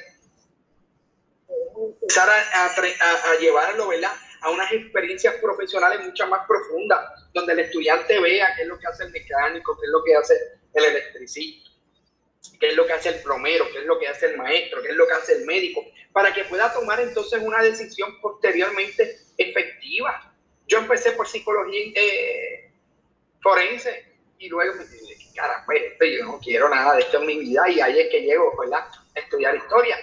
Empezar 1.94 2.30
a, 2.30 2.66
a, 2.66 3.40
llevarlo, 3.40 3.88
¿verdad? 3.88 4.12
A 4.42 4.52
unas 4.52 4.72
experiencias 4.72 5.36
profesionales 5.36 6.06
mucho 6.06 6.28
más 6.28 6.46
profundas, 6.48 7.10
donde 7.34 7.54
el 7.54 7.60
estudiante 7.60 8.20
vea 8.20 8.54
qué 8.56 8.64
es 8.64 8.68
lo 8.68 8.78
que 8.78 8.88
hace 8.88 9.04
el 9.04 9.12
mecánico, 9.12 9.78
qué 9.80 9.86
es 9.86 9.92
lo 9.92 10.04
que 10.04 10.16
hace 10.16 10.36
el 10.74 10.86
electricista, 10.86 11.70
qué 12.60 12.70
es 12.70 12.76
lo 12.76 12.86
que 12.86 12.94
hace 12.94 13.10
el 13.10 13.22
plomero, 13.22 13.66
qué 13.72 13.80
es 13.80 13.86
lo 13.86 14.00
que 14.00 14.08
hace 14.08 14.28
el 14.28 14.38
maestro, 14.38 14.82
qué 14.82 14.90
es 14.90 14.96
lo 14.96 15.08
que 15.08 15.14
hace 15.14 15.34
el 15.34 15.46
médico, 15.46 15.84
para 16.12 16.34
que 16.34 16.44
pueda 16.46 16.72
tomar 16.74 17.00
entonces 17.00 17.42
una 17.42 17.62
decisión 17.64 18.20
posteriormente 18.22 19.20
efectiva. 19.38 20.34
Yo 20.68 20.80
empecé 20.80 21.12
por 21.14 21.28
psicología 21.28 21.92
eh, 21.96 22.72
forense 23.42 24.06
y 24.38 24.50
luego 24.50 24.76
me 24.76 24.86
caramba, 25.34 25.66
pues, 25.66 26.12
yo 26.18 26.26
no 26.26 26.40
quiero 26.40 26.70
nada 26.70 26.96
de 26.96 27.02
esto 27.02 27.20
en 27.20 27.28
mi 27.28 27.40
vida 27.40 27.70
y 27.70 27.80
ahí 27.80 28.00
es 28.00 28.10
que 28.10 28.22
llego, 28.22 28.52
¿verdad? 28.60 28.86
A 29.16 29.20
estudiar 29.20 29.56
historia. 29.56 29.96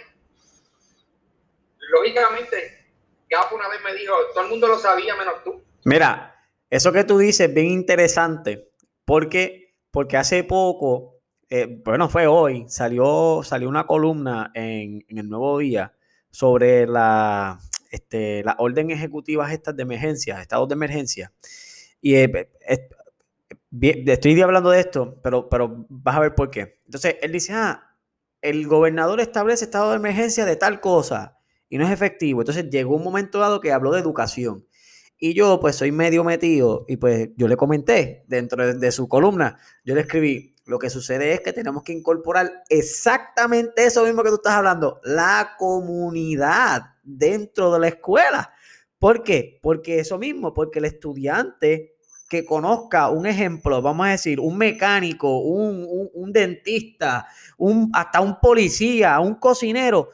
Lógicamente, 1.91 2.87
Gapo 3.29 3.57
una 3.57 3.69
vez 3.69 3.81
me 3.85 3.95
dijo, 3.95 4.15
todo 4.33 4.45
el 4.45 4.51
mundo 4.51 4.69
lo 4.69 4.79
sabía 4.79 5.17
menos 5.17 5.43
tú. 5.45 5.63
Mira, 5.85 6.35
eso 6.71 6.93
que 6.93 7.05
tú 7.05 7.19
dices 7.19 7.49
es 7.49 7.55
bien 7.55 7.67
interesante 7.67 8.71
porque, 9.05 9.75
porque 9.91 10.17
hace 10.17 10.45
poco, 10.45 11.21
eh, 11.49 11.81
bueno, 11.85 12.09
fue 12.09 12.27
hoy, 12.27 12.67
salió, 12.69 13.43
salió 13.43 13.69
una 13.69 13.87
columna 13.87 14.51
en, 14.55 15.05
el 15.09 15.29
Nuevo 15.29 15.59
Día 15.59 15.95
sobre 16.31 16.87
la, 16.87 17.59
este, 17.91 18.43
las 18.45 18.57
órdenes 18.59 18.99
ejecutivas 18.99 19.51
estas 19.53 19.75
de 19.77 19.83
emergencia, 19.83 20.41
estados 20.43 20.69
de 20.69 20.75
emergencia. 20.75 21.33
Y 22.03 22.17
eh, 22.17 22.51
estoy 23.71 24.41
hablando 24.41 24.71
de 24.71 24.81
esto, 24.81 25.21
pero, 25.23 25.49
pero 25.49 25.87
vas 25.89 26.17
a 26.17 26.21
ver 26.21 26.35
por 26.35 26.51
qué. 26.51 26.81
Entonces, 26.87 27.17
él 27.21 27.33
dice, 27.33 27.53
ah, 27.53 27.97
el 28.41 28.67
gobernador 28.67 29.21
establece 29.21 29.65
estado 29.65 29.91
de 29.91 29.97
emergencia 29.97 30.45
de 30.45 30.57
tal 30.57 30.81
cosa 30.81 31.39
y 31.69 31.79
no 31.79 31.87
es 31.87 31.93
efectivo. 31.93 32.41
Entonces, 32.41 32.71
llegó 32.71 32.97
un 32.97 33.05
momento 33.05 33.39
dado 33.39 33.61
que 33.61 33.73
habló 33.73 33.93
de 33.93 34.01
educación. 34.01 34.67
Y 35.19 35.35
yo, 35.35 35.59
pues, 35.61 35.77
soy 35.77 35.91
medio 35.91 36.23
metido 36.23 36.85
y 36.87 36.97
pues 36.97 37.31
yo 37.37 37.49
le 37.49 37.57
comenté 37.57 38.25
dentro 38.29 38.75
de, 38.75 38.93
su 38.93 39.09
columna, 39.09 39.59
yo 39.85 39.97
le 39.97 40.03
escribí, 40.03 40.55
lo 40.65 40.79
que 40.79 40.91
sucede 40.91 41.33
es 41.33 41.41
que 41.41 41.53
tenemos 41.53 41.83
que 41.83 41.93
incorporar 41.93 42.63
exactamente 42.69 43.85
eso 43.85 44.05
mismo 44.05 44.23
que 44.23 44.29
tú 44.29 44.37
estás 44.37 44.53
hablando, 44.53 45.01
la 45.03 45.57
comunidad 45.59 46.83
dentro 47.03 47.73
de 47.73 47.81
la 47.81 47.89
escuela. 47.89 48.53
¿Por 48.99 49.25
qué? 49.25 49.59
Porque 49.61 49.99
eso 49.99 50.19
mismo, 50.19 50.55
porque 50.55 50.79
el 50.79 50.85
estudiante 50.85 51.98
que 52.29 52.45
conozca 52.45 53.09
un 53.09 53.27
ejemplo, 53.27 53.81
vamos 53.81 54.07
a 54.07 54.11
decir, 54.11 54.39
un 54.39 54.59
mecánico, 54.59 55.39
un, 55.39 56.33
dentista, 56.33 57.27
un, 57.57 57.91
hasta 57.95 58.21
un 58.21 58.39
policía, 58.39 59.19
un 59.21 59.37
cocinero. 59.37 60.11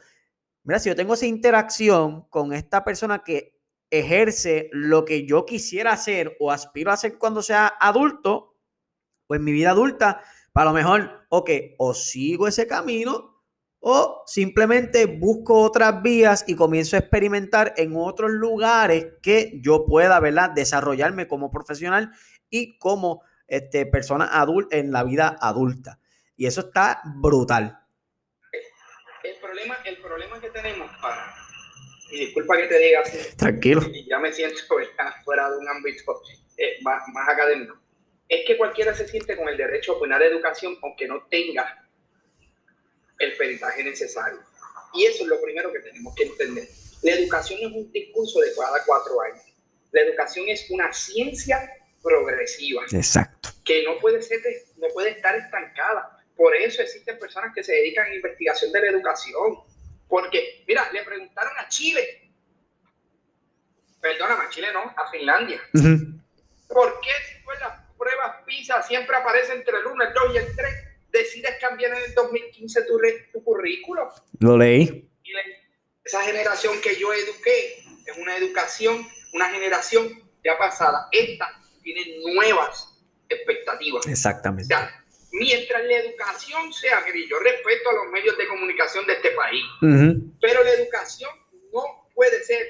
Mira, 0.63 0.79
si 0.79 0.89
yo 0.89 0.95
tengo 0.95 1.13
esa 1.13 1.25
interacción 1.25 2.21
con 2.29 2.53
esta 2.53 2.83
persona 2.83 3.21
que 3.23 3.59
ejerce 3.89 4.69
lo 4.71 5.03
que 5.03 5.25
yo 5.25 5.45
quisiera 5.45 5.91
hacer 5.91 6.37
o 6.39 6.51
aspiro 6.51 6.89
a 6.89 6.95
hacer 6.95 7.17
cuando 7.17 7.43
sea 7.43 7.67
adulto, 7.79 8.55
pues 9.27 9.41
mi 9.41 9.51
vida 9.51 9.71
adulta, 9.71 10.21
para 10.53 10.69
lo 10.69 10.73
mejor, 10.73 11.25
ok, 11.29 11.49
o 11.77 11.93
sigo 11.93 12.47
ese 12.47 12.65
camino 12.65 13.34
o 13.87 14.23
simplemente 14.25 15.05
busco 15.05 15.61
otras 15.61 16.01
vías 16.01 16.43
y 16.47 16.55
comienzo 16.55 16.95
a 16.95 16.99
experimentar 16.99 17.75
en 17.77 17.93
otros 17.95 18.31
lugares 18.31 19.09
que 19.21 19.59
yo 19.61 19.85
pueda, 19.85 20.19
¿verdad? 20.19 20.49
Desarrollarme 20.49 21.27
como 21.27 21.51
profesional 21.51 22.11
y 22.49 22.79
como 22.79 23.21
este, 23.47 23.85
persona 23.85 24.25
adulta 24.25 24.75
en 24.77 24.91
la 24.91 25.03
vida 25.03 25.37
adulta. 25.39 25.99
Y 26.35 26.47
eso 26.47 26.61
está 26.61 26.99
brutal. 27.17 27.77
El 29.23 29.35
problema, 29.39 29.77
el 29.85 29.97
problema 29.97 30.41
que 30.41 30.49
tenemos, 30.49 30.89
para, 30.99 31.35
y 32.09 32.25
disculpa 32.25 32.57
que 32.57 32.65
te 32.65 32.79
diga 32.79 33.01
así, 33.01 33.37
tranquilo, 33.37 33.83
y 33.93 34.09
ya 34.09 34.17
me 34.17 34.33
siento 34.33 34.61
fuera 35.23 35.51
de 35.51 35.57
un 35.59 35.69
ámbito 35.69 36.23
eh, 36.57 36.77
más, 36.81 37.03
más 37.13 37.29
académico, 37.29 37.77
es 38.27 38.47
que 38.47 38.57
cualquiera 38.57 38.95
se 38.95 39.07
siente 39.07 39.37
con 39.37 39.47
el 39.47 39.57
derecho 39.57 39.93
a 39.93 39.97
opinar 39.97 40.23
educación 40.23 40.75
aunque 40.81 41.07
no 41.07 41.21
tenga 41.29 41.84
el 43.19 43.37
peritaje 43.37 43.83
necesario. 43.83 44.39
Y 44.93 45.05
eso 45.05 45.23
es 45.23 45.29
lo 45.29 45.41
primero 45.41 45.71
que 45.71 45.79
tenemos 45.79 46.15
que 46.15 46.23
entender. 46.23 46.67
La 47.01 47.11
educación 47.13 47.59
es 47.61 47.71
un 47.71 47.91
discurso 47.91 48.39
de 48.39 48.53
cada 48.55 48.83
cuatro 48.85 49.21
años. 49.21 49.43
La 49.91 50.01
educación 50.01 50.45
es 50.47 50.69
una 50.69 50.91
ciencia 50.91 51.69
progresiva. 52.01 52.83
Exacto. 52.91 53.49
Que 53.63 53.83
no 53.83 53.99
puede, 53.99 54.21
ser, 54.21 54.41
no 54.77 54.87
puede 54.89 55.11
estar 55.11 55.35
estancada. 55.35 56.23
Por 56.35 56.55
eso 56.55 56.81
existen 56.81 57.17
personas 57.19 57.53
que 57.53 57.63
se 57.63 57.73
dedican 57.73 58.07
a 58.07 58.15
investigación 58.15 58.71
de 58.71 58.81
la 58.81 58.87
educación. 58.87 59.59
Porque, 60.07 60.63
mira, 60.67 60.89
le 60.91 61.03
preguntaron 61.03 61.53
a 61.57 61.67
Chile, 61.67 62.31
perdóname, 64.01 64.43
a 64.43 64.49
Chile 64.49 64.67
no, 64.71 64.81
a 64.95 65.09
Finlandia, 65.09 65.59
¿por 66.67 66.99
qué 67.01 67.11
si 67.27 67.59
las 67.59 67.79
pruebas 67.97 68.43
PISA 68.45 68.83
siempre 68.83 69.15
aparecen 69.15 69.57
entre 69.57 69.77
el 69.77 69.85
1, 69.87 70.03
el 70.03 70.13
2 70.13 70.23
y 70.33 70.37
el 70.37 70.55
3? 70.55 70.84
Decides 71.15 71.55
cambiar 71.59 71.93
en 71.93 72.03
el 72.03 72.13
2015 72.13 72.81
tu, 72.83 72.99
tu 73.31 73.43
currículo. 73.43 74.09
Lo 74.39 74.57
leí. 74.57 75.09
esa 76.03 76.21
generación 76.21 76.79
que 76.81 76.95
yo 76.97 77.13
eduqué 77.13 77.83
es 78.05 78.17
una 78.17 78.35
educación, 78.37 79.07
una 79.33 79.49
generación 79.49 80.07
ya 80.43 80.57
pasada. 80.57 81.07
Esta 81.11 81.47
tiene 81.81 82.19
nuevas 82.33 82.99
expectativas. 83.29 84.05
Exactamente. 84.07 84.75
mientras 85.31 85.83
la 85.83 85.97
educación 85.97 86.71
sea 86.73 87.01
gris, 87.01 87.27
yo 87.29 87.39
respeto 87.39 87.89
a 87.89 87.93
los 87.93 88.11
medios 88.11 88.37
de 88.37 88.47
comunicación 88.47 89.05
de 89.07 89.13
este 89.13 89.31
país, 89.31 89.63
pero 90.41 90.63
la 90.63 90.71
educación 90.71 91.31
no 91.73 92.07
puede 92.13 92.43
ser 92.43 92.67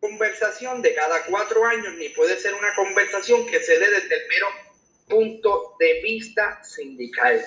conversación 0.00 0.82
de 0.82 0.94
cada 0.94 1.24
cuatro 1.26 1.64
años, 1.64 1.94
ni 1.94 2.08
puede 2.10 2.36
ser 2.36 2.54
una 2.54 2.74
conversación 2.74 3.46
que 3.46 3.60
se 3.60 3.78
dé 3.78 3.88
desde 3.88 4.14
el 4.16 4.28
mero 4.28 4.46
punto 5.12 5.76
de 5.78 6.00
vista 6.00 6.64
sindical. 6.64 7.44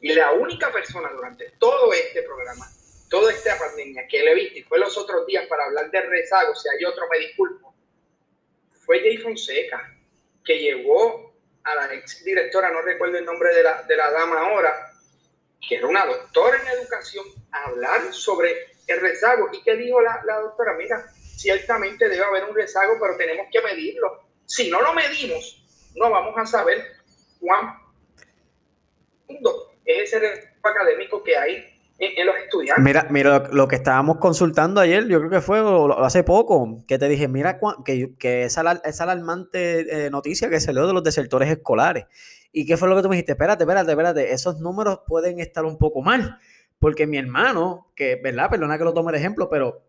Y 0.00 0.12
la 0.12 0.32
única 0.32 0.72
persona 0.72 1.08
durante 1.12 1.52
todo 1.58 1.92
este 1.92 2.22
programa, 2.22 2.66
toda 3.08 3.32
esta 3.32 3.56
pandemia 3.58 4.06
que 4.08 4.22
le 4.22 4.32
he 4.32 4.34
visto 4.34 4.58
y 4.58 4.62
fue 4.64 4.78
los 4.78 4.98
otros 4.98 5.24
días 5.26 5.46
para 5.46 5.64
hablar 5.66 5.90
de 5.90 6.00
rezago, 6.02 6.54
si 6.54 6.68
hay 6.68 6.84
otro 6.84 7.06
me 7.08 7.18
disculpo, 7.20 7.74
fue 8.84 9.00
Jay 9.00 9.18
Fonseca, 9.18 9.94
que 10.44 10.58
llegó 10.58 11.32
a 11.62 11.74
la 11.76 11.94
ex 11.94 12.24
directora, 12.24 12.70
no 12.70 12.82
recuerdo 12.82 13.18
el 13.18 13.24
nombre 13.24 13.54
de 13.54 13.62
la, 13.62 13.82
de 13.82 13.96
la 13.96 14.10
dama 14.10 14.40
ahora, 14.40 14.92
que 15.66 15.76
era 15.76 15.86
una 15.86 16.04
doctora 16.04 16.60
en 16.60 16.68
educación, 16.78 17.24
a 17.52 17.64
hablar 17.64 18.12
sobre 18.12 18.76
el 18.86 19.00
rezago. 19.00 19.48
¿Y 19.52 19.62
qué 19.62 19.76
dijo 19.76 20.00
la, 20.00 20.22
la 20.24 20.40
doctora? 20.40 20.74
Mira, 20.74 21.04
ciertamente 21.36 22.08
debe 22.08 22.24
haber 22.24 22.44
un 22.44 22.54
rezago, 22.54 22.96
pero 23.00 23.16
tenemos 23.16 23.46
que 23.50 23.62
medirlo. 23.62 24.28
Si 24.44 24.70
no 24.70 24.80
lo 24.82 24.92
medimos, 24.92 25.64
no 25.94 26.10
vamos 26.10 26.34
a 26.36 26.46
saber 26.46 26.95
cuán 27.46 27.76
es 29.84 30.12
ese 30.12 30.18
académico 30.62 31.22
que 31.22 31.36
hay 31.36 31.64
en, 31.98 32.26
los 32.26 32.36
estudiantes. 32.36 32.84
Mira, 32.84 33.06
mira 33.08 33.48
lo, 33.52 33.68
que 33.68 33.76
estábamos 33.76 34.18
consultando 34.18 34.80
ayer, 34.80 35.06
yo 35.06 35.18
creo 35.18 35.30
que 35.30 35.40
fue 35.40 35.62
hace 35.98 36.24
poco, 36.24 36.78
que 36.86 36.98
te 36.98 37.08
dije, 37.08 37.28
mira 37.28 37.58
que, 37.84 38.14
que 38.18 38.42
esa, 38.42 38.80
esa 38.84 39.04
alarmante 39.04 40.06
eh, 40.06 40.10
noticia 40.10 40.50
que 40.50 40.60
salió 40.60 40.86
de 40.86 40.92
los 40.92 41.04
desertores 41.04 41.48
escolares. 41.48 42.06
¿Y 42.52 42.66
qué 42.66 42.76
fue 42.76 42.88
lo 42.88 42.96
que 42.96 43.02
tú 43.02 43.08
me 43.08 43.16
dijiste? 43.16 43.32
Espérate, 43.32 43.62
espérate, 43.64 43.90
espérate, 43.90 44.32
esos 44.32 44.60
números 44.60 45.00
pueden 45.06 45.40
estar 45.40 45.64
un 45.64 45.78
poco 45.78 46.02
mal, 46.02 46.38
porque 46.78 47.06
mi 47.06 47.16
hermano, 47.16 47.92
que, 47.94 48.16
¿verdad? 48.22 48.50
Perdona 48.50 48.76
que 48.76 48.84
lo 48.84 48.92
tome 48.92 49.12
de 49.12 49.18
ejemplo, 49.18 49.48
pero 49.48 49.82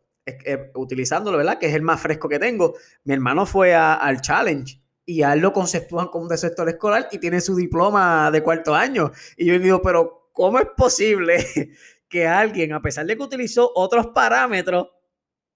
utilizándolo, 0.76 1.38
¿verdad? 1.38 1.58
Que 1.58 1.68
es 1.68 1.74
el 1.74 1.82
más 1.82 2.01
fresco 2.01 2.28
que 2.28 2.38
tengo. 2.38 2.76
Mi 3.05 3.14
hermano 3.14 3.45
fue 3.45 3.74
al 3.74 4.22
Challenge 4.22 4.82
y 5.10 5.24
a 5.24 5.32
él 5.32 5.39
lo 5.39 5.53
conceptúan 5.53 6.10
como 6.10 6.24
un 6.24 6.30
desertor 6.30 6.68
escolar 6.68 7.08
y 7.12 7.18
tiene 7.18 7.39
su 7.39 7.55
diploma 7.55 8.30
de 8.30 8.43
cuarto 8.43 8.76
año. 8.76 9.10
Y 9.38 9.45
yo 9.45 9.58
digo, 9.58 9.82
pero 9.82 10.30
¿cómo 10.34 10.60
es 10.60 10.68
posible 10.76 11.38
que 12.10 12.28
alguien, 12.28 12.74
a 12.74 12.82
pesar 12.82 13.05
de 13.05 13.16
que 13.16 13.24
utilizó 13.24 13.72
otros 13.74 14.08
parámetros, 14.08 14.89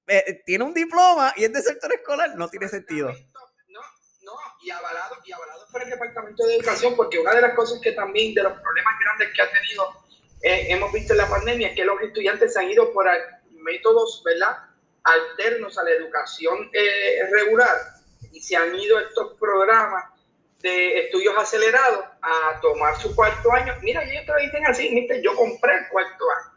eh, 0.08 0.42
tiene 0.46 0.64
un 0.64 0.74
diploma 0.74 1.34
y 1.36 1.44
es 1.44 1.52
desertor 1.52 1.94
escolar? 1.94 2.34
No 2.38 2.48
tiene 2.48 2.70
sentido. 2.70 3.10
No, 3.10 3.82
no, 4.22 4.32
y 4.64 4.70
avalado, 4.70 5.18
y 5.26 5.34
avalado 5.34 5.68
por 5.70 5.84
el 5.84 5.90
Departamento 5.90 6.48
de 6.48 6.56
Educación, 6.56 6.96
porque 6.96 7.20
una 7.20 7.36
de 7.36 7.42
las 7.42 7.54
cosas 7.54 7.82
que 7.82 7.92
también, 7.92 8.34
de 8.34 8.44
los 8.44 8.54
problemas 8.54 8.94
grandes 9.04 9.36
que 9.36 9.42
ha 9.42 9.52
tenido, 9.52 9.84
eh, 10.44 10.68
hemos 10.70 10.94
visto 10.94 11.12
en 11.12 11.18
la 11.18 11.28
pandemia, 11.28 11.68
es 11.68 11.76
que 11.76 11.84
los 11.84 12.02
estudiantes 12.02 12.54
se 12.54 12.60
han 12.62 12.72
ido 12.72 12.94
por 12.94 13.06
métodos, 13.52 14.24
¿verdad? 14.24 14.60
Alternos 15.04 15.78
a 15.78 15.84
la 15.84 15.92
educación 15.92 16.70
eh, 16.72 17.20
regular 17.30 18.01
y 18.32 18.42
se 18.42 18.56
han 18.56 18.76
ido 18.76 19.00
estos 19.00 19.38
programas 19.40 20.06
de 20.60 21.06
estudios 21.06 21.36
acelerados 21.38 22.06
a 22.22 22.60
tomar 22.62 22.96
su 22.98 23.16
cuarto 23.16 23.52
año. 23.52 23.74
Mira, 23.82 24.04
ellos 24.04 24.26
te 24.26 24.32
lo 24.32 24.40
dicen 24.40 24.66
así, 24.66 25.08
yo 25.24 25.36
compré 25.36 25.74
el 25.76 25.88
cuarto 25.90 26.26
año. 26.30 26.52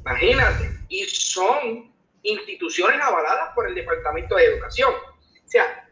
Imagínate. 0.00 0.70
Y 0.88 1.04
son 1.04 1.92
instituciones 2.22 3.00
avaladas 3.00 3.54
por 3.54 3.68
el 3.68 3.74
Departamento 3.74 4.36
de 4.36 4.44
Educación. 4.44 4.92
O 4.92 5.48
sea, 5.48 5.88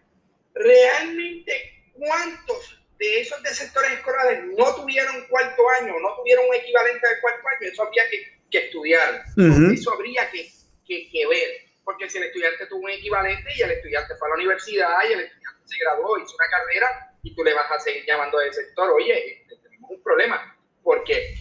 realmente, 0.54 1.92
¿cuántos 1.94 2.80
de 2.98 3.20
esos 3.20 3.42
de 3.42 3.50
sectores 3.50 3.92
escolares 3.92 4.44
no 4.56 4.74
tuvieron 4.76 5.26
cuarto 5.28 5.62
año, 5.80 5.94
no 6.00 6.14
tuvieron 6.16 6.46
un 6.48 6.54
equivalente 6.54 7.06
al 7.06 7.20
cuarto 7.20 7.48
año? 7.48 7.70
Eso 7.72 7.82
había 7.82 8.08
que 8.08 8.38
que 8.50 8.58
estudiar. 8.58 9.24
Eso 9.72 9.92
habría 9.92 10.30
que, 10.30 10.50
que, 10.86 11.26
ver. 11.26 11.67
Porque 11.88 12.10
si 12.10 12.18
el 12.18 12.24
estudiante 12.24 12.66
tuvo 12.66 12.80
un 12.80 12.90
equivalente 12.90 13.48
y 13.56 13.62
el 13.62 13.70
estudiante 13.70 14.14
fue 14.16 14.28
a 14.28 14.32
la 14.32 14.34
universidad 14.34 15.08
y 15.08 15.12
el 15.14 15.20
estudiante 15.20 15.62
se 15.64 15.78
graduó, 15.78 16.18
hizo 16.18 16.34
una 16.36 16.50
carrera 16.50 17.16
y 17.22 17.34
tú 17.34 17.42
le 17.42 17.54
vas 17.54 17.70
a 17.70 17.80
seguir 17.80 18.04
llamando 18.04 18.38
al 18.38 18.52
sector, 18.52 18.90
oye, 18.90 19.40
este, 19.40 19.56
tenemos 19.56 19.92
un 19.92 20.02
problema. 20.02 20.54
Porque 20.82 21.34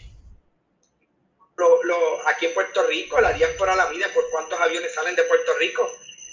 lo, 1.58 1.84
lo, 1.84 2.28
aquí 2.30 2.46
en 2.46 2.54
Puerto 2.54 2.88
Rico, 2.88 3.20
la 3.20 3.34
diáspora 3.34 3.76
la 3.76 3.90
vida 3.90 4.08
por 4.14 4.24
cuántos 4.32 4.58
aviones 4.62 4.94
salen 4.94 5.18
de 5.18 5.24
Puerto 5.24 5.52
Rico. 5.60 5.86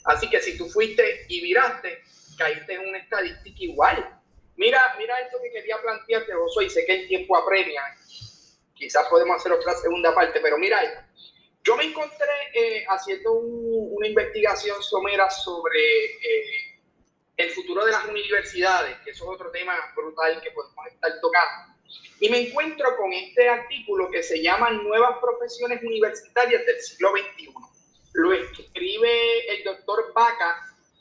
Así 0.05 0.31
que 0.31 0.41
si 0.41 0.57
tú 0.57 0.69
fuiste 0.69 1.27
y 1.29 1.41
viraste, 1.41 2.01
caíste 2.39 2.75
en 2.75 2.89
una 2.89 2.99
estadística 2.99 3.65
igual. 3.65 4.23
Mira, 4.55 4.95
mira 4.97 5.19
esto 5.23 5.39
que 5.43 5.51
quería 5.51 5.83
plantearte, 5.83 6.33
soy 6.55 6.67
y 6.67 6.71
sé 6.71 6.87
que 6.87 7.01
el 7.01 7.09
tiempo 7.09 7.37
apremia 7.37 7.83
quizás 8.75 9.09
podemos 9.09 9.39
hacer 9.39 9.51
otra 9.51 9.75
segunda 9.75 10.15
parte, 10.15 10.39
pero 10.41 10.57
mira, 10.57 10.79
yo 11.65 11.77
me 11.77 11.85
encontré 11.85 12.27
eh, 12.53 12.85
haciendo 12.89 13.33
una 13.33 14.07
investigación 14.07 14.83
somera 14.83 15.31
sobre 15.31 15.81
eh, 15.81 16.81
el 17.37 17.51
futuro 17.51 17.85
de 17.85 17.93
las 17.93 18.05
universidades, 18.05 18.97
que 19.03 19.11
eso 19.11 19.25
es 19.25 19.31
otro 19.31 19.51
tema 19.51 19.75
brutal 19.97 20.41
que 20.43 20.51
podemos 20.51 20.87
estar 20.87 21.11
tocando. 21.21 21.75
Y 22.21 22.29
me 22.29 22.49
encuentro 22.49 22.97
con 22.97 23.13
este 23.13 23.49
artículo 23.49 24.11
que 24.11 24.23
se 24.23 24.43
llama 24.43 24.71
Nuevas 24.71 25.19
profesiones 25.21 25.83
universitarias 25.83 26.65
del 26.67 26.81
siglo 26.81 27.13
XXI. 27.13 27.55
Lo 28.13 28.33
escribe 28.33 29.55
el 29.55 29.65
doctor 29.65 30.13
Baca 30.13 30.61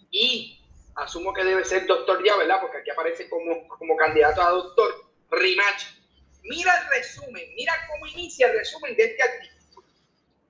y 0.10 0.60
asumo 0.96 1.34
que 1.34 1.44
debe 1.44 1.66
ser 1.66 1.86
doctor 1.86 2.24
ya, 2.24 2.38
¿verdad? 2.38 2.62
Porque 2.62 2.78
aquí 2.78 2.90
aparece 2.90 3.30
como, 3.30 3.68
como 3.68 3.96
candidato 3.98 4.42
a 4.42 4.50
doctor 4.50 5.06
Rimach 5.30 6.04
Mira 6.44 6.78
el 6.78 6.90
resumen, 6.90 7.54
mira 7.56 7.74
cómo 7.90 8.06
inicia 8.06 8.48
el 8.48 8.58
resumen 8.58 8.96
de 8.98 9.06
este 9.06 9.24
artículo. 9.24 9.63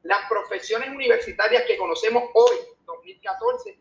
Las 0.04 0.28
profesiones 0.28 0.90
universitarias 0.90 1.64
que 1.66 1.78
conocemos 1.78 2.26
hoy, 2.34 2.58
2014, 2.86 3.80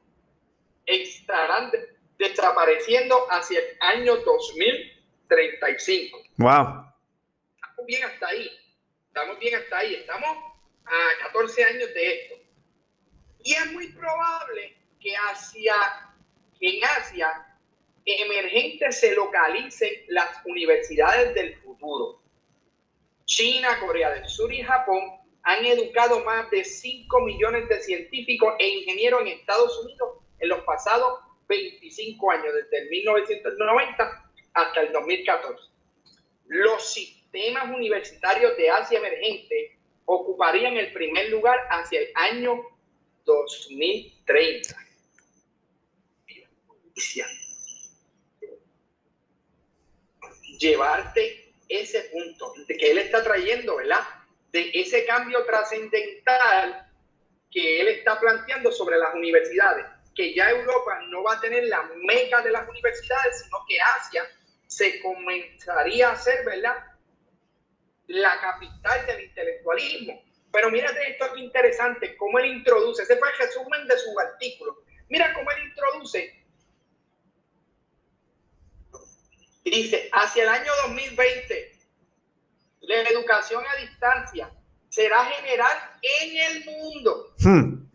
estarán 0.87 1.73
desapareciendo 2.19 3.27
hacia 3.31 3.59
el 3.59 3.77
año 3.81 4.17
2035. 4.17 6.23
Wow. 6.39 6.87
Estamos 7.57 7.87
bien 7.87 8.05
hasta 8.05 8.29
ahí. 8.29 8.51
Estamos 9.09 9.39
bien 9.41 9.57
hasta 9.57 9.79
ahí. 9.79 9.97
Estamos 9.97 10.37
a 10.85 11.25
14 11.27 11.65
años 11.65 11.93
de 11.93 12.15
esto. 12.15 12.37
Y 13.45 13.55
es 13.55 13.73
muy 13.73 13.89
probable 13.93 14.77
que 15.01 15.17
hacia 15.17 15.75
en 16.61 16.85
Asia 16.85 17.49
emergentes 18.05 19.01
se 19.01 19.13
localicen 19.15 19.91
las 20.09 20.45
universidades 20.45 21.35
del 21.35 21.57
futuro. 21.57 22.21
China, 23.25 23.81
Corea 23.81 24.11
del 24.11 24.29
Sur 24.29 24.53
y 24.53 24.63
Japón 24.63 25.22
han 25.43 25.65
educado 25.65 26.25
más 26.25 26.51
de 26.51 26.65
5 26.65 27.21
millones 27.21 27.69
de 27.69 27.81
científicos 27.81 28.55
e 28.59 28.69
ingenieros 28.69 29.23
en 29.23 29.29
Estados 29.29 29.79
Unidos 29.85 30.19
en 30.39 30.49
los 30.49 30.61
pasados 30.65 31.21
25 31.49 32.31
años, 32.31 32.55
desde 32.55 32.85
el 32.85 32.91
1990 32.91 34.31
hasta 34.55 34.81
el 34.81 34.93
2014. 34.93 35.71
Los 36.47 36.93
sistemas 36.93 37.75
universitarios 37.75 38.57
de 38.57 38.71
Asia 38.71 38.99
emergente 38.99 39.79
ocuparían 40.05 40.77
el 40.77 40.93
primer 40.93 41.31
lugar 41.31 41.59
hacia 41.71 42.01
el 42.01 42.09
año 42.15 42.63
2030 43.25 44.77
llevarte 50.63 51.53
ese 51.69 52.03
punto 52.05 52.55
que 52.67 52.91
él 52.91 52.99
está 52.99 53.23
trayendo, 53.23 53.77
¿verdad? 53.77 54.01
De 54.53 54.71
ese 54.75 55.07
cambio 55.07 55.45
trascendental 55.45 56.91
que 57.51 57.81
él 57.81 57.89
está 57.89 58.19
planteando 58.21 58.71
sobre 58.71 58.99
las 58.99 59.15
universidades, 59.15 59.87
que 60.15 60.35
ya 60.35 60.51
Europa 60.51 61.01
no 61.09 61.23
va 61.23 61.35
a 61.35 61.41
tener 61.41 61.65
la 61.65 61.83
meca 61.97 62.43
de 62.43 62.51
las 62.51 62.69
universidades, 62.69 63.43
sino 63.43 63.59
que 63.69 63.81
Asia 63.81 64.25
se 64.67 65.01
comenzaría 65.01 66.11
a 66.11 66.17
ser, 66.17 66.45
¿verdad? 66.45 66.77
La 68.09 68.41
capital 68.41 69.07
del 69.07 69.25
intelectualismo. 69.25 70.23
Pero 70.53 70.71
mírate 70.71 71.11
esto 71.11 71.33
que 71.33 71.41
interesante, 71.41 72.17
cómo 72.17 72.39
él 72.39 72.47
introduce, 72.47 73.03
ese 73.03 73.17
fue 73.17 73.31
el 73.31 73.39
resumen 73.39 73.89
de 73.89 73.99
su 73.99 74.19
artículo. 74.19 74.85
Mira 75.09 75.33
cómo 75.35 75.51
él 75.51 75.69
introduce 75.69 76.43
dice, 79.71 80.09
hacia 80.13 80.43
el 80.43 80.49
año 80.49 80.73
2020, 80.87 81.72
la 82.83 83.09
educación 83.09 83.65
a 83.67 83.81
distancia 83.81 84.51
será 84.89 85.25
general 85.25 85.77
en 86.03 86.37
el 86.37 86.65
mundo. 86.65 87.35
Hmm. 87.39 87.91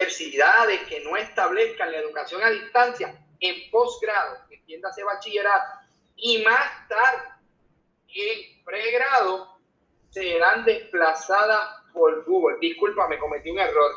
Universidades 0.00 0.80
que 0.88 1.00
no 1.00 1.16
establezcan 1.16 1.92
la 1.92 1.98
educación 1.98 2.42
a 2.42 2.50
distancia 2.50 3.18
en 3.40 3.70
posgrado, 3.70 4.38
entiéndase 4.50 5.04
bachillerato, 5.04 5.80
y 6.16 6.42
más 6.42 6.88
tarde 6.88 7.28
en 8.08 8.64
pregrado, 8.64 9.58
serán 10.10 10.64
desplazadas 10.64 11.82
por 11.92 12.24
Google. 12.24 12.58
Discúlpame, 12.60 13.18
cometí 13.18 13.50
un 13.50 13.58
error. 13.58 13.92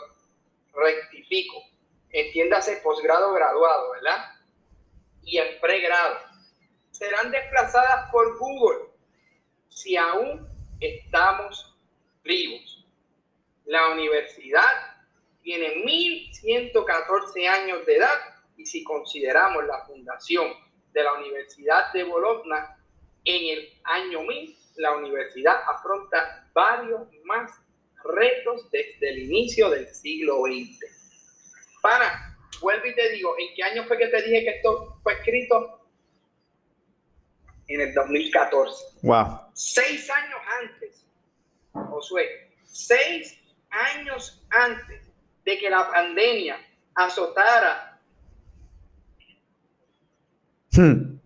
Rectifico. 0.73 1.63
Entiéndase 2.09 2.77
posgrado 2.77 3.33
graduado, 3.33 3.91
¿verdad? 3.91 4.37
y 5.27 5.37
en 5.37 5.59
pregrado 5.59 6.17
serán 6.91 7.29
desplazadas 7.29 8.09
por 8.11 8.39
Google 8.39 8.86
si 9.69 9.95
aún 9.95 10.47
estamos 10.79 11.75
vivos. 12.23 12.85
La 13.65 13.89
universidad 13.89 14.63
tiene 15.41 15.83
1114 15.83 17.47
años 17.47 17.85
de 17.85 17.95
edad 17.97 18.19
y 18.57 18.65
si 18.65 18.83
consideramos 18.83 19.65
la 19.65 19.85
fundación 19.85 20.47
de 20.93 21.03
la 21.03 21.13
Universidad 21.13 21.91
de 21.93 22.03
Bologna 22.03 22.77
en 23.23 23.57
el 23.57 23.69
año 23.83 24.21
1000, 24.21 24.57
la 24.77 24.95
universidad 24.95 25.61
afronta 25.67 26.49
varios 26.53 27.01
más 27.23 27.51
retos 28.03 28.69
desde 28.71 29.09
el 29.09 29.19
inicio 29.23 29.69
del 29.69 29.87
siglo 29.87 30.43
XX. 30.43 30.79
Para 31.81 32.37
vuelvo 32.61 32.87
y 32.87 32.95
te 32.95 33.09
digo, 33.09 33.35
¿en 33.37 33.53
qué 33.55 33.63
año 33.63 33.83
fue 33.85 33.97
que 33.97 34.07
te 34.07 34.21
dije 34.21 34.43
que 34.43 34.49
esto 34.57 34.99
fue 35.03 35.13
escrito? 35.13 35.77
en 37.67 37.81
el 37.81 37.93
2014. 37.93 38.85
Wow. 39.03 39.46
Seis 39.57 40.07
años 40.11 40.39
antes, 40.61 41.03
Josué, 41.73 42.51
seis 42.63 43.39
años 43.71 44.45
antes 44.51 45.01
de 45.43 45.57
que 45.57 45.67
la 45.67 45.89
pandemia 45.91 46.57
azotara. 46.93 47.99
Hmm. 50.73 51.17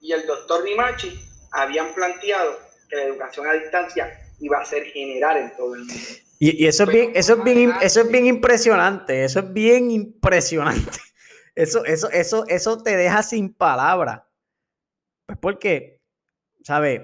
Y 0.00 0.10
el 0.10 0.26
doctor 0.26 0.64
Nimachi 0.64 1.20
habían 1.52 1.94
planteado 1.94 2.58
que 2.90 2.96
la 2.96 3.02
educación 3.04 3.46
a 3.46 3.52
distancia 3.52 4.10
iba 4.40 4.58
a 4.58 4.64
ser 4.64 4.86
general 4.86 5.36
en 5.36 5.56
todo 5.56 5.76
el 5.76 5.84
mundo. 5.84 5.94
Y, 6.40 6.66
eso, 6.66 6.82
es 6.82 6.88
bien, 6.90 7.12
eso, 7.14 7.34
es 7.34 7.44
bien, 7.44 7.72
eso 7.80 8.00
es 8.00 8.10
bien 8.10 8.26
impresionante, 8.26 9.24
eso 9.24 9.38
es 9.38 9.52
bien 9.52 9.92
impresionante. 9.92 10.98
Eso, 11.54 11.86
eso, 11.86 12.10
eso, 12.10 12.44
eso 12.48 12.82
te 12.82 12.98
deja 12.98 13.22
sin 13.22 13.50
palabras. 13.54 14.25
Pues 15.26 15.38
porque, 15.40 16.00
¿sabes? 16.62 17.02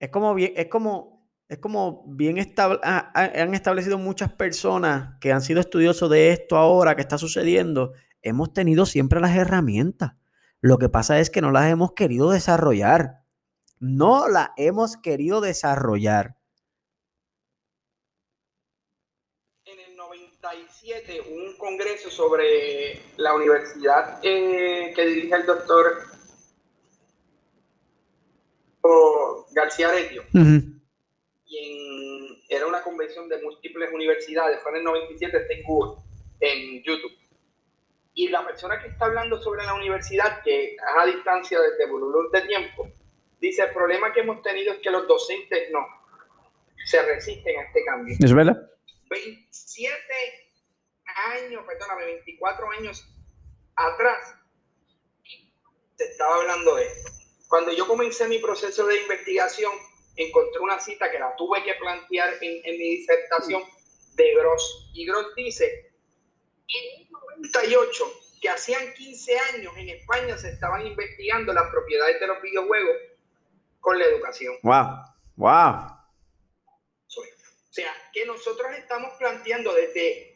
Es 0.00 0.10
como 0.10 0.34
bien, 0.34 0.52
es 0.56 0.66
como, 0.66 1.30
es 1.48 1.58
como 1.58 2.04
bien 2.08 2.38
estable, 2.38 2.80
han 2.82 3.54
establecido 3.54 3.98
muchas 3.98 4.32
personas 4.32 5.18
que 5.20 5.32
han 5.32 5.42
sido 5.42 5.60
estudiosos 5.60 6.10
de 6.10 6.32
esto 6.32 6.56
ahora 6.56 6.96
que 6.96 7.02
está 7.02 7.18
sucediendo. 7.18 7.92
Hemos 8.22 8.52
tenido 8.52 8.84
siempre 8.84 9.20
las 9.20 9.36
herramientas. 9.36 10.14
Lo 10.60 10.78
que 10.78 10.88
pasa 10.88 11.20
es 11.20 11.30
que 11.30 11.40
no 11.40 11.52
las 11.52 11.70
hemos 11.70 11.92
querido 11.92 12.30
desarrollar. 12.30 13.22
No 13.78 14.26
las 14.28 14.50
hemos 14.56 14.96
querido 14.96 15.40
desarrollar. 15.40 16.36
En 19.64 19.78
el 19.78 19.96
97, 19.96 21.20
un 21.20 21.56
congreso 21.56 22.10
sobre 22.10 23.00
la 23.18 23.34
universidad 23.34 24.18
eh, 24.22 24.92
que 24.96 25.06
dirige 25.06 25.34
el 25.34 25.46
doctor 25.46 26.15
García 29.52 29.88
Aretio. 29.88 30.24
Y 31.46 32.44
era 32.48 32.66
una 32.66 32.82
convención 32.82 33.28
de 33.28 33.40
múltiples 33.42 33.90
universidades. 33.92 34.60
Fue 34.62 34.72
en 34.72 34.78
el 34.78 34.84
97, 34.84 35.36
está 35.36 35.52
en 35.52 35.62
Google, 35.62 36.02
en 36.40 36.82
YouTube. 36.82 37.12
Y 38.14 38.28
la 38.28 38.46
persona 38.46 38.80
que 38.80 38.88
está 38.88 39.06
hablando 39.06 39.40
sobre 39.42 39.64
la 39.64 39.74
universidad, 39.74 40.42
que 40.42 40.74
es 40.74 40.80
a 40.96 41.04
distancia 41.06 41.60
desde 41.60 41.90
Bululú 41.90 42.30
de 42.30 42.42
tiempo, 42.42 42.90
dice, 43.40 43.62
el 43.64 43.72
problema 43.72 44.12
que 44.12 44.20
hemos 44.20 44.42
tenido 44.42 44.72
es 44.72 44.80
que 44.80 44.90
los 44.90 45.06
docentes 45.06 45.70
no 45.70 45.86
se 46.86 47.02
resisten 47.02 47.58
a 47.58 47.62
este 47.62 47.84
cambio. 47.84 48.16
¿Es 48.18 48.34
verdad? 48.34 48.70
27 49.10 49.98
años, 51.30 51.64
perdóname, 51.66 52.04
24 52.06 52.70
años 52.78 53.06
atrás, 53.74 54.34
se 55.96 56.04
estaba 56.04 56.36
hablando 56.36 56.76
de 56.76 56.86
esto. 56.86 57.12
Cuando 57.48 57.72
yo 57.72 57.86
comencé 57.86 58.26
mi 58.28 58.38
proceso 58.38 58.86
de 58.86 59.00
investigación, 59.02 59.72
encontré 60.16 60.60
una 60.60 60.80
cita 60.80 61.10
que 61.10 61.18
la 61.18 61.34
tuve 61.36 61.62
que 61.62 61.74
plantear 61.74 62.34
en, 62.40 62.60
en 62.64 62.78
mi 62.78 62.96
disertación 62.96 63.62
de 64.14 64.34
Gross. 64.34 64.90
Y 64.94 65.06
Gross 65.06 65.34
dice, 65.36 65.92
en 66.68 67.08
98, 67.10 68.04
que 68.40 68.48
hacían 68.48 68.92
15 68.94 69.38
años 69.54 69.72
en 69.76 69.88
España 69.90 70.36
se 70.36 70.50
estaban 70.50 70.86
investigando 70.86 71.52
las 71.52 71.70
propiedades 71.70 72.20
de 72.20 72.26
los 72.26 72.42
videojuegos 72.42 72.96
con 73.80 73.98
la 73.98 74.04
educación. 74.06 74.54
Wow, 74.62 74.86
wow. 75.36 75.96
O 77.08 77.78
sea, 77.78 77.92
que 78.12 78.24
nosotros 78.24 78.72
estamos 78.78 79.12
planteando 79.18 79.74
desde 79.74 80.34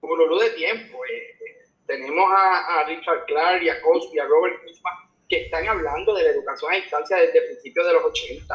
un 0.00 0.38
de 0.38 0.50
tiempo. 0.50 1.04
Eh, 1.04 1.16
eh, 1.16 1.68
tenemos 1.86 2.24
a, 2.34 2.84
Richard 2.86 3.26
Clark 3.26 3.62
y 3.62 3.68
a 3.68 3.80
Cosby, 3.82 4.18
a 4.18 4.24
Robert 4.26 4.62
Kutzman, 4.62 4.94
que 5.28 5.44
están 5.44 5.66
hablando 5.68 6.14
de 6.14 6.24
la 6.24 6.30
educación 6.30 6.72
a 6.72 6.76
distancia 6.76 7.18
desde 7.18 7.42
principios 7.42 7.86
de 7.86 7.92
los 7.92 8.04
80. 8.04 8.54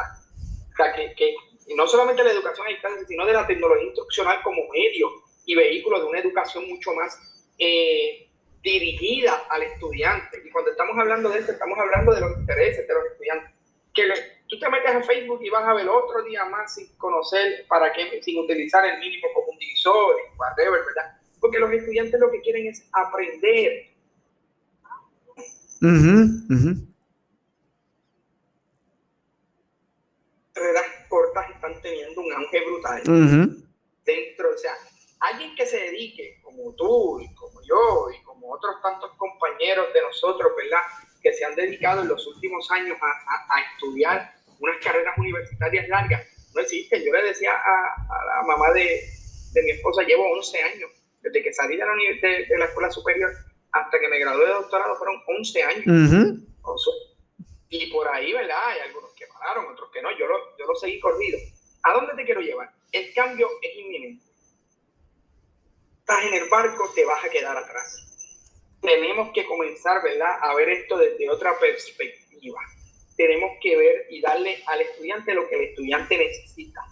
O 0.72 0.76
sea, 0.76 0.92
que, 0.92 1.14
que 1.14 1.34
no 1.76 1.86
solamente 1.86 2.24
la 2.24 2.32
educación 2.32 2.66
a 2.66 2.70
distancia, 2.70 3.06
sino 3.06 3.24
de 3.24 3.32
la 3.32 3.46
tecnología 3.46 3.86
instruccional 3.86 4.42
como 4.42 4.68
medio 4.70 5.08
y 5.46 5.54
vehículo 5.54 6.00
de 6.00 6.06
una 6.06 6.18
educación 6.18 6.68
mucho 6.68 6.92
más 6.94 7.18
eh, 7.58 8.28
dirigida 8.62 9.46
al 9.50 9.62
estudiante. 9.62 10.42
Y 10.44 10.50
cuando 10.50 10.72
estamos 10.72 10.98
hablando 10.98 11.28
de 11.28 11.40
esto, 11.40 11.52
estamos 11.52 11.78
hablando 11.78 12.14
de 12.14 12.20
los 12.20 12.38
intereses 12.38 12.88
de 12.88 12.94
los 12.94 13.04
estudiantes. 13.06 13.50
Que 13.94 14.12
tú 14.48 14.58
te 14.58 14.68
metes 14.68 14.90
en 14.90 15.04
Facebook 15.04 15.40
y 15.42 15.50
vas 15.50 15.64
a 15.64 15.74
ver 15.74 15.88
otro 15.88 16.22
día 16.24 16.44
más 16.46 16.74
sin 16.74 16.88
conocer 16.96 17.66
para 17.68 17.92
qué, 17.92 18.20
sin 18.22 18.38
utilizar 18.38 18.84
el 18.84 18.98
mínimo 18.98 19.28
común 19.32 19.56
divisor, 19.58 20.16
whatever, 20.36 20.80
¿verdad? 20.84 21.16
Porque 21.40 21.58
los 21.58 21.70
estudiantes 21.70 22.18
lo 22.18 22.30
que 22.30 22.40
quieren 22.40 22.66
es 22.66 22.88
aprender. 22.92 23.93
Redes 30.54 30.82
cortas 31.08 31.50
están 31.50 31.80
teniendo 31.82 32.20
un 32.20 32.32
auge 32.32 32.64
brutal. 32.64 33.02
Dentro, 34.04 34.50
o 34.50 34.58
sea, 34.58 34.74
alguien 35.20 35.54
que 35.56 35.66
se 35.66 35.78
dedique, 35.78 36.40
como 36.42 36.74
tú 36.74 37.20
y 37.20 37.34
como 37.34 37.60
yo 37.62 38.08
y 38.10 38.22
como 38.22 38.52
otros 38.52 38.76
tantos 38.82 39.12
compañeros 39.16 39.92
de 39.92 40.02
nosotros, 40.02 40.52
¿verdad? 40.56 40.82
Que 41.22 41.32
se 41.32 41.44
han 41.44 41.54
dedicado 41.54 42.02
en 42.02 42.08
los 42.08 42.26
últimos 42.26 42.70
años 42.70 42.98
a, 43.00 43.60
estudiar 43.72 44.34
unas 44.60 44.76
carreras 44.82 45.16
universitarias 45.18 45.88
largas, 45.88 46.26
no 46.54 46.60
existe. 46.60 47.04
Yo 47.04 47.12
le 47.12 47.22
decía 47.22 47.52
a, 47.52 48.24
la 48.26 48.42
mamá 48.46 48.70
de, 48.72 49.02
mi 49.62 49.70
esposa, 49.70 50.02
llevo 50.02 50.30
11 50.32 50.62
años, 50.62 50.90
desde 51.22 51.42
que 51.42 51.52
salí 51.52 51.76
de 51.76 51.84
la, 51.84 51.92
de, 51.94 52.58
la 52.58 52.64
escuela 52.66 52.90
superior 52.90 53.30
hasta 53.74 54.00
que 54.00 54.08
me 54.08 54.18
gradué 54.18 54.46
de 54.46 54.52
doctorado, 54.52 54.96
fueron 54.96 55.22
11 55.26 55.62
años. 55.62 55.84
y 57.68 57.90
por 57.92 58.08
ahí, 58.08 58.32
¿verdad? 58.32 58.68
Hay 58.68 58.80
algunos 58.88 59.12
que 59.14 59.26
pararon, 59.26 59.66
otros 59.72 59.90
que 59.92 60.00
no, 60.00 60.10
yo 60.16 60.26
lo, 60.26 60.56
yo 60.56 60.66
lo 60.66 60.74
seguí 60.76 61.00
corrido. 61.00 61.38
¿A 61.82 61.92
dónde 61.92 62.14
te 62.14 62.24
quiero 62.24 62.40
llevar? 62.40 62.72
El 62.92 63.12
cambio 63.12 63.48
es 63.60 63.76
inminente 63.76 64.24
estás 66.04 66.22
en 66.26 66.34
el 66.34 66.50
barco, 66.50 66.92
te 66.94 67.02
vas 67.06 67.24
a 67.24 67.30
quedar 67.30 67.56
atrás. 67.56 67.96
Tenemos 68.82 69.30
que 69.32 69.46
comenzar, 69.46 70.02
¿verdad?, 70.02 70.36
a 70.42 70.54
ver 70.54 70.68
esto 70.68 70.98
desde 70.98 71.30
otra 71.30 71.58
perspectiva. 71.58 72.60
Tenemos 73.16 73.52
que 73.62 73.74
ver 73.74 74.06
y 74.10 74.20
darle 74.20 74.62
al 74.66 74.82
estudiante 74.82 75.32
lo 75.32 75.48
que 75.48 75.54
el 75.54 75.62
estudiante 75.70 76.18
necesita. 76.18 76.82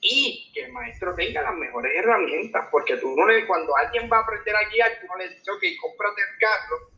Y 0.00 0.50
que 0.54 0.64
el 0.64 0.72
maestro 0.72 1.14
tenga 1.14 1.42
las 1.42 1.54
mejores 1.54 1.92
herramientas, 1.94 2.68
porque 2.70 2.96
tú 2.96 3.14
no 3.14 3.26
le, 3.26 3.46
cuando 3.46 3.76
alguien 3.76 4.08
va 4.10 4.18
a 4.18 4.20
aprender 4.20 4.56
a 4.56 4.68
guiar, 4.70 4.98
tú 5.00 5.06
no 5.06 5.16
le 5.16 5.28
dices, 5.28 5.48
ok, 5.48 5.62
cómprate 5.80 6.22
el 6.22 6.38
carro, 6.38 6.90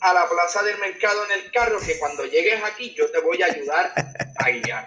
a 0.00 0.14
la 0.14 0.28
plaza 0.28 0.62
del 0.62 0.78
mercado 0.78 1.24
en 1.24 1.40
el 1.40 1.50
carro 1.50 1.78
que 1.84 1.98
cuando 1.98 2.24
llegues 2.24 2.62
aquí 2.62 2.94
yo 2.94 3.10
te 3.10 3.18
voy 3.20 3.42
a 3.42 3.46
ayudar 3.46 3.92
a 3.96 4.50
guiar, 4.50 4.84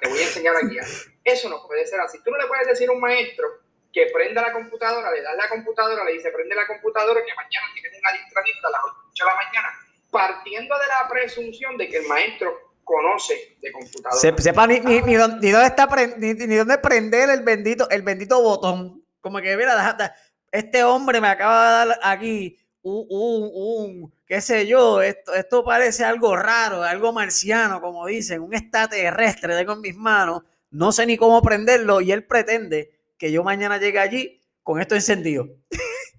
te 0.00 0.08
voy 0.08 0.18
a 0.18 0.22
enseñar 0.22 0.54
a 0.54 0.60
guiar. 0.60 0.86
Eso 1.24 1.48
no 1.48 1.66
puede 1.66 1.86
ser 1.86 2.00
así. 2.00 2.22
Tú 2.22 2.30
no 2.30 2.38
le 2.38 2.46
puedes 2.46 2.68
decir 2.68 2.88
a 2.88 2.92
un 2.92 3.00
maestro, 3.00 3.44
que 3.92 4.06
prenda 4.06 4.40
la 4.40 4.52
computadora, 4.52 5.10
le 5.10 5.22
da 5.22 5.34
la 5.34 5.48
computadora, 5.48 6.04
le 6.04 6.12
dice 6.12 6.30
prende 6.30 6.54
la 6.54 6.66
computadora, 6.66 7.22
que 7.24 7.34
mañana 7.34 7.66
tienen 7.74 7.92
un 7.94 8.06
adiestramiento 8.06 8.66
a 8.66 8.70
las 8.70 8.80
8 9.10 9.24
de 9.24 9.30
la 9.30 9.36
mañana, 9.36 9.68
partiendo 10.10 10.78
de 10.78 10.86
la 10.86 11.08
presunción 11.08 11.76
de 11.76 11.88
que 11.88 11.98
el 11.98 12.06
maestro 12.06 12.71
conoce 12.84 13.56
de 13.60 13.72
computadora. 13.72 14.36
sepa 14.38 14.66
ni, 14.66 14.80
ni, 14.80 15.00
ni, 15.02 15.14
dónde 15.14 15.48
está 15.66 15.88
ni, 16.18 16.34
dónde 16.34 16.78
prender 16.78 17.30
el 17.30 17.42
bendito, 17.42 17.88
el 17.90 18.02
bendito 18.02 18.42
botón. 18.42 19.04
Como 19.20 19.40
que, 19.40 19.56
mira, 19.56 20.16
este 20.50 20.84
hombre 20.84 21.20
me 21.20 21.28
acaba 21.28 21.84
de 21.84 21.88
dar 21.90 22.00
aquí 22.02 22.58
un, 22.82 23.06
un, 23.08 23.50
un, 23.54 24.14
qué 24.26 24.40
sé 24.40 24.66
yo, 24.66 25.00
esto, 25.02 25.34
esto 25.34 25.64
parece 25.64 26.04
algo 26.04 26.36
raro, 26.36 26.82
algo 26.82 27.12
marciano, 27.12 27.80
como 27.80 28.06
dicen, 28.06 28.40
un 28.42 28.54
extraterrestre, 28.54 29.54
tengo 29.56 29.74
en 29.74 29.80
mis 29.80 29.96
manos, 29.96 30.42
no 30.70 30.90
sé 30.90 31.06
ni 31.06 31.16
cómo 31.16 31.40
prenderlo 31.42 32.00
y 32.00 32.12
él 32.12 32.26
pretende 32.26 32.90
que 33.16 33.30
yo 33.30 33.44
mañana 33.44 33.78
llegue 33.78 33.98
allí 34.00 34.40
con 34.62 34.80
esto 34.80 34.94
encendido. 34.94 35.48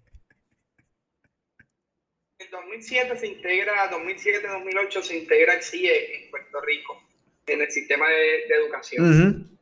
En 2.40 2.50
2007 2.74 3.18
se 3.18 3.28
integra, 3.28 3.92
2007-2008 3.92 5.02
se 5.02 5.18
integra 5.18 5.54
el 5.54 5.62
CIE 5.62 6.16
en 6.24 6.32
Puerto 6.32 6.60
Rico, 6.62 7.02
en 7.46 7.62
el 7.62 7.72
sistema 7.72 8.10
de, 8.10 8.46
educación. 8.46 9.60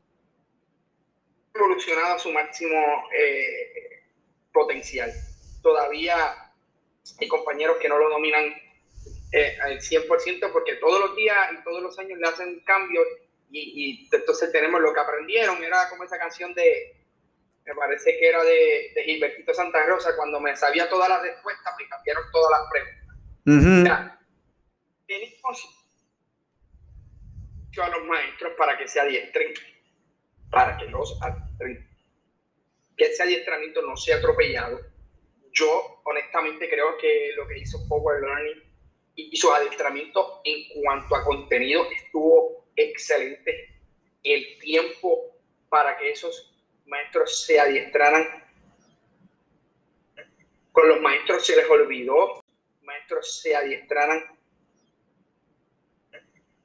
Evolucionado 1.53 2.15
a 2.15 2.19
su 2.19 2.31
máximo 2.31 3.09
eh, 3.13 4.03
potencial. 4.53 5.11
Todavía 5.61 6.53
hay 7.19 7.27
compañeros 7.27 7.77
que 7.81 7.89
no 7.89 7.99
lo 7.99 8.09
dominan 8.09 8.45
eh, 9.33 9.57
al 9.61 9.79
100% 9.79 10.51
porque 10.53 10.75
todos 10.75 10.99
los 11.01 11.15
días 11.15 11.37
y 11.51 11.63
todos 11.63 11.83
los 11.83 11.99
años 11.99 12.17
le 12.17 12.27
hacen 12.27 12.61
cambios 12.61 13.05
y, 13.51 13.59
y 13.59 14.09
entonces 14.15 14.51
tenemos 14.53 14.79
lo 14.79 14.93
que 14.93 14.99
aprendieron, 15.01 15.61
era 15.61 15.89
como 15.89 16.05
esa 16.05 16.17
canción 16.17 16.53
de 16.53 16.95
me 17.65 17.75
parece 17.75 18.17
que 18.17 18.27
era 18.27 18.43
de, 18.43 18.91
de 18.95 19.03
Gilbertito 19.03 19.53
Santa 19.53 19.85
Rosa, 19.85 20.15
cuando 20.15 20.39
me 20.39 20.55
sabía 20.57 20.89
todas 20.89 21.09
las 21.09 21.21
respuestas, 21.21 21.73
me 21.77 21.87
cambiaron 21.87 22.23
todas 22.31 22.59
las 22.59 22.69
preguntas. 22.71 23.00
Tenemos 23.43 24.21
a 27.81 27.89
los 27.89 28.05
maestros 28.05 28.53
para 28.57 28.77
que 28.77 28.87
se 28.87 28.99
adiestren, 28.99 29.53
para 30.49 30.77
que 30.77 30.85
los 30.85 31.17
adiestren, 31.21 31.87
que 32.97 33.05
ese 33.05 33.23
adiestramiento 33.23 33.81
no 33.81 33.95
sea 33.95 34.17
atropellado. 34.17 34.79
Yo 35.53 36.01
honestamente 36.03 36.69
creo 36.69 36.97
que 36.97 37.31
lo 37.35 37.47
que 37.47 37.59
hizo 37.59 37.87
Power 37.87 38.21
Learning 38.21 38.63
y 39.15 39.37
su 39.37 39.51
adiestramiento 39.51 40.41
en 40.43 40.81
cuanto 40.81 41.15
a 41.15 41.23
contenido 41.23 41.85
estuvo 41.91 42.67
excelente. 42.75 43.79
El 44.23 44.59
tiempo 44.59 45.37
para 45.69 45.97
que 45.97 46.11
esos 46.11 46.53
maestros 46.85 47.45
se 47.45 47.59
adiestraran, 47.59 48.25
con 50.71 50.87
los 50.87 51.01
maestros 51.01 51.45
se 51.45 51.55
les 51.55 51.69
olvidó, 51.69 52.41
maestros 52.83 53.41
se 53.41 53.55
adiestraran, 53.55 54.23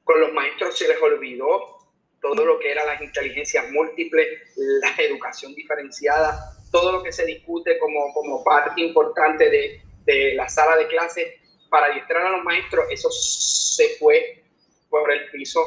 con 0.03 0.21
los 0.21 0.33
maestros 0.33 0.77
se 0.77 0.87
les 0.87 1.01
olvidó 1.01 1.77
todo 2.21 2.45
lo 2.45 2.59
que 2.59 2.71
eran 2.71 2.87
las 2.87 3.01
inteligencias 3.01 3.69
múltiples, 3.71 4.27
la 4.55 4.95
educación 5.03 5.53
diferenciada, 5.53 6.39
todo 6.71 6.91
lo 6.91 7.03
que 7.03 7.11
se 7.11 7.25
discute 7.25 7.77
como, 7.77 8.13
como 8.13 8.43
parte 8.43 8.81
importante 8.81 9.49
de, 9.49 9.81
de 10.05 10.33
la 10.33 10.49
sala 10.49 10.75
de 10.77 10.87
clase 10.87 11.39
para 11.69 11.87
adiestrar 11.87 12.25
a 12.25 12.29
los 12.31 12.43
maestros, 12.43 12.85
eso 12.89 13.09
se 13.11 13.97
fue 13.99 14.43
por 14.89 15.11
el 15.11 15.29
piso. 15.31 15.61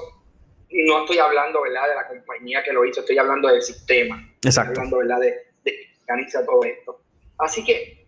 No 0.70 1.00
estoy 1.00 1.18
hablando, 1.18 1.62
¿verdad?, 1.62 1.88
de 1.88 1.94
la 1.94 2.08
compañía 2.08 2.62
que 2.62 2.72
lo 2.72 2.84
hizo, 2.84 3.00
estoy 3.00 3.18
hablando 3.18 3.48
del 3.48 3.62
sistema. 3.62 4.16
Exacto. 4.42 4.72
Estoy 4.72 4.86
hablando, 4.86 4.98
¿verdad?, 4.98 5.20
de, 5.20 5.30
de 5.64 5.76
que 5.76 5.96
organiza 6.00 6.44
todo 6.44 6.64
esto. 6.64 7.02
Así 7.38 7.64
que 7.64 7.99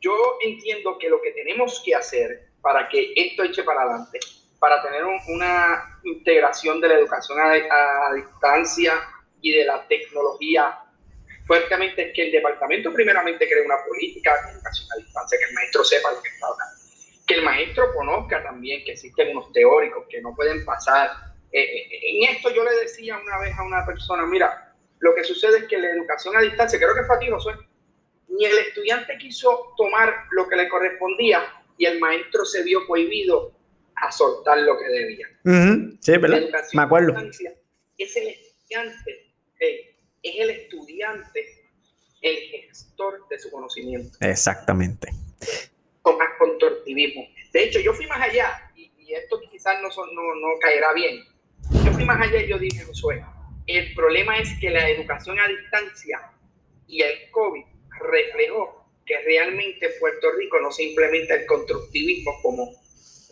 yo 0.00 0.38
entiendo 0.42 0.98
que 0.98 1.08
lo 1.08 1.20
que 1.20 1.32
tenemos 1.32 1.82
que 1.84 1.94
hacer 1.94 2.48
para 2.60 2.88
que 2.88 3.12
esto 3.14 3.44
eche 3.44 3.62
para 3.62 3.82
adelante, 3.82 4.18
para 4.58 4.82
tener 4.82 5.04
un, 5.04 5.18
una 5.28 6.00
integración 6.04 6.80
de 6.80 6.88
la 6.88 6.94
educación 6.94 7.38
a, 7.38 7.52
a, 7.52 8.14
distancia 8.14 8.94
y 9.40 9.52
de 9.52 9.64
la 9.64 9.86
tecnología 9.86 10.78
fuertemente 11.46 12.08
es 12.08 12.14
que 12.14 12.26
el 12.26 12.32
departamento 12.32 12.92
primeramente 12.92 13.48
cree 13.48 13.64
una 13.64 13.82
política 13.86 14.34
de 14.44 14.52
educación 14.52 14.88
a 14.92 14.96
distancia, 14.96 15.38
que 15.38 15.44
el 15.44 15.54
maestro 15.54 15.84
sepa 15.84 16.12
lo 16.12 16.22
que 16.22 16.28
está 16.28 16.46
hablando 16.46 16.78
que 17.28 17.34
el 17.34 17.42
maestro 17.42 17.92
conozca 17.94 18.42
también 18.42 18.82
que 18.84 18.92
existen 18.92 19.36
unos 19.36 19.52
teóricos 19.52 20.06
que 20.08 20.20
no 20.22 20.34
pueden 20.34 20.64
pasar. 20.64 21.10
Eh, 21.52 21.60
eh, 21.60 21.88
en 22.02 22.34
esto 22.34 22.50
yo 22.50 22.64
le 22.64 22.74
decía 22.76 23.18
una 23.18 23.38
vez 23.38 23.56
a 23.56 23.62
una 23.62 23.84
persona, 23.84 24.24
mira, 24.24 24.74
lo 25.00 25.14
que 25.14 25.22
sucede 25.22 25.58
es 25.58 25.64
que 25.64 25.78
la 25.78 25.90
educación 25.90 26.34
a 26.36 26.40
distancia, 26.40 26.78
creo 26.78 26.94
que 26.94 27.04
fue 27.04 27.16
a 27.16 27.18
ti, 27.18 27.28
Josué, 27.28 27.54
ni 28.28 28.44
el 28.44 28.58
estudiante 28.58 29.16
quiso 29.18 29.74
tomar 29.76 30.14
lo 30.32 30.48
que 30.48 30.56
le 30.56 30.68
correspondía 30.68 31.42
y 31.76 31.86
el 31.86 31.98
maestro 31.98 32.44
se 32.44 32.62
vio 32.62 32.86
cohibido 32.86 33.52
a 33.96 34.12
soltar 34.12 34.58
lo 34.58 34.78
que 34.78 34.84
debía. 34.84 35.26
Uh 35.44 35.50
-huh. 35.50 35.98
Sí, 36.00 36.16
¿verdad? 36.18 36.42
Me 36.72 36.82
acuerdo. 36.82 37.14
Es 37.96 38.16
el 38.16 38.28
estudiante, 38.28 39.32
hey, 39.58 39.96
es 40.22 40.34
el 40.38 40.50
estudiante 40.50 41.54
el 42.20 42.36
gestor 42.36 43.28
de 43.28 43.38
su 43.38 43.50
conocimiento. 43.50 44.18
Exactamente 44.20 45.08
más 46.16 46.28
constructivismo. 46.38 47.26
De 47.52 47.64
hecho, 47.64 47.80
yo 47.80 47.92
fui 47.92 48.06
más 48.06 48.20
allá, 48.20 48.70
y, 48.76 48.90
y 48.98 49.14
esto 49.14 49.40
quizás 49.50 49.80
no, 49.82 49.88
no, 49.88 50.34
no, 50.36 50.48
caerá 50.60 50.92
bien. 50.92 51.24
Yo 51.84 51.92
fui 51.92 52.04
más 52.04 52.20
allá 52.20 52.42
y 52.42 52.48
yo 52.48 52.58
dije, 52.58 52.84
Josué, 52.84 53.24
el 53.66 53.94
problema 53.94 54.38
es 54.38 54.48
que 54.60 54.70
la 54.70 54.88
educación 54.88 55.38
a 55.38 55.48
distancia 55.48 56.32
y 56.86 57.02
el 57.02 57.30
COVID 57.30 57.64
reflejó 58.00 58.84
que 59.04 59.18
realmente 59.22 59.88
Puerto 60.00 60.30
Rico 60.32 60.60
no 60.60 60.70
se 60.70 60.84
implementa 60.84 61.34
el 61.34 61.46
constructivismo 61.46 62.32
como 62.42 62.70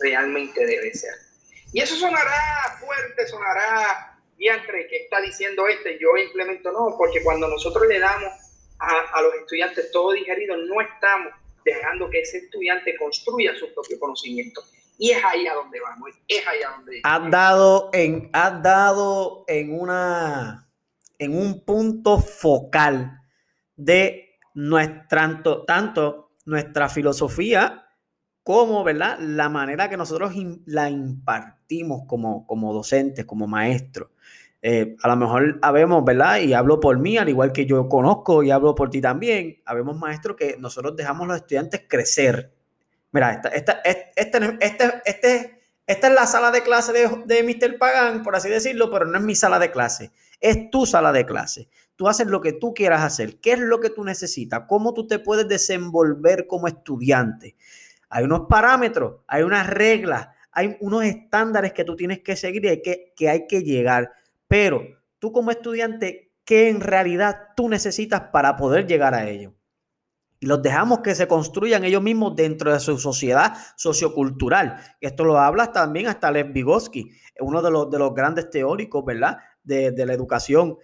realmente 0.01 0.65
debe 0.65 0.93
ser. 0.95 1.15
Y 1.73 1.81
eso 1.81 1.95
sonará 1.97 2.79
fuerte, 2.81 3.27
sonará 3.27 4.19
diantre 4.37 4.87
que 4.89 4.97
está 5.05 5.21
diciendo 5.21 5.67
este, 5.67 5.99
yo 5.99 6.17
implemento 6.17 6.73
no, 6.73 6.95
porque 6.97 7.23
cuando 7.23 7.49
nosotros 7.49 7.87
le 7.89 7.99
damos 7.99 8.33
a, 8.79 9.19
a 9.19 9.23
los 9.23 9.35
estudiantes 9.35 9.91
todo 9.93 10.13
digerido, 10.13 10.57
no 10.57 10.81
estamos 10.81 11.33
dejando 11.65 12.09
que 12.09 12.21
ese 12.21 12.39
estudiante 12.39 12.97
construya 12.97 13.55
su 13.57 13.73
propio 13.75 13.99
conocimiento. 13.99 14.63
Y 14.99 15.11
es 15.11 15.23
ahí 15.23 15.47
a 15.47 15.55
donde 15.55 15.79
vamos, 15.81 16.11
es 16.27 16.47
ahí 16.47 16.63
a 16.63 16.71
donde... 16.71 17.01
Has 17.03 17.31
dado 17.31 17.91
en, 17.93 18.31
has 18.33 18.63
dado 18.63 19.45
en, 19.47 19.79
una, 19.79 20.71
en 21.19 21.37
un 21.37 21.65
punto 21.65 22.19
focal 22.19 23.21
de 23.75 24.26
nuestra, 24.57 25.21
tanto, 25.21 25.65
tanto 25.65 26.31
nuestra 26.47 26.89
filosofía 26.89 27.87
como, 28.43 28.83
¿verdad? 28.85 29.19
La 29.21 29.49
manera 29.49 29.91
que 29.91 29.97
nosotros 29.97 30.33
la 30.65 30.89
impartimos 30.89 32.03
como, 32.07 32.47
como 32.47 32.73
docentes, 32.73 33.27
como 33.27 33.47
maestros. 33.47 34.09
Eh, 34.63 34.97
a 35.03 35.09
lo 35.09 35.17
mejor 35.17 35.59
habemos, 35.61 36.05
¿verdad? 36.05 36.39
Y 36.39 36.55
hablo 36.55 36.81
por 36.81 36.99
mí, 36.99 37.19
al 37.19 37.29
igual 37.29 37.53
que 37.53 37.67
yo 37.67 37.87
conozco 37.89 38.43
y 38.43 38.51
hablo 38.51 38.75
por 38.75 38.89
ti 38.89 39.01
también, 39.01 39.61
habemos 39.67 39.99
maestros 39.99 40.37
que 40.37 40.57
nosotros 40.59 40.97
dejamos 40.97 41.25
a 41.25 41.33
los 41.33 41.37
estudiantes 41.37 41.83
crecer. 41.87 42.53
Mira, 43.13 43.33
esta, 43.33 43.49
esta, 43.51 43.73
este, 43.83 44.57
este, 44.61 45.03
este, 45.05 45.61
esta 45.87 46.09
es 46.09 46.15
la 46.15 46.27
sala 46.27 46.51
de 46.51 46.63
clase 46.63 46.93
de, 46.93 47.09
de 47.27 47.43
Mr. 47.43 47.79
Pagan, 47.79 48.23
por 48.23 48.35
así 48.35 48.49
decirlo, 48.49 48.91
pero 48.91 49.05
no 49.05 49.19
es 49.19 49.25
mi 49.25 49.35
sala 49.35 49.59
de 49.59 49.71
clase, 49.71 50.13
es 50.41 50.71
tu 50.71 50.87
sala 50.87 51.13
de 51.13 51.27
clase. 51.27 51.69
Tú 51.97 52.09
haces 52.09 52.27
lo 52.27 52.43
que 52.43 52.53
tú 52.53 52.75
quieras 52.75 53.03
hacer, 53.03 53.41
qué 53.41 53.53
es 53.53 53.59
lo 53.59 53.81
que 53.81 53.91
tú 53.91 54.05
necesitas, 54.05 54.65
cómo 54.69 54.93
tú 54.93 55.07
te 55.07 55.19
puedes 55.19 55.49
desenvolver 55.49 56.47
como 56.47 56.69
estudiante. 56.69 57.57
Hay 58.11 58.25
unos 58.25 58.43
parámetros, 58.49 59.23
hay 59.27 59.43
unas 59.43 59.67
reglas, 59.67 60.29
hay 60.53 60.77
unos 60.81 61.05
estándares 61.05 61.73
que 61.73 61.85
tú 61.85 61.97
tienes 61.97 62.21
que 62.21 62.37
seguir 62.37 62.65
y 62.67 62.83
que, 62.83 63.13
que 63.17 63.29
hay 63.31 63.47
que 63.47 63.63
llegar. 63.63 64.13
Pero 64.47 64.83
tú 65.19 65.33
como 65.33 65.51
estudiante, 65.51 66.33
¿qué 66.45 66.69
en 66.69 66.81
realidad 66.81 67.49
tú 67.57 67.69
necesitas 67.69 68.25
para 68.33 68.57
poder 68.57 68.87
llegar 68.87 69.15
a 69.15 69.29
ello? 69.29 69.55
Y 70.39 70.47
los 70.47 70.63
dejamos 70.63 71.01
que 71.01 71.15
se 71.15 71.27
construyan 71.27 71.85
ellos 71.85 72.03
mismos 72.03 72.37
dentro 72.37 72.73
de 72.73 72.79
su 72.79 72.99
sociedad 72.99 73.55
sociocultural. 73.77 74.79
Esto 75.01 75.25
lo 75.25 75.39
habla 75.39 75.73
también 75.73 76.09
hasta 76.09 76.31
Lev 76.31 76.53
Vygotsky, 76.53 77.11
uno 77.41 77.63
de 77.63 77.71
los, 77.71 77.91
de 77.91 77.99
los 77.99 78.15
grandes 78.15 78.51
teóricos, 78.51 79.05
¿verdad? 79.05 79.39
De, 79.63 79.93
de 79.93 80.07
la 80.07 80.13
educación 80.13 80.77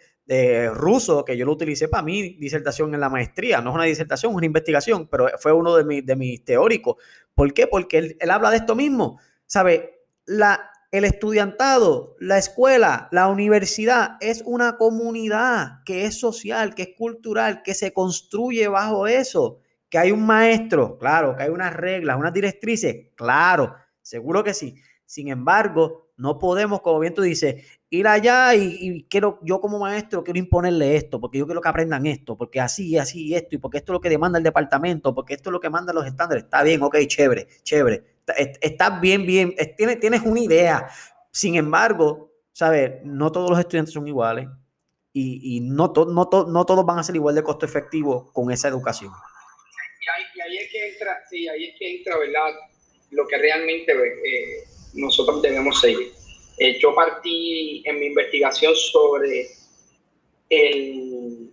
ruso, 0.75 1.25
que 1.25 1.37
yo 1.37 1.45
lo 1.45 1.53
utilicé 1.53 1.89
para 1.89 2.03
mi 2.03 2.35
disertación 2.35 2.95
en 2.95 3.01
la 3.01 3.09
maestría. 3.09 3.61
No 3.61 3.71
es 3.71 3.75
una 3.75 3.85
disertación, 3.85 4.33
es 4.33 4.37
una 4.37 4.47
investigación, 4.47 5.09
pero 5.09 5.29
fue 5.39 5.53
uno 5.53 5.77
de, 5.77 6.03
de 6.03 6.17
mis 6.17 6.45
teóricos. 6.45 6.97
¿Por 7.35 7.53
qué? 7.53 7.67
Porque 7.67 7.99
él, 7.99 8.17
él 8.21 8.31
habla 8.31 8.51
de 8.51 8.59
esto 8.59 8.75
mismo. 8.75 9.19
¿Sabe? 9.47 10.01
La, 10.25 10.71
el 10.93 11.05
estudiantado, 11.05 12.17
la 12.21 12.37
escuela, 12.37 13.09
la 13.13 13.29
universidad 13.29 14.19
es 14.21 14.43
una 14.45 14.77
comunidad 14.77 15.83
que 15.87 16.05
es 16.05 16.21
social, 16.21 16.75
que 16.75 16.83
es 16.83 16.91
cultural, 16.97 17.63
que 17.63 17.75
se 17.75 17.93
construye 17.93 18.69
bajo 18.69 19.07
eso. 19.07 19.59
Que 19.89 19.99
hay 19.99 20.13
un 20.13 20.25
maestro, 20.25 20.99
claro, 20.99 21.35
que 21.37 21.45
hay 21.45 21.51
unas 21.51 21.75
reglas, 21.75 22.17
unas 22.19 22.33
directrices, 22.33 23.09
claro, 23.15 23.75
seguro 24.01 24.45
que 24.45 24.55
sí. 24.55 24.75
Sin 25.05 25.29
embargo, 25.29 26.11
no 26.17 26.39
podemos, 26.39 26.81
como 26.81 27.01
bien 27.01 27.15
tú 27.15 27.23
dices, 27.23 27.65
ir 27.93 28.07
allá 28.07 28.55
y, 28.55 28.79
y, 28.81 29.03
quiero, 29.05 29.39
yo 29.43 29.61
como 29.61 29.79
maestro 29.79 30.25
quiero 30.25 30.39
imponerle 30.39 30.97
esto, 30.97 31.21
porque 31.21 31.37
yo 31.37 31.45
quiero 31.45 31.61
que 31.61 31.69
aprendan 31.69 32.07
esto, 32.07 32.39
porque 32.39 32.59
así, 32.59 32.97
así, 32.97 33.35
esto, 33.35 33.55
y 33.55 33.59
porque 33.59 33.79
esto 33.79 33.93
es 33.93 33.95
lo 33.95 34.01
que 34.01 34.09
demanda 34.09 34.39
el 34.39 34.45
departamento, 34.45 35.15
porque 35.15 35.35
esto 35.35 35.51
es 35.51 35.53
lo 35.53 35.61
que 35.61 35.69
mandan 35.69 35.95
los 35.95 36.07
estándares. 36.07 36.45
Está 36.45 36.63
bien, 36.63 36.83
ok, 36.83 36.97
chévere, 37.07 37.47
chévere. 37.63 38.03
Estás 38.63 38.99
bien, 38.99 39.27
bien, 39.27 39.55
tienes, 39.77 40.01
tienes 40.01 40.23
una 40.23 40.41
idea. 40.41 40.89
Sin 41.31 41.55
embargo, 41.57 42.33
¿sabes? 42.53 42.93
No 43.05 43.31
todos 43.31 43.51
los 43.51 43.59
estudiantes 43.59 43.93
son 43.93 44.09
iguales 44.09 44.49
y, 45.13 45.57
y 45.57 45.61
no, 45.61 45.93
to, 45.93 46.07
no, 46.07 46.29
to, 46.31 46.47
no 46.47 46.65
todos 46.65 46.87
van 46.87 46.99
a 46.99 47.03
ser 47.03 47.17
igual 47.17 47.35
de 47.35 47.43
costo 47.43 47.67
efectivo 47.67 48.33
con 48.33 48.51
esa 48.51 48.69
educación. 48.69 49.13
Y 50.01 50.09
ahí, 50.09 50.25
y 50.35 50.41
ahí 50.41 50.65
es 50.65 50.73
que 50.73 50.93
entra, 50.93 51.19
sí, 51.29 51.47
ahí 51.47 51.65
es 51.65 51.79
que 51.79 51.99
entra, 51.99 52.17
¿verdad? 52.17 52.55
Lo 53.11 53.27
que 53.27 53.37
realmente 53.37 53.93
eh, 53.93 54.65
nosotros 54.95 55.43
debemos 55.43 55.79
seguir. 55.79 56.22
Eh, 56.59 56.79
yo 56.79 56.95
partí 56.95 57.83
en 57.87 57.99
mi 57.99 58.07
investigación 58.07 58.75
sobre 58.77 59.49
el 60.51 61.51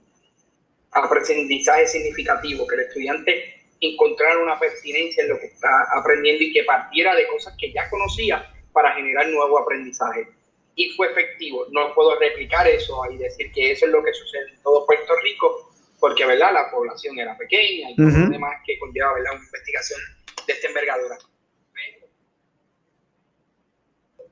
aprendizaje 0.92 1.88
significativo, 1.88 2.68
que 2.68 2.76
el 2.76 2.82
estudiante 2.82 3.64
encontrara 3.80 4.40
una 4.40 4.60
pertinencia 4.60 5.24
en 5.24 5.30
lo 5.30 5.40
que 5.40 5.48
está 5.48 5.70
aprendiendo 5.96 6.44
y 6.44 6.52
que 6.52 6.64
partiera 6.64 7.16
de 7.16 7.28
cosas 7.28 7.56
que 7.58 7.72
ya 7.72 7.90
conocía 7.90 8.52
para 8.74 8.94
generar 8.94 9.28
nuevo 9.30 9.60
aprendizaje. 9.60 10.28
Y 10.76 10.90
fue 10.92 11.12
efectivo. 11.12 11.66
No 11.72 11.94
puedo 11.94 12.20
replicar 12.20 12.68
eso 12.68 13.02
y 13.12 13.18
decir 13.18 13.52
que 13.54 13.72
eso 13.72 13.86
es 13.86 13.92
lo 13.92 14.04
que 14.04 14.14
sucede 14.14 14.52
en 14.52 14.62
todo 14.62 14.86
Puerto 14.86 15.14
Rico, 15.24 15.72
porque 16.00 16.26
¿verdad? 16.26 16.54
la 16.54 16.72
población 16.72 17.20
era 17.20 17.38
pequeña 17.38 17.92
y 17.92 18.02
uh 18.02 18.06
-huh. 18.06 18.30
demás 18.30 18.58
que 18.66 18.80
conlleva 18.80 19.14
¿verdad? 19.14 19.34
una 19.36 19.46
investigación 19.46 20.00
de 20.48 20.54
esta 20.54 20.68
envergadura 20.68 21.18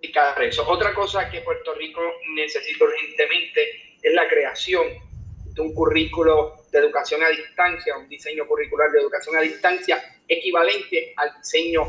eso. 0.01 0.67
Otra 0.67 0.93
cosa 0.93 1.29
que 1.29 1.41
Puerto 1.41 1.73
Rico 1.73 2.01
necesita 2.35 2.85
urgentemente 2.85 3.97
es 4.01 4.13
la 4.13 4.27
creación 4.27 4.87
de 5.45 5.61
un 5.61 5.73
currículo 5.73 6.65
de 6.71 6.79
educación 6.79 7.23
a 7.23 7.29
distancia, 7.29 7.97
un 7.97 8.07
diseño 8.07 8.47
curricular 8.47 8.91
de 8.91 8.99
educación 8.99 9.35
a 9.35 9.41
distancia 9.41 10.03
equivalente 10.27 11.13
al 11.17 11.35
diseño 11.37 11.83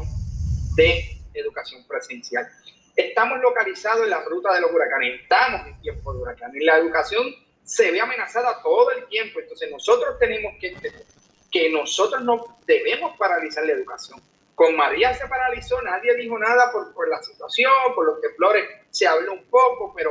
de 0.74 1.18
educación 1.34 1.86
presencial. 1.86 2.48
Estamos 2.96 3.40
localizados 3.40 4.04
en 4.04 4.10
la 4.10 4.24
ruta 4.24 4.54
de 4.54 4.60
los 4.60 4.72
huracanes, 4.72 5.20
estamos 5.22 5.66
en 5.66 5.80
tiempo 5.80 6.12
de 6.12 6.20
huracanes. 6.20 6.62
La 6.64 6.78
educación 6.78 7.34
se 7.62 7.90
ve 7.90 8.00
amenazada 8.00 8.62
todo 8.62 8.90
el 8.92 9.06
tiempo, 9.06 9.40
entonces 9.40 9.70
nosotros 9.70 10.18
tenemos 10.18 10.54
que 10.58 10.68
entender 10.68 11.04
que 11.50 11.70
nosotros 11.70 12.22
no 12.22 12.58
debemos 12.66 13.16
paralizar 13.16 13.64
la 13.64 13.72
educación, 13.72 14.20
Con 14.58 14.74
María 14.74 15.14
se 15.14 15.24
paralizó, 15.28 15.80
nadie 15.82 16.16
dijo 16.16 16.36
nada 16.36 16.72
por, 16.72 16.92
por 16.92 17.08
la 17.08 17.22
situación, 17.22 17.72
por 17.94 18.06
los 18.06 18.20
temblores 18.20 18.68
se 18.90 19.06
habló 19.06 19.34
un 19.34 19.44
poco, 19.44 19.94
pero 19.96 20.10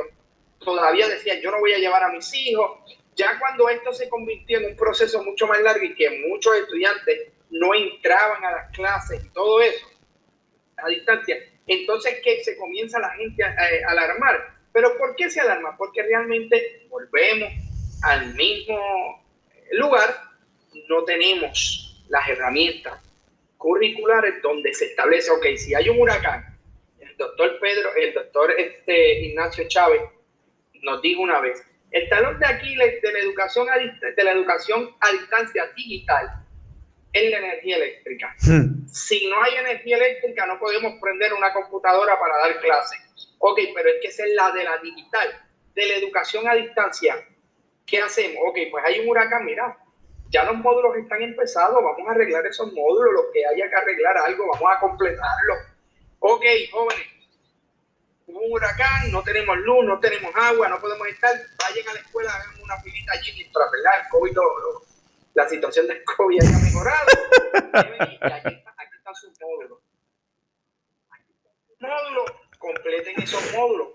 todavía 0.58 1.06
decía, 1.06 1.38
yo 1.38 1.50
no 1.50 1.60
voy 1.60 1.74
a 1.74 1.78
llevar 1.78 2.02
a 2.02 2.08
mis 2.08 2.32
hijos. 2.32 2.80
Ya 3.14 3.38
cuando 3.38 3.68
esto 3.68 3.92
se 3.92 4.08
convirtió 4.08 4.56
en 4.56 4.70
un 4.70 4.76
proceso 4.76 5.22
mucho 5.22 5.46
más 5.46 5.60
largo 5.60 5.84
y 5.84 5.94
que 5.94 6.24
muchos 6.26 6.56
estudiantes 6.56 7.30
no 7.50 7.74
entraban 7.74 8.42
a 8.42 8.52
las 8.52 8.70
clases 8.70 9.22
y 9.22 9.28
todo 9.34 9.60
eso 9.60 9.86
a 10.78 10.88
distancia, 10.88 11.36
entonces 11.66 12.18
que 12.24 12.42
se 12.42 12.56
comienza 12.56 12.98
la 13.00 13.10
gente 13.10 13.44
a, 13.44 13.48
a 13.50 13.90
alarmar. 13.90 14.54
Pero 14.72 14.96
¿por 14.96 15.14
qué 15.14 15.28
se 15.28 15.42
alarma? 15.42 15.76
Porque 15.76 16.02
realmente 16.04 16.86
volvemos 16.88 17.52
al 18.02 18.34
mismo 18.34 19.22
lugar, 19.72 20.22
no 20.88 21.04
tenemos 21.04 22.02
las 22.08 22.26
herramientas 22.30 23.07
curriculares 23.58 24.40
donde 24.40 24.72
se 24.72 24.86
establece, 24.86 25.30
ok, 25.30 25.46
si 25.56 25.74
hay 25.74 25.88
un 25.88 26.00
huracán, 26.00 26.58
el 27.00 27.16
doctor 27.16 27.58
Pedro, 27.60 27.94
el 27.96 28.14
doctor 28.14 28.52
este, 28.56 29.20
Ignacio 29.20 29.68
Chávez 29.68 30.00
nos 30.82 31.02
dijo 31.02 31.20
una 31.22 31.40
vez, 31.40 31.62
el 31.90 32.08
talón 32.08 32.38
de 32.38 32.46
Aquiles 32.46 33.02
de 33.02 33.12
la 33.12 33.18
educación 33.18 33.68
a, 33.68 33.76
de 33.76 34.24
la 34.24 34.32
educación 34.32 34.94
a 35.00 35.10
distancia 35.10 35.66
digital 35.74 36.44
es 37.12 37.30
la 37.30 37.38
energía 37.38 37.76
eléctrica. 37.76 38.36
Hmm. 38.40 38.86
Si 38.86 39.26
no 39.28 39.42
hay 39.42 39.54
energía 39.54 39.96
eléctrica, 39.96 40.46
no 40.46 40.58
podemos 40.58 40.94
prender 41.00 41.32
una 41.32 41.52
computadora 41.52 42.18
para 42.18 42.36
dar 42.38 42.60
clases. 42.60 43.00
Ok, 43.38 43.58
pero 43.74 43.88
es 43.88 43.96
que 44.02 44.08
esa 44.08 44.24
es 44.24 44.34
la 44.34 44.52
de 44.52 44.64
la 44.64 44.78
digital, 44.78 45.28
de 45.74 45.86
la 45.86 45.94
educación 45.94 46.46
a 46.46 46.54
distancia. 46.54 47.16
¿Qué 47.86 47.98
hacemos? 47.98 48.42
Ok, 48.46 48.58
pues 48.70 48.84
hay 48.84 49.00
un 49.00 49.08
huracán, 49.08 49.44
mira, 49.44 49.78
ya 50.30 50.44
los 50.44 50.56
módulos 50.56 50.96
están 50.96 51.22
empezados, 51.22 51.82
vamos 51.82 52.08
a 52.08 52.12
arreglar 52.12 52.46
esos 52.46 52.72
módulos, 52.72 53.12
lo 53.12 53.30
que 53.32 53.46
haya 53.46 53.68
que 53.68 53.76
arreglar 53.76 54.16
algo, 54.18 54.46
vamos 54.52 54.70
a 54.76 54.80
completarlo. 54.80 55.54
Ok, 56.20 56.44
jóvenes, 56.70 57.06
hubo 58.26 58.40
un 58.40 58.52
huracán, 58.52 59.10
no 59.10 59.22
tenemos 59.22 59.56
luz, 59.58 59.84
no 59.84 59.98
tenemos 60.00 60.34
agua, 60.34 60.68
no 60.68 60.80
podemos 60.80 61.06
estar, 61.08 61.32
vayan 61.58 61.88
a 61.88 61.94
la 61.94 62.00
escuela, 62.00 62.32
hagan 62.32 62.62
una 62.62 62.76
filita 62.82 63.12
allí 63.12 63.32
mientras 63.34 63.70
¿verdad? 63.70 64.00
el 64.02 64.08
COVID, 64.10 64.36
la 65.34 65.48
situación 65.48 65.86
del 65.86 66.02
COVID 66.04 66.42
haya 66.42 66.58
mejorado. 66.58 67.06
aquí, 67.72 68.14
está, 68.14 68.36
aquí 68.36 68.96
están 68.96 69.14
sus 69.14 69.32
módulos. 69.40 69.78
Completen 72.58 73.22
esos 73.22 73.52
módulos. 73.52 73.88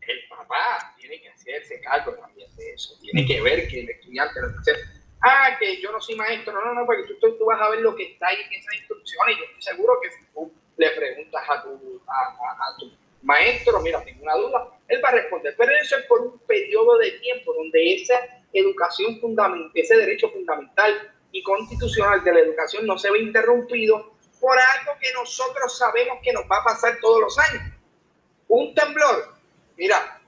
El 0.00 0.28
papá 0.28 0.94
tiene 0.98 1.20
que 1.20 1.30
hacerse 1.30 1.80
cargo 1.80 2.12
también 2.12 2.54
de 2.54 2.72
eso, 2.72 2.96
tiene 3.00 3.26
que 3.26 3.40
ver 3.40 3.66
que 3.66 3.80
el 3.80 3.90
estudiante 3.90 4.40
lo 4.40 4.48
hace. 4.60 4.95
Ah, 5.28 5.56
que 5.58 5.80
yo 5.80 5.90
no 5.90 6.00
soy 6.00 6.14
maestro, 6.14 6.52
no, 6.52 6.64
no, 6.66 6.72
no, 6.72 6.86
porque 6.86 7.02
tú, 7.02 7.36
tú, 7.36 7.44
vas 7.46 7.60
a 7.60 7.70
ver 7.70 7.80
lo 7.80 7.96
que 7.96 8.12
está 8.12 8.28
ahí 8.28 8.36
en 8.46 8.60
esas 8.60 8.74
instrucciones. 8.76 9.36
Yo 9.36 9.44
estoy 9.44 9.62
seguro 9.62 10.00
que 10.00 10.10
si 10.12 10.24
tú 10.32 10.52
le 10.76 10.90
preguntas 10.90 11.42
a 11.48 11.62
tu, 11.64 12.00
a, 12.06 12.68
a 12.68 12.76
tu 12.78 12.92
maestro, 13.22 13.80
mira, 13.80 14.04
tengo 14.04 14.22
una 14.22 14.36
duda, 14.36 14.68
él 14.86 15.04
va 15.04 15.08
a 15.08 15.12
responder, 15.12 15.52
pero 15.58 15.72
eso 15.82 15.96
es 15.96 16.04
por 16.04 16.20
un 16.20 16.38
periodo 16.46 16.98
de 16.98 17.10
tiempo 17.18 17.52
donde 17.54 17.94
esa 17.94 18.14
educación 18.52 19.18
fundamental, 19.18 19.72
ese 19.74 19.96
derecho 19.96 20.30
fundamental 20.30 21.12
y 21.32 21.42
constitucional 21.42 22.22
de 22.22 22.32
la 22.32 22.40
educación 22.40 22.86
no 22.86 22.96
se 22.96 23.10
ve 23.10 23.18
interrumpido 23.18 24.12
por 24.40 24.56
algo 24.56 24.92
que 25.00 25.12
nosotros 25.12 25.76
sabemos 25.76 26.18
que 26.22 26.32
nos 26.32 26.44
va 26.44 26.58
a 26.58 26.64
pasar 26.64 27.00
todos 27.00 27.20
los 27.20 27.38
años. 27.50 27.64
Un 28.46 28.72
temblor, 28.76 29.34
mira, 29.76 30.22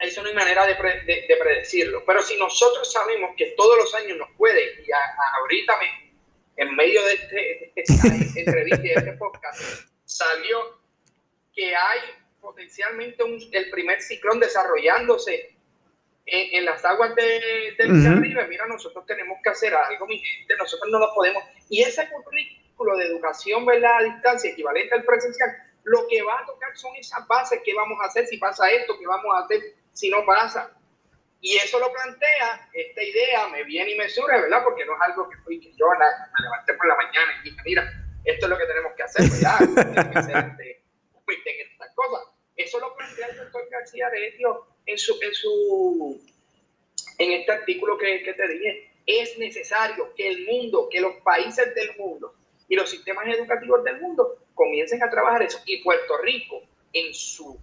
eso 0.00 0.22
no 0.22 0.28
hay 0.28 0.34
manera 0.34 0.66
de, 0.66 0.74
predecirlo, 0.74 2.02
pero 2.04 2.22
si 2.22 2.36
nosotros 2.38 2.90
sabemos 2.90 3.32
que 3.36 3.54
todos 3.56 3.76
los 3.76 3.94
años 3.94 4.18
nos 4.18 4.30
puede, 4.36 4.82
y 4.82 4.90
ahorita 5.40 5.78
me, 5.78 6.12
en 6.56 6.74
medio 6.74 7.04
de, 7.04 7.14
este, 7.14 7.72
esta 7.76 8.38
entrevista 8.40 8.84
y 8.84 8.88
de 8.88 8.94
este 8.94 9.12
podcast, 9.12 9.60
salió 10.04 10.80
que 11.54 11.74
hay 11.74 12.00
potencialmente 12.40 13.22
el 13.52 13.70
primer 13.70 14.00
ciclón 14.00 14.40
desarrollándose 14.40 15.54
en, 16.26 16.64
las 16.64 16.84
aguas 16.84 17.14
de, 17.16 17.74
del 17.76 18.04
Caribe, 18.04 18.46
mira, 18.46 18.66
nosotros 18.66 19.04
tenemos 19.04 19.38
que 19.42 19.50
hacer 19.50 19.74
algo, 19.74 20.06
mi 20.06 20.18
gente, 20.18 20.56
nosotros 20.56 20.88
no 20.90 20.98
lo 20.98 21.12
podemos. 21.12 21.42
Y 21.68 21.82
ese 21.82 22.08
currículo 22.08 22.96
de 22.96 23.06
educación, 23.06 23.66
¿verdad? 23.66 23.98
A 23.98 24.02
distancia, 24.04 24.50
equivalente 24.50 24.94
al 24.94 25.04
presencial, 25.04 25.50
lo 25.84 26.06
que 26.08 26.22
va 26.22 26.38
a 26.38 26.46
tocar 26.46 26.76
son 26.76 26.94
esas 26.96 27.26
bases, 27.26 27.60
qué 27.64 27.74
vamos 27.74 27.98
a 28.00 28.06
hacer 28.06 28.26
si 28.26 28.36
pasa 28.36 28.70
esto, 28.70 28.96
qué 28.98 29.06
vamos 29.06 29.34
a 29.34 29.44
hacer 29.44 29.60
si 29.92 30.10
no 30.10 30.24
pasa. 30.24 30.70
Y 31.42 31.56
eso 31.56 31.78
lo 31.78 31.90
plantea, 31.90 32.68
esta 32.74 33.02
idea 33.02 33.48
me 33.48 33.64
viene 33.64 33.92
y 33.92 33.96
me 33.96 34.08
surge, 34.08 34.40
¿verdad? 34.40 34.62
Porque 34.62 34.84
no 34.84 34.94
es 34.94 35.00
algo 35.00 35.28
que, 35.28 35.36
fui, 35.38 35.58
que 35.58 35.72
yo 35.72 35.86
me 35.88 36.44
levanté 36.44 36.74
por 36.74 36.86
la 36.86 36.96
mañana 36.96 37.32
y 37.40 37.48
dije, 37.48 37.62
mira, 37.64 37.90
esto 38.24 38.46
es 38.46 38.50
lo 38.50 38.58
que 38.58 38.66
tenemos 38.66 38.92
que 38.94 39.02
hacer, 39.02 39.30
¿verdad? 39.30 40.58
en 41.46 41.70
estas 41.70 41.94
cosas. 41.94 42.26
Eso 42.56 42.78
lo 42.80 42.94
plantea 42.94 43.28
el 43.28 43.36
doctor 43.36 43.68
García 43.70 44.10
de 44.10 44.28
Etio 44.28 44.66
en, 44.86 44.98
su, 44.98 45.18
en, 45.22 45.34
su, 45.34 46.20
en 47.18 47.32
este 47.32 47.52
artículo 47.52 47.96
que, 47.96 48.22
que 48.22 48.34
te 48.34 48.48
dije. 48.48 48.92
Es 49.06 49.38
necesario 49.38 50.12
que 50.14 50.28
el 50.28 50.46
mundo, 50.46 50.88
que 50.90 51.00
los 51.00 51.16
países 51.22 51.74
del 51.74 51.96
mundo 51.96 52.34
y 52.68 52.76
los 52.76 52.90
sistemas 52.90 53.26
educativos 53.28 53.82
del 53.84 54.00
mundo 54.00 54.44
comiencen 54.54 55.02
a 55.02 55.10
trabajar 55.10 55.42
eso. 55.42 55.60
Y 55.64 55.82
Puerto 55.82 56.18
Rico, 56.18 56.62
en 56.92 57.14
su 57.14 57.58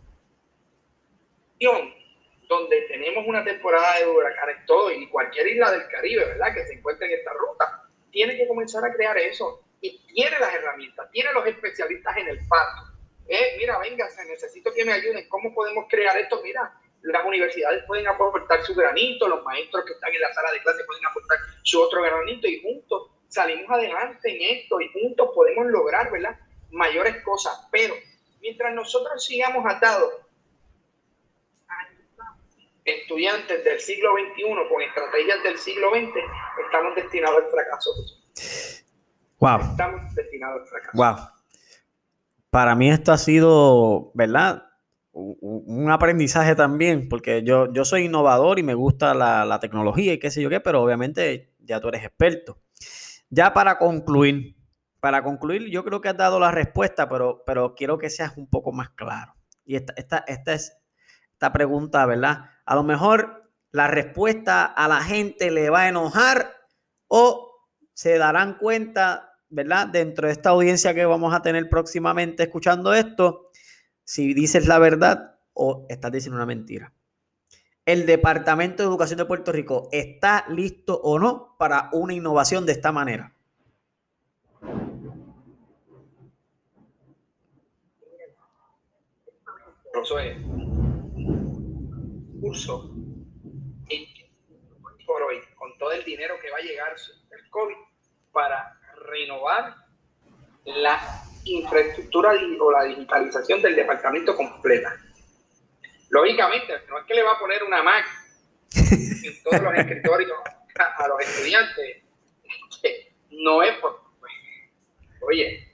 donde 2.48 2.82
tenemos 2.84 3.26
una 3.28 3.44
temporada 3.44 4.00
de 4.00 4.08
huracanes 4.08 4.66
todo 4.66 4.92
y 4.92 5.08
cualquier 5.10 5.48
isla 5.48 5.72
del 5.72 5.88
Caribe, 5.90 6.26
¿verdad? 6.26 6.54
Que 6.54 6.66
se 6.66 6.74
encuentre 6.74 7.08
en 7.08 7.20
esta 7.20 7.34
ruta, 7.34 7.84
tiene 8.12 8.38
que 8.38 8.48
comenzar 8.48 8.84
a 8.86 8.94
crear 8.94 9.18
eso. 9.18 9.64
Y 9.80 10.04
tiene 10.08 10.40
las 10.40 10.54
herramientas, 10.56 11.12
tiene 11.12 11.32
los 11.34 11.46
especialistas 11.46 12.18
en 12.18 12.30
el 12.30 12.40
paso 12.48 12.88
eh, 13.28 13.56
mira, 13.58 13.78
venga, 13.80 14.08
necesito 14.28 14.72
que 14.74 14.86
me 14.86 14.94
ayuden, 14.94 15.28
¿cómo 15.28 15.54
podemos 15.54 15.86
crear 15.90 16.18
esto? 16.18 16.40
Mira, 16.44 16.74
las 17.02 17.26
universidades 17.26 17.84
pueden 17.86 18.08
aportar 18.08 18.64
su 18.64 18.74
granito, 18.74 19.28
los 19.28 19.44
maestros 19.44 19.84
que 19.86 19.94
están 19.94 20.14
en 20.14 20.22
la 20.22 20.34
sala 20.34 20.52
de 20.52 20.62
clase 20.62 20.84
pueden 20.86 21.06
aportar 21.06 21.38
su 21.64 21.82
otro 21.82 22.02
granito 22.02 22.48
y 22.48 22.62
juntos 22.62 23.12
salimos 23.28 23.70
adelante 23.70 24.30
en 24.30 24.58
esto 24.58 24.80
y 24.80 24.90
juntos 24.94 25.30
podemos 25.36 25.68
lograr, 25.68 26.10
¿verdad? 26.10 26.40
Mayores 26.72 27.22
cosas, 27.24 27.68
pero 27.72 27.96
mientras 28.40 28.74
nosotros 28.74 29.24
sigamos 29.26 29.66
atados 29.66 30.14
estudiantes 32.88 33.64
del 33.64 33.80
siglo 33.80 34.10
XXI 34.14 34.70
con 34.70 34.82
estrategias 34.82 35.44
del 35.44 35.58
siglo 35.58 35.92
XX, 35.92 36.10
estamos 36.66 36.96
destinados 36.96 37.44
al 37.44 37.52
fracaso. 37.52 37.90
Wow. 39.40 39.72
Estamos 39.72 40.16
destinados 40.16 40.62
al 40.62 40.68
fracaso. 40.68 40.98
Wow 40.98 41.38
para 42.50 42.76
mí 42.76 42.90
esto 42.90 43.12
ha 43.12 43.18
sido, 43.18 44.12
¿verdad? 44.14 44.64
Un 45.12 45.90
aprendizaje 45.92 46.56
también, 46.56 47.10
porque 47.10 47.44
yo, 47.44 47.72
yo 47.74 47.86
soy 47.86 48.06
innovador 48.06 48.60
y 48.60 48.64
me 48.64 48.76
gusta 48.76 49.14
la, 49.14 49.60
tecnología 49.60 50.14
y 50.14 50.20
qué 50.20 50.30
sé 50.30 50.42
yo 50.42 50.50
qué, 50.50 50.60
pero 50.60 50.82
obviamente 50.82 51.54
ya 51.60 51.80
tú 51.80 51.90
eres 51.90 52.04
experto. 52.04 52.60
Ya 53.30 53.54
para 53.54 53.78
concluir, 53.78 54.56
para 55.00 55.24
concluir, 55.24 55.70
yo 55.70 55.84
creo 55.84 56.02
que 56.02 56.10
has 56.10 56.18
dado 56.18 56.40
la 56.40 56.52
respuesta, 56.52 57.10
pero, 57.10 57.44
pero 57.46 57.76
quiero 57.76 57.98
que 57.98 58.10
seas 58.10 58.38
un 58.38 58.48
poco 58.50 58.72
más 58.72 58.90
claro. 58.92 59.34
Y 59.66 59.76
esta, 59.76 59.94
esta, 59.98 60.24
esta 60.28 60.54
es 60.54 60.78
esta 61.38 61.54
pregunta, 61.54 62.06
¿verdad? 62.06 62.50
A 62.66 62.76
lo 62.76 62.84
mejor 62.84 63.52
la 63.72 63.88
respuesta 63.88 64.66
a 64.66 64.88
la 64.88 65.02
gente 65.02 65.52
le 65.52 65.70
va 65.70 65.82
a 65.82 65.90
enojar 65.90 66.56
o 67.08 67.52
se 67.94 68.18
darán 68.18 68.58
cuenta 68.58 69.28
¿verdad? 69.50 69.88
Dentro 69.88 70.28
de 70.28 70.34
esta 70.34 70.50
audiencia 70.50 70.94
que 70.94 71.06
vamos 71.06 71.34
a 71.34 71.42
tener 71.42 71.70
próximamente 71.70 72.44
escuchando 72.44 72.94
esto, 72.94 73.50
si 74.04 74.34
dices 74.34 74.68
la 74.68 74.80
verdad 74.80 75.40
o 75.54 75.86
estás 75.90 76.12
diciendo 76.12 76.36
una 76.36 76.46
mentira. 76.46 76.94
¿El 77.86 78.06
Departamento 78.06 78.84
de 78.84 78.90
Educación 78.90 79.18
de 79.18 79.26
Puerto 79.26 79.52
Rico 79.52 79.88
está 79.92 80.46
listo 80.50 81.00
o 81.02 81.20
no 81.20 81.56
para 81.58 81.90
una 81.94 82.14
innovación 82.14 82.66
de 82.66 82.74
esta 82.74 82.92
manera? 82.92 83.34
Es 92.48 92.66
curso 92.66 92.90
por 95.06 95.24
hoy, 95.24 95.40
con 95.56 95.78
todo 95.78 95.92
el 95.92 96.04
dinero 96.04 96.36
que 96.42 96.50
va 96.52 96.58
a 96.58 96.62
llegar 96.62 96.96
del 97.30 97.50
COVID 97.50 97.76
para 98.32 98.78
renovar 99.10 99.76
la 100.66 101.24
infraestructura 101.46 102.34
o 102.60 102.72
la 102.72 102.84
digitalización 102.84 103.62
del 103.62 103.76
departamento 103.76 104.36
completa. 104.36 104.98
Lógicamente, 106.10 106.74
no 106.90 107.00
es 107.00 107.06
que 107.06 107.14
le 107.16 107.24
va 107.24 107.34
a 107.34 107.40
poner 107.40 107.64
una 107.64 107.84
Mac 107.84 108.06
en 108.76 109.44
todos 109.44 109.62
los 109.62 109.74
escritorios 109.74 110.38
a, 110.76 111.08
los 111.08 111.22
estudiantes. 111.22 112.04
No 113.32 113.64
es 113.64 113.78
por... 113.78 114.02
Oye, 115.22 115.74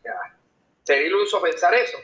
sería 0.84 1.08
iluso 1.08 1.42
pensar 1.42 1.74
eso. 1.74 1.98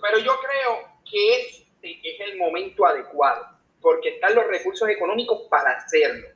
Pero 0.00 0.18
yo 0.18 0.32
creo 0.40 0.92
que 1.08 1.40
este 1.40 2.00
es 2.02 2.20
el 2.20 2.38
momento 2.38 2.86
adecuado, 2.86 3.51
porque 3.82 4.10
están 4.10 4.34
los 4.34 4.46
recursos 4.46 4.88
económicos 4.88 5.42
para 5.50 5.72
hacerlo. 5.72 6.28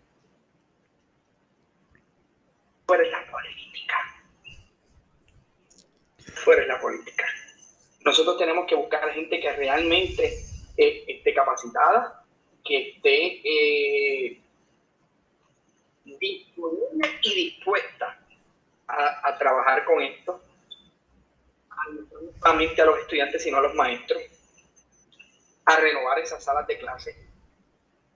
Pero 2.87 3.03
la 3.05 3.31
política 3.31 3.67
fuera 6.35 6.63
es 6.63 6.69
la 6.69 6.81
política. 6.81 7.25
Nosotros 8.05 8.39
tenemos 8.39 8.67
que 8.67 8.75
buscar 8.75 9.09
a 9.09 9.13
gente 9.13 9.41
que 9.41 9.53
realmente 9.53 10.45
eh, 10.77 11.05
esté 11.09 11.35
capacitada, 11.35 12.25
que 12.65 12.91
esté 12.91 13.41
eh, 13.45 14.41
disponible 16.05 17.19
y 17.23 17.35
dispuesta 17.35 18.21
a, 18.87 19.37
trabajar 19.39 19.85
con 19.85 20.01
esto, 20.01 20.41
no 21.91 22.33
solamente 22.41 22.81
a 22.81 22.85
los 22.87 23.01
estudiantes, 23.01 23.43
sino 23.43 23.59
a 23.59 23.63
los 23.63 23.75
maestros, 23.75 24.23
a 25.65 25.77
renovar 25.77 26.21
esas 26.21 26.43
salas 26.45 26.67
de 26.67 26.79
clase. 26.79 27.26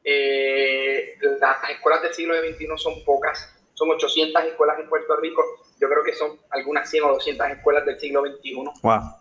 Eh, 0.04 1.18
las 1.40 1.70
escuelas 1.70 2.02
del 2.02 2.14
siglo 2.14 2.34
XXI 2.34 2.68
son 2.76 3.04
pocas, 3.04 3.54
son 3.74 3.90
800 3.90 4.44
escuelas 4.44 4.78
en 4.78 4.88
Puerto 4.88 5.16
Rico, 5.16 5.44
yo 5.80 5.88
creo 5.88 6.04
que 6.04 6.14
son 6.14 6.38
algunas 6.50 6.88
100 6.90 7.04
o 7.04 7.08
200 7.14 7.50
escuelas 7.50 7.86
del 7.86 7.98
siglo 7.98 8.22
XXI. 8.22 8.64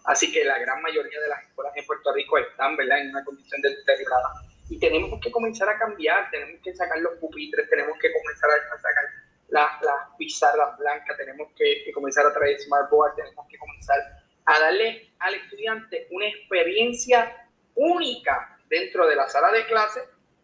Así 0.05 0.31
que 0.31 0.43
la 0.43 0.59
gran 0.59 0.81
mayoría 0.81 1.19
de 1.21 1.27
las 1.29 1.43
escuelas 1.43 1.73
en 1.75 1.85
Puerto 1.85 2.13
Rico 2.13 2.37
están 2.37 2.75
¿verdad? 2.75 2.99
en 2.99 3.09
una 3.09 3.23
condición 3.23 3.61
deteriorada. 3.61 4.29
Y 4.69 4.77
tenemos 4.77 5.19
que 5.21 5.31
comenzar 5.31 5.69
a 5.69 5.79
cambiar, 5.79 6.29
tenemos 6.29 6.61
que 6.61 6.75
sacar 6.75 6.99
los 6.99 7.13
pupitres, 7.19 7.69
tenemos 7.69 7.97
que 7.99 8.11
comenzar 8.11 8.49
a 8.51 8.77
sacar 8.77 9.03
las, 9.47 9.81
las 9.81 10.15
pizarras 10.17 10.77
blancas, 10.77 11.17
tenemos 11.17 11.47
que, 11.55 11.91
comenzar 11.93 12.25
a 12.25 12.33
traer 12.33 12.59
smartboard, 12.59 13.15
tenemos 13.15 13.47
que 13.49 13.57
comenzar 13.57 13.97
a 14.45 14.59
darle 14.59 15.11
al 15.19 15.35
estudiante 15.35 16.07
una 16.11 16.27
experiencia 16.27 17.47
única 17.75 18.59
dentro 18.69 19.07
de 19.07 19.15
la 19.15 19.27
sala 19.27 19.51
de 19.51 19.65
clase 19.65 20.01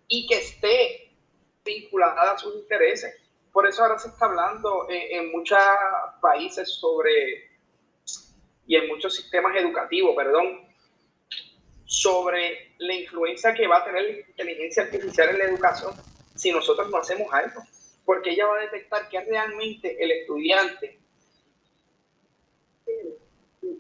y 0.08 0.28
que 0.28 0.38
esté 0.38 1.12
vinculada 1.64 2.34
a 2.34 2.38
sus 2.38 2.56
intereses. 2.56 3.16
Por 3.52 3.68
eso 3.68 3.84
ahora 3.84 3.98
se 3.98 4.10
está 4.10 4.26
hablando 4.26 4.88
en, 4.90 5.32
muchos 5.32 5.58
países 6.22 6.70
sobre, 6.70 7.50
y 8.68 8.76
en 8.76 8.88
muchos 8.88 9.16
sistemas 9.16 9.56
educativos, 9.56 10.16
perdón, 10.16 10.68
sobre 11.86 12.74
la 12.80 12.94
influencia 12.94 13.54
que 13.54 13.68
va 13.68 13.78
a 13.78 13.86
tener 13.86 14.04
la 14.04 14.20
inteligencia 14.30 14.84
artificial 14.84 15.30
en 15.30 15.38
la 15.40 15.46
educación 15.46 15.94
si 16.36 16.52
nosotros 16.52 16.90
no 16.90 16.98
hacemos 16.98 17.32
algo 17.34 17.62
porque 18.06 18.32
ella 18.32 18.46
va 18.46 18.58
a 18.58 18.62
detectar 18.62 19.10
que 19.10 19.20
realmente 19.22 20.02
el 20.02 20.12
estudiante 20.12 21.00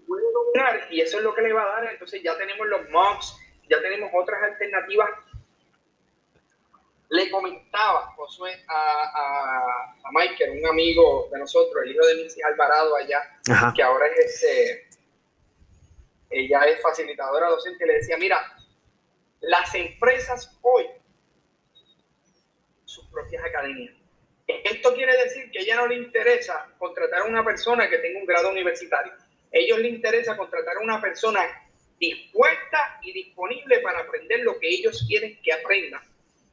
puede 0.07 0.32
dominar 0.34 0.88
y 0.91 1.01
eso 1.01 1.17
es 1.17 1.23
lo 1.23 1.34
que 1.34 1.43
le 1.43 1.53
va 1.53 1.63
a 1.63 1.82
dar. 1.82 1.93
Entonces 1.93 2.21
ya 2.23 2.38
tenemos 2.38 2.67
los 2.67 2.89
mocks, 2.89 3.38
ya 3.69 3.80
tenemos 3.82 4.09
otras 4.13 4.41
alternativas. 4.43 5.09
Le 7.10 7.30
comentaba 7.30 8.14
Josué 8.16 8.64
a, 8.68 9.93
a, 10.03 10.12
Michael, 10.12 10.60
un 10.60 10.68
amigo 10.68 11.30
de 11.32 11.39
nosotros, 11.39 11.84
el 11.84 11.91
hijo 11.91 12.06
de 12.06 12.16
Missy 12.16 12.41
Alvarado 12.41 12.95
allá, 12.95 13.22
que 13.76 13.84
ahora 13.84 14.08
es 14.08 14.43
este, 14.43 14.88
ella 16.30 16.62
es 16.62 16.82
facilitadora 16.82 17.49
docente, 17.49 17.86
le 17.86 17.93
decía, 17.93 18.18
mira, 18.18 18.39
las 19.41 19.74
empresas 19.76 20.58
hoy, 20.62 20.86
sus 22.86 23.06
propias 23.08 23.43
academias, 23.45 23.93
esto 24.47 24.93
quiere 24.93 25.16
decir 25.24 25.49
que 25.51 25.60
a 25.60 25.62
ella 25.62 25.76
no 25.78 25.88
le 25.88 25.95
interesa 25.95 26.68
contratar 26.78 27.22
a 27.22 27.26
una 27.26 27.43
persona 27.43 27.89
que 27.89 27.97
tenga 27.97 28.20
un 28.20 28.26
grado 28.26 28.49
universitario. 28.49 29.14
A 29.14 29.18
ellos 29.51 29.80
les 29.80 29.93
interesa 29.93 30.38
contratar 30.38 30.78
a 30.78 30.82
una 30.82 31.01
persona 31.01 31.41
dispuesta 31.99 32.99
y 33.01 33.14
disponible 33.14 33.80
para 33.80 33.99
aprender 34.01 34.41
lo 34.41 34.60
que 34.60 34.70
ellos 34.70 35.06
quieren 35.08 35.39
que 35.41 35.53
aprendan 35.53 36.01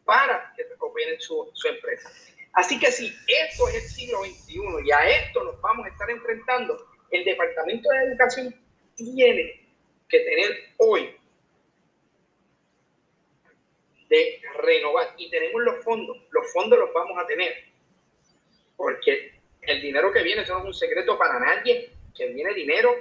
para 0.05 0.53
que 0.57 0.65
recuperen 0.65 1.21
su, 1.21 1.51
su 1.55 1.69
empresa. 1.69 2.11
Así 2.55 2.79
que 2.79 2.91
si 2.91 3.07
esto 3.27 3.69
es 3.69 3.75
el 3.77 3.83
siglo 3.83 4.25
XXI 4.25 4.61
y 4.85 4.91
a 4.91 5.09
esto 5.09 5.43
nos 5.45 5.61
vamos 5.61 5.87
a 5.87 5.89
estar 5.89 6.11
enfrentando, 6.11 6.87
el 7.11 7.25
Departamento 7.25 7.89
de 7.91 8.05
Educación 8.05 8.55
tiene 8.97 9.69
que 10.09 10.21
tener 10.21 10.75
hoy 10.79 11.17
de 14.09 14.41
renovar 14.63 15.15
y 15.17 15.31
tenemos 15.31 15.63
los 15.63 15.83
fondos, 15.83 16.17
los 16.31 16.53
fondos 16.53 16.79
los 16.79 16.93
vamos 16.93 17.19
a 17.19 17.27
tener 17.27 17.73
porque 18.83 19.41
el 19.63 19.81
dinero 19.81 20.13
que 20.13 20.23
viene, 20.23 20.43
eso 20.43 20.55
no 20.55 20.61
es 20.61 20.65
un 20.67 20.75
secreto 20.75 21.17
para 21.17 21.39
nadie, 21.39 21.93
que 22.17 22.27
viene 22.27 22.53
dinero 22.53 22.93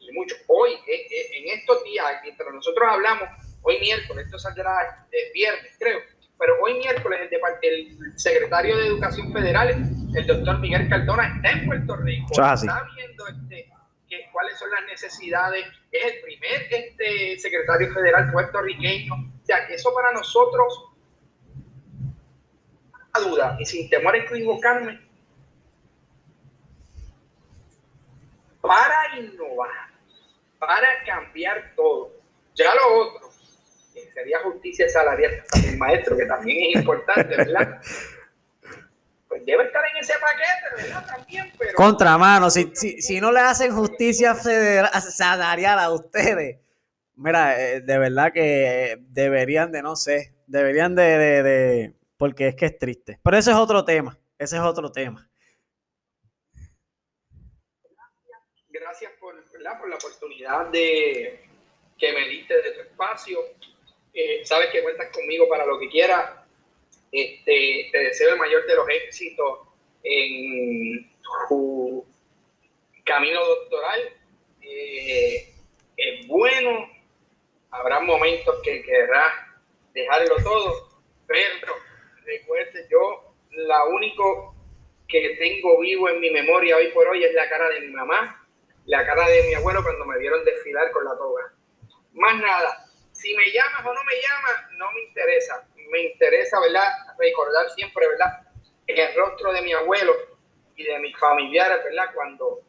y 0.00 0.10
mucho. 0.10 0.34
Hoy, 0.48 0.72
eh, 0.72 1.06
eh, 1.08 1.26
en 1.34 1.58
estos 1.58 1.84
días, 1.84 2.20
mientras 2.24 2.52
nosotros 2.52 2.84
hablamos, 2.90 3.28
hoy 3.62 3.78
miércoles, 3.78 4.24
esto 4.24 4.40
saldrá 4.40 5.06
el 5.12 5.32
viernes, 5.32 5.76
creo, 5.78 6.00
pero 6.40 6.54
hoy 6.62 6.78
miércoles 6.78 7.28
el, 7.62 8.18
secretario 8.18 8.76
de 8.78 8.86
Educación 8.86 9.30
Federal, 9.30 9.68
el 10.14 10.26
doctor 10.26 10.58
Miguel 10.58 10.88
Cardona, 10.88 11.34
está 11.36 11.50
en 11.50 11.66
Puerto 11.66 11.96
Rico, 11.96 12.28
está 12.32 12.88
viendo 12.96 13.26
este, 13.28 13.70
cuáles 14.32 14.58
son 14.58 14.70
las 14.70 14.84
necesidades, 14.86 15.66
es 15.92 16.14
el 16.14 16.22
primer 16.22 16.62
este, 16.70 17.38
secretario 17.38 17.92
federal 17.92 18.32
puertorriqueño, 18.32 19.12
o 19.14 19.44
sea, 19.44 19.66
que 19.66 19.74
eso 19.74 19.92
para 19.94 20.12
nosotros, 20.12 20.86
a 23.12 23.20
duda, 23.20 23.56
y 23.60 23.66
sin 23.66 23.90
temor 23.90 24.14
a 24.14 24.18
equivocarme, 24.18 24.98
para 28.62 29.18
innovar, 29.18 29.90
para 30.58 30.88
cambiar 31.04 31.74
todo. 31.76 32.12
Ya 32.54 32.74
lo 32.74 32.98
otro, 32.98 33.29
sería 34.20 34.38
justicia 34.40 34.88
salarial 34.88 35.42
el 35.66 35.78
maestro, 35.78 36.16
que 36.16 36.26
también 36.26 36.58
es 36.70 36.82
importante, 36.82 37.36
¿verdad? 37.36 37.80
Pues 39.28 39.46
debe 39.46 39.62
estar 39.62 39.80
en 39.88 39.96
ese 39.96 40.14
paquete, 40.14 40.82
¿verdad? 40.82 41.06
También, 41.06 41.52
pero... 41.56 41.72
Contramano, 41.74 42.50
si, 42.50 42.72
si, 42.74 43.00
si 43.00 43.20
no 43.20 43.30
le 43.30 43.38
hacen 43.38 43.72
justicia 43.72 44.34
salarial 44.34 45.78
a 45.78 45.92
ustedes, 45.92 46.58
mira, 47.14 47.60
eh, 47.60 47.80
de 47.80 47.98
verdad 48.00 48.32
que 48.32 48.98
deberían 48.98 49.70
de, 49.70 49.82
no 49.82 49.94
sé, 49.94 50.34
deberían 50.48 50.96
de, 50.96 51.16
de, 51.16 51.42
de, 51.44 51.94
porque 52.16 52.48
es 52.48 52.56
que 52.56 52.66
es 52.66 52.76
triste. 52.76 53.20
Pero 53.22 53.36
ese 53.36 53.52
es 53.52 53.56
otro 53.56 53.84
tema, 53.84 54.18
ese 54.36 54.56
es 54.56 54.62
otro 54.62 54.90
tema. 54.90 55.30
por 59.78 59.88
la 59.88 59.96
oportunidad 59.96 60.66
de 60.66 61.40
que 61.98 62.12
me 62.12 62.28
diste 62.28 62.54
de 62.54 62.72
tu 62.72 62.80
espacio. 62.80 63.38
Eh, 64.12 64.44
sabes 64.44 64.70
que 64.70 64.82
cuentas 64.82 65.08
conmigo 65.12 65.48
para 65.48 65.66
lo 65.66 65.78
que 65.78 65.88
quieras. 65.88 66.30
Este, 67.12 67.88
te 67.90 67.98
deseo 67.98 68.32
el 68.32 68.38
mayor 68.38 68.66
de 68.66 68.76
los 68.76 68.88
éxitos 68.88 69.60
en 70.02 71.10
tu 71.48 72.04
camino 73.04 73.44
doctoral. 73.44 74.00
Eh, 74.62 75.52
es 75.96 76.26
bueno, 76.26 76.88
habrá 77.70 78.00
momentos 78.00 78.60
que 78.62 78.82
querrás 78.82 79.34
dejarlo 79.92 80.36
todo, 80.42 80.88
pero 81.26 81.74
recuerde, 82.24 82.86
yo 82.90 83.34
la 83.50 83.84
único 83.86 84.54
que 85.08 85.36
tengo 85.36 85.80
vivo 85.80 86.08
en 86.08 86.20
mi 86.20 86.30
memoria 86.30 86.76
hoy 86.76 86.88
por 86.92 87.08
hoy 87.08 87.24
es 87.24 87.34
la 87.34 87.48
cara 87.48 87.68
de 87.70 87.80
mi 87.80 87.88
mamá 87.88 88.40
la 88.90 89.06
cara 89.06 89.28
de 89.28 89.42
mi 89.44 89.54
abuelo 89.54 89.82
cuando 89.82 90.04
me 90.04 90.18
vieron 90.18 90.44
desfilar 90.44 90.90
con 90.90 91.04
la 91.04 91.16
toga. 91.16 91.52
Más 92.12 92.36
nada, 92.40 92.89
si 93.20 93.34
me 93.34 93.50
llamas 93.52 93.84
o 93.84 93.92
no 93.92 94.04
me 94.04 94.14
llamas, 94.14 94.72
no 94.72 94.90
me 94.92 95.02
interesa. 95.02 95.66
Me 95.90 96.00
interesa, 96.04 96.58
¿verdad? 96.60 96.88
Recordar 97.18 97.68
siempre, 97.70 98.06
¿verdad? 98.08 98.46
El 98.86 99.14
rostro 99.14 99.52
de 99.52 99.62
mi 99.62 99.72
abuelo 99.72 100.14
y 100.76 100.84
de 100.84 100.98
mis 101.00 101.16
familiares, 101.18 101.84
¿verdad? 101.84 102.14
Cuando 102.14 102.60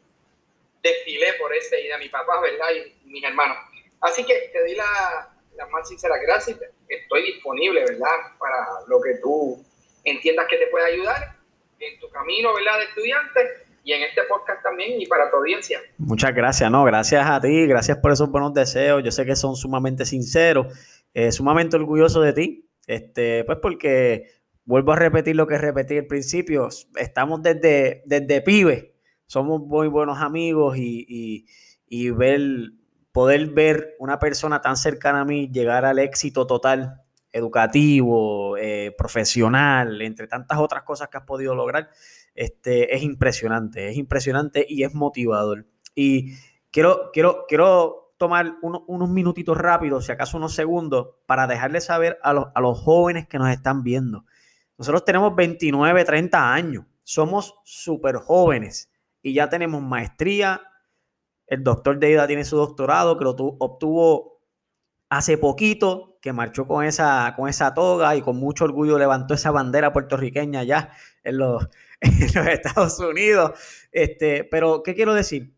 desfilé 0.82 1.32
por 1.34 1.54
ese 1.54 1.80
y 1.80 1.88
de 1.88 1.98
mi 1.98 2.08
papá, 2.08 2.40
¿verdad? 2.40 2.68
Y 2.70 3.08
mis 3.08 3.24
hermanos. 3.24 3.56
Así 4.00 4.24
que 4.26 4.50
te 4.52 4.60
doy 4.60 4.74
la, 4.74 5.32
la 5.54 5.66
más 5.68 5.88
sincera 5.88 6.18
gracias. 6.18 6.58
Estoy 6.88 7.22
disponible, 7.22 7.84
¿verdad? 7.84 8.36
Para 8.38 8.66
lo 8.88 9.00
que 9.00 9.14
tú 9.22 9.64
entiendas 10.04 10.48
que 10.48 10.58
te 10.58 10.66
puede 10.66 10.92
ayudar 10.92 11.36
en 11.78 11.98
tu 11.98 12.10
camino, 12.10 12.52
¿verdad? 12.54 12.78
De 12.78 12.84
estudiante 12.84 13.66
y 13.84 13.92
en 13.92 14.02
este 14.02 14.22
podcast 14.28 14.62
también 14.62 15.00
y 15.00 15.06
para 15.06 15.30
tu 15.30 15.36
audiencia. 15.36 15.80
Muchas 15.98 16.34
gracias, 16.34 16.70
no, 16.70 16.84
gracias 16.84 17.26
a 17.26 17.40
ti, 17.40 17.66
gracias 17.66 17.98
por 17.98 18.12
esos 18.12 18.30
buenos 18.30 18.54
deseos. 18.54 19.02
Yo 19.02 19.10
sé 19.10 19.26
que 19.26 19.36
son 19.36 19.56
sumamente 19.56 20.04
sinceros, 20.04 20.66
eh, 21.14 21.32
sumamente 21.32 21.76
orgulloso 21.76 22.20
de 22.20 22.32
ti, 22.32 22.70
este, 22.86 23.44
pues 23.44 23.58
porque 23.60 24.26
vuelvo 24.64 24.92
a 24.92 24.96
repetir 24.96 25.36
lo 25.36 25.46
que 25.46 25.58
repetí 25.58 25.98
al 25.98 26.06
principio, 26.06 26.68
estamos 26.96 27.42
desde, 27.42 28.02
desde 28.06 28.40
pibe, 28.42 28.94
somos 29.26 29.60
muy 29.62 29.88
buenos 29.88 30.20
amigos 30.20 30.76
y, 30.76 31.46
y, 31.88 32.10
ver, 32.10 32.40
poder 33.12 33.46
ver 33.48 33.96
una 33.98 34.18
persona 34.18 34.60
tan 34.60 34.76
cercana 34.76 35.22
a 35.22 35.24
mí 35.24 35.50
llegar 35.50 35.84
al 35.84 35.98
éxito 35.98 36.46
total 36.46 37.00
educativo, 37.32 38.56
eh, 38.58 38.94
profesional, 38.96 40.02
entre 40.02 40.26
tantas 40.26 40.58
otras 40.58 40.82
cosas 40.82 41.08
que 41.08 41.16
has 41.16 41.24
podido 41.24 41.54
lograr, 41.54 41.88
este, 42.34 42.94
es 42.94 43.02
impresionante, 43.02 43.88
es 43.88 43.96
impresionante 43.96 44.66
y 44.68 44.84
es 44.84 44.94
motivador. 44.94 45.66
Y 45.94 46.34
quiero, 46.70 47.10
quiero, 47.12 47.44
quiero 47.48 48.14
tomar 48.16 48.54
unos 48.62 49.10
minutitos 49.10 49.56
rápidos, 49.58 50.06
si 50.06 50.12
acaso 50.12 50.36
unos 50.36 50.54
segundos, 50.54 51.16
para 51.26 51.46
dejarles 51.46 51.84
saber 51.84 52.18
a 52.22 52.32
los, 52.32 52.46
a 52.54 52.60
los 52.60 52.78
jóvenes 52.78 53.26
que 53.26 53.38
nos 53.38 53.50
están 53.50 53.82
viendo. 53.82 54.24
Nosotros 54.78 55.04
tenemos 55.04 55.34
29, 55.34 56.04
30 56.04 56.52
años, 56.52 56.84
somos 57.02 57.56
súper 57.64 58.16
jóvenes 58.16 58.90
y 59.22 59.34
ya 59.34 59.48
tenemos 59.48 59.82
maestría, 59.82 60.62
El 61.46 61.64
doctor 61.64 61.98
Deida 61.98 62.26
tiene 62.26 62.44
su 62.44 62.56
doctorado, 62.56 63.18
que 63.18 63.24
lo 63.24 63.30
obtuvo 63.30 64.40
hace 65.10 65.36
poquito, 65.36 66.16
que 66.22 66.32
marchó 66.32 66.66
con 66.66 66.84
esa, 66.84 67.34
con 67.36 67.48
esa 67.48 67.74
toga 67.74 68.16
y 68.16 68.22
con 68.22 68.36
mucho 68.36 68.64
orgullo 68.64 68.98
levantó 68.98 69.34
esa 69.34 69.50
bandera 69.50 69.92
puertorriqueña 69.92 70.62
ya 70.62 70.92
en 71.24 71.38
los, 71.38 71.68
Estados 72.02 72.98
Unidos. 72.98 73.52
Este, 73.90 74.44
pero, 74.44 74.82
¿qué 74.82 74.94
quiero 74.94 75.14
decir? 75.14 75.54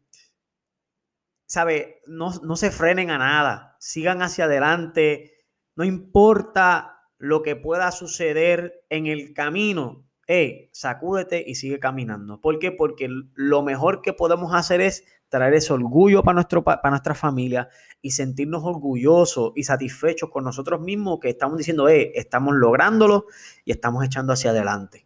¿Sabe? 1.47 2.03
No, 2.07 2.33
no 2.43 2.57
se 2.57 2.71
frenen 2.71 3.11
a 3.11 3.19
nada, 3.19 3.77
sigan 3.79 4.23
hacia 4.23 4.47
adelante, 4.47 5.35
no 5.77 5.85
importa 5.85 6.95
lo 7.19 7.43
que 7.43 7.57
pueda 7.57 7.91
suceder 7.91 8.85
en 8.91 9.07
el 9.07 9.35
camino, 9.35 10.05
hey, 10.27 10.71
sacúdete 10.73 11.43
y 11.47 11.55
sigue 11.55 11.79
caminando. 11.79 12.41
¿Por 12.41 12.59
qué? 12.59 12.73
Porque 12.73 13.09
lo 13.35 13.62
mejor 13.62 14.03
que 14.03 14.12
podemos 14.12 14.55
hacer 14.55 14.81
es 14.81 15.05
traer 15.29 15.55
ese 15.55 15.73
orgullo 15.73 16.23
para, 16.23 16.35
nuestro, 16.35 16.62
para 16.62 16.91
nuestra 16.91 17.15
familia 17.15 17.69
y 18.01 18.12
sentirnos 18.12 18.62
orgullosos 18.65 19.53
y 19.57 19.65
satisfechos 19.65 20.31
con 20.31 20.45
nosotros 20.45 20.81
mismos 20.81 21.19
que 21.21 21.31
estamos 21.31 21.59
diciendo, 21.59 21.89
hey, 21.89 22.12
estamos 22.15 22.55
lográndolo 22.55 23.27
y 23.65 23.73
estamos 23.73 24.05
echando 24.05 24.33
hacia 24.33 24.51
adelante. 24.51 25.04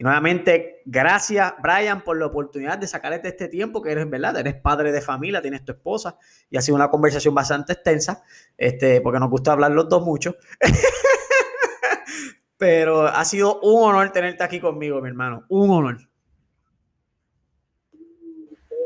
Y 0.00 0.02
nuevamente, 0.02 0.80
gracias, 0.86 1.52
Brian, 1.62 2.02
por 2.02 2.18
la 2.18 2.24
oportunidad 2.24 2.78
de 2.78 2.86
sacarte 2.86 3.28
este 3.28 3.48
tiempo, 3.48 3.82
que 3.82 3.92
eres, 3.92 4.08
¿verdad? 4.08 4.34
Eres 4.38 4.54
padre 4.54 4.92
de 4.92 5.02
familia, 5.02 5.42
tienes 5.42 5.62
tu 5.62 5.72
esposa, 5.72 6.16
y 6.48 6.56
ha 6.56 6.62
sido 6.62 6.76
una 6.76 6.88
conversación 6.88 7.34
bastante 7.34 7.74
extensa, 7.74 8.24
este, 8.56 9.02
porque 9.02 9.20
nos 9.20 9.28
gusta 9.28 9.52
hablar 9.52 9.72
los 9.72 9.90
dos 9.90 10.02
mucho. 10.02 10.36
Pero 12.56 13.02
ha 13.08 13.22
sido 13.26 13.60
un 13.60 13.90
honor 13.90 14.10
tenerte 14.10 14.42
aquí 14.42 14.58
conmigo, 14.58 15.02
mi 15.02 15.10
hermano. 15.10 15.44
Un 15.50 15.68
honor. 15.68 15.98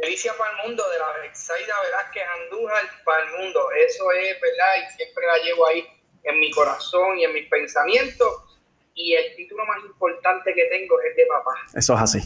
Delicia 0.03 0.33
para 0.37 0.51
el 0.51 0.67
mundo 0.67 0.83
de 0.91 0.99
la 0.99 1.23
Bexaida 1.23 1.75
Velázquez 1.85 2.25
Andújar 2.43 2.83
para 3.05 3.25
el 3.25 3.39
mundo. 3.39 3.61
Eso 3.87 4.11
es 4.11 4.41
verdad 4.41 4.83
y 4.83 4.97
siempre 4.97 5.25
la 5.29 5.45
llevo 5.45 5.69
ahí 5.69 5.87
en 6.25 6.41
mi 6.41 6.51
corazón 6.51 7.21
y 7.21 7.25
en 7.25 7.35
mis 7.35 7.49
pensamientos 7.49 8.54
y 8.95 9.15
el 9.15 9.37
título 9.37 9.65
más 9.67 9.85
importante 9.85 10.55
que 10.55 10.65
tengo 10.67 11.01
es 11.01 11.17
de 11.17 11.27
papá. 11.27 11.53
Eso 11.75 11.95
es 11.95 12.01
así. 12.01 12.19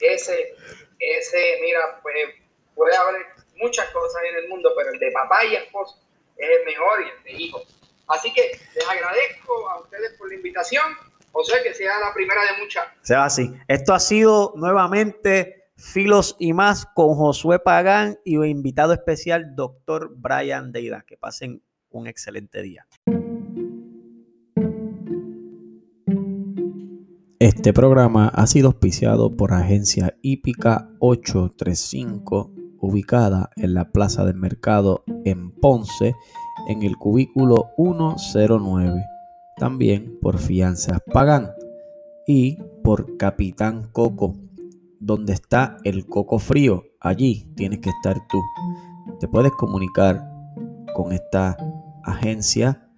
Ese, 0.00 0.54
ese, 0.98 1.58
mira, 1.62 2.00
pues 2.02 2.14
puede 2.74 2.96
haber 2.96 3.26
muchas 3.56 3.88
cosas 3.90 4.22
en 4.28 4.36
el 4.36 4.48
mundo, 4.48 4.70
pero 4.76 4.90
el 4.90 4.98
de 4.98 5.10
papá 5.12 5.44
y 5.44 5.54
esposo 5.54 5.98
es 6.36 6.48
el 6.48 6.66
mejor 6.66 7.02
y 7.02 7.08
el 7.08 7.24
de 7.24 7.42
hijo. 7.44 7.62
Así 8.08 8.32
que 8.32 8.58
les 8.74 8.88
agradezco 8.88 9.68
a 9.70 9.80
ustedes 9.80 10.12
por 10.18 10.28
la 10.28 10.34
invitación. 10.34 10.84
O 11.32 11.42
sea, 11.42 11.62
que 11.62 11.74
sea 11.74 11.98
la 11.98 12.14
primera 12.14 12.40
de 12.44 12.62
muchas. 12.62 12.86
Sea 13.02 13.24
así. 13.24 13.52
Esto 13.66 13.92
ha 13.94 14.00
sido 14.00 14.52
nuevamente 14.56 15.64
Filos 15.76 16.36
y 16.38 16.52
más 16.52 16.86
con 16.94 17.14
Josué 17.16 17.58
Pagán 17.58 18.20
y 18.24 18.36
un 18.36 18.46
invitado 18.46 18.92
especial, 18.92 19.56
doctor 19.56 20.10
Brian 20.14 20.70
Deida. 20.70 21.04
Que 21.04 21.16
pasen 21.16 21.62
un 21.90 22.06
excelente 22.06 22.62
día. 22.62 22.86
Este 27.44 27.74
programa 27.74 28.28
ha 28.28 28.46
sido 28.46 28.68
auspiciado 28.68 29.36
por 29.36 29.52
Agencia 29.52 30.16
Hípica 30.22 30.88
835, 30.98 32.50
ubicada 32.80 33.50
en 33.56 33.74
la 33.74 33.92
Plaza 33.92 34.24
del 34.24 34.36
Mercado 34.36 35.04
en 35.26 35.50
Ponce, 35.50 36.14
en 36.68 36.82
el 36.82 36.96
cubículo 36.96 37.68
109. 37.76 39.04
También 39.58 40.18
por 40.22 40.38
Fianzas 40.38 41.00
Pagan 41.12 41.50
y 42.26 42.56
por 42.82 43.18
Capitán 43.18 43.90
Coco, 43.92 44.32
donde 44.98 45.34
está 45.34 45.76
el 45.84 46.06
coco 46.06 46.38
frío. 46.38 46.84
Allí 46.98 47.52
tienes 47.56 47.80
que 47.80 47.90
estar 47.90 48.26
tú. 48.26 48.40
Te 49.20 49.28
puedes 49.28 49.52
comunicar 49.52 50.26
con 50.94 51.12
esta 51.12 51.58
agencia, 52.04 52.88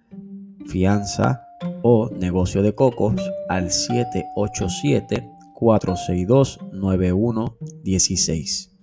fianza 0.67 1.46
o 1.83 2.09
negocio 2.09 2.61
de 2.61 2.73
cocos 2.73 3.21
al 3.49 3.71
787 3.71 5.29
462 5.53 6.59
9116. 6.71 8.76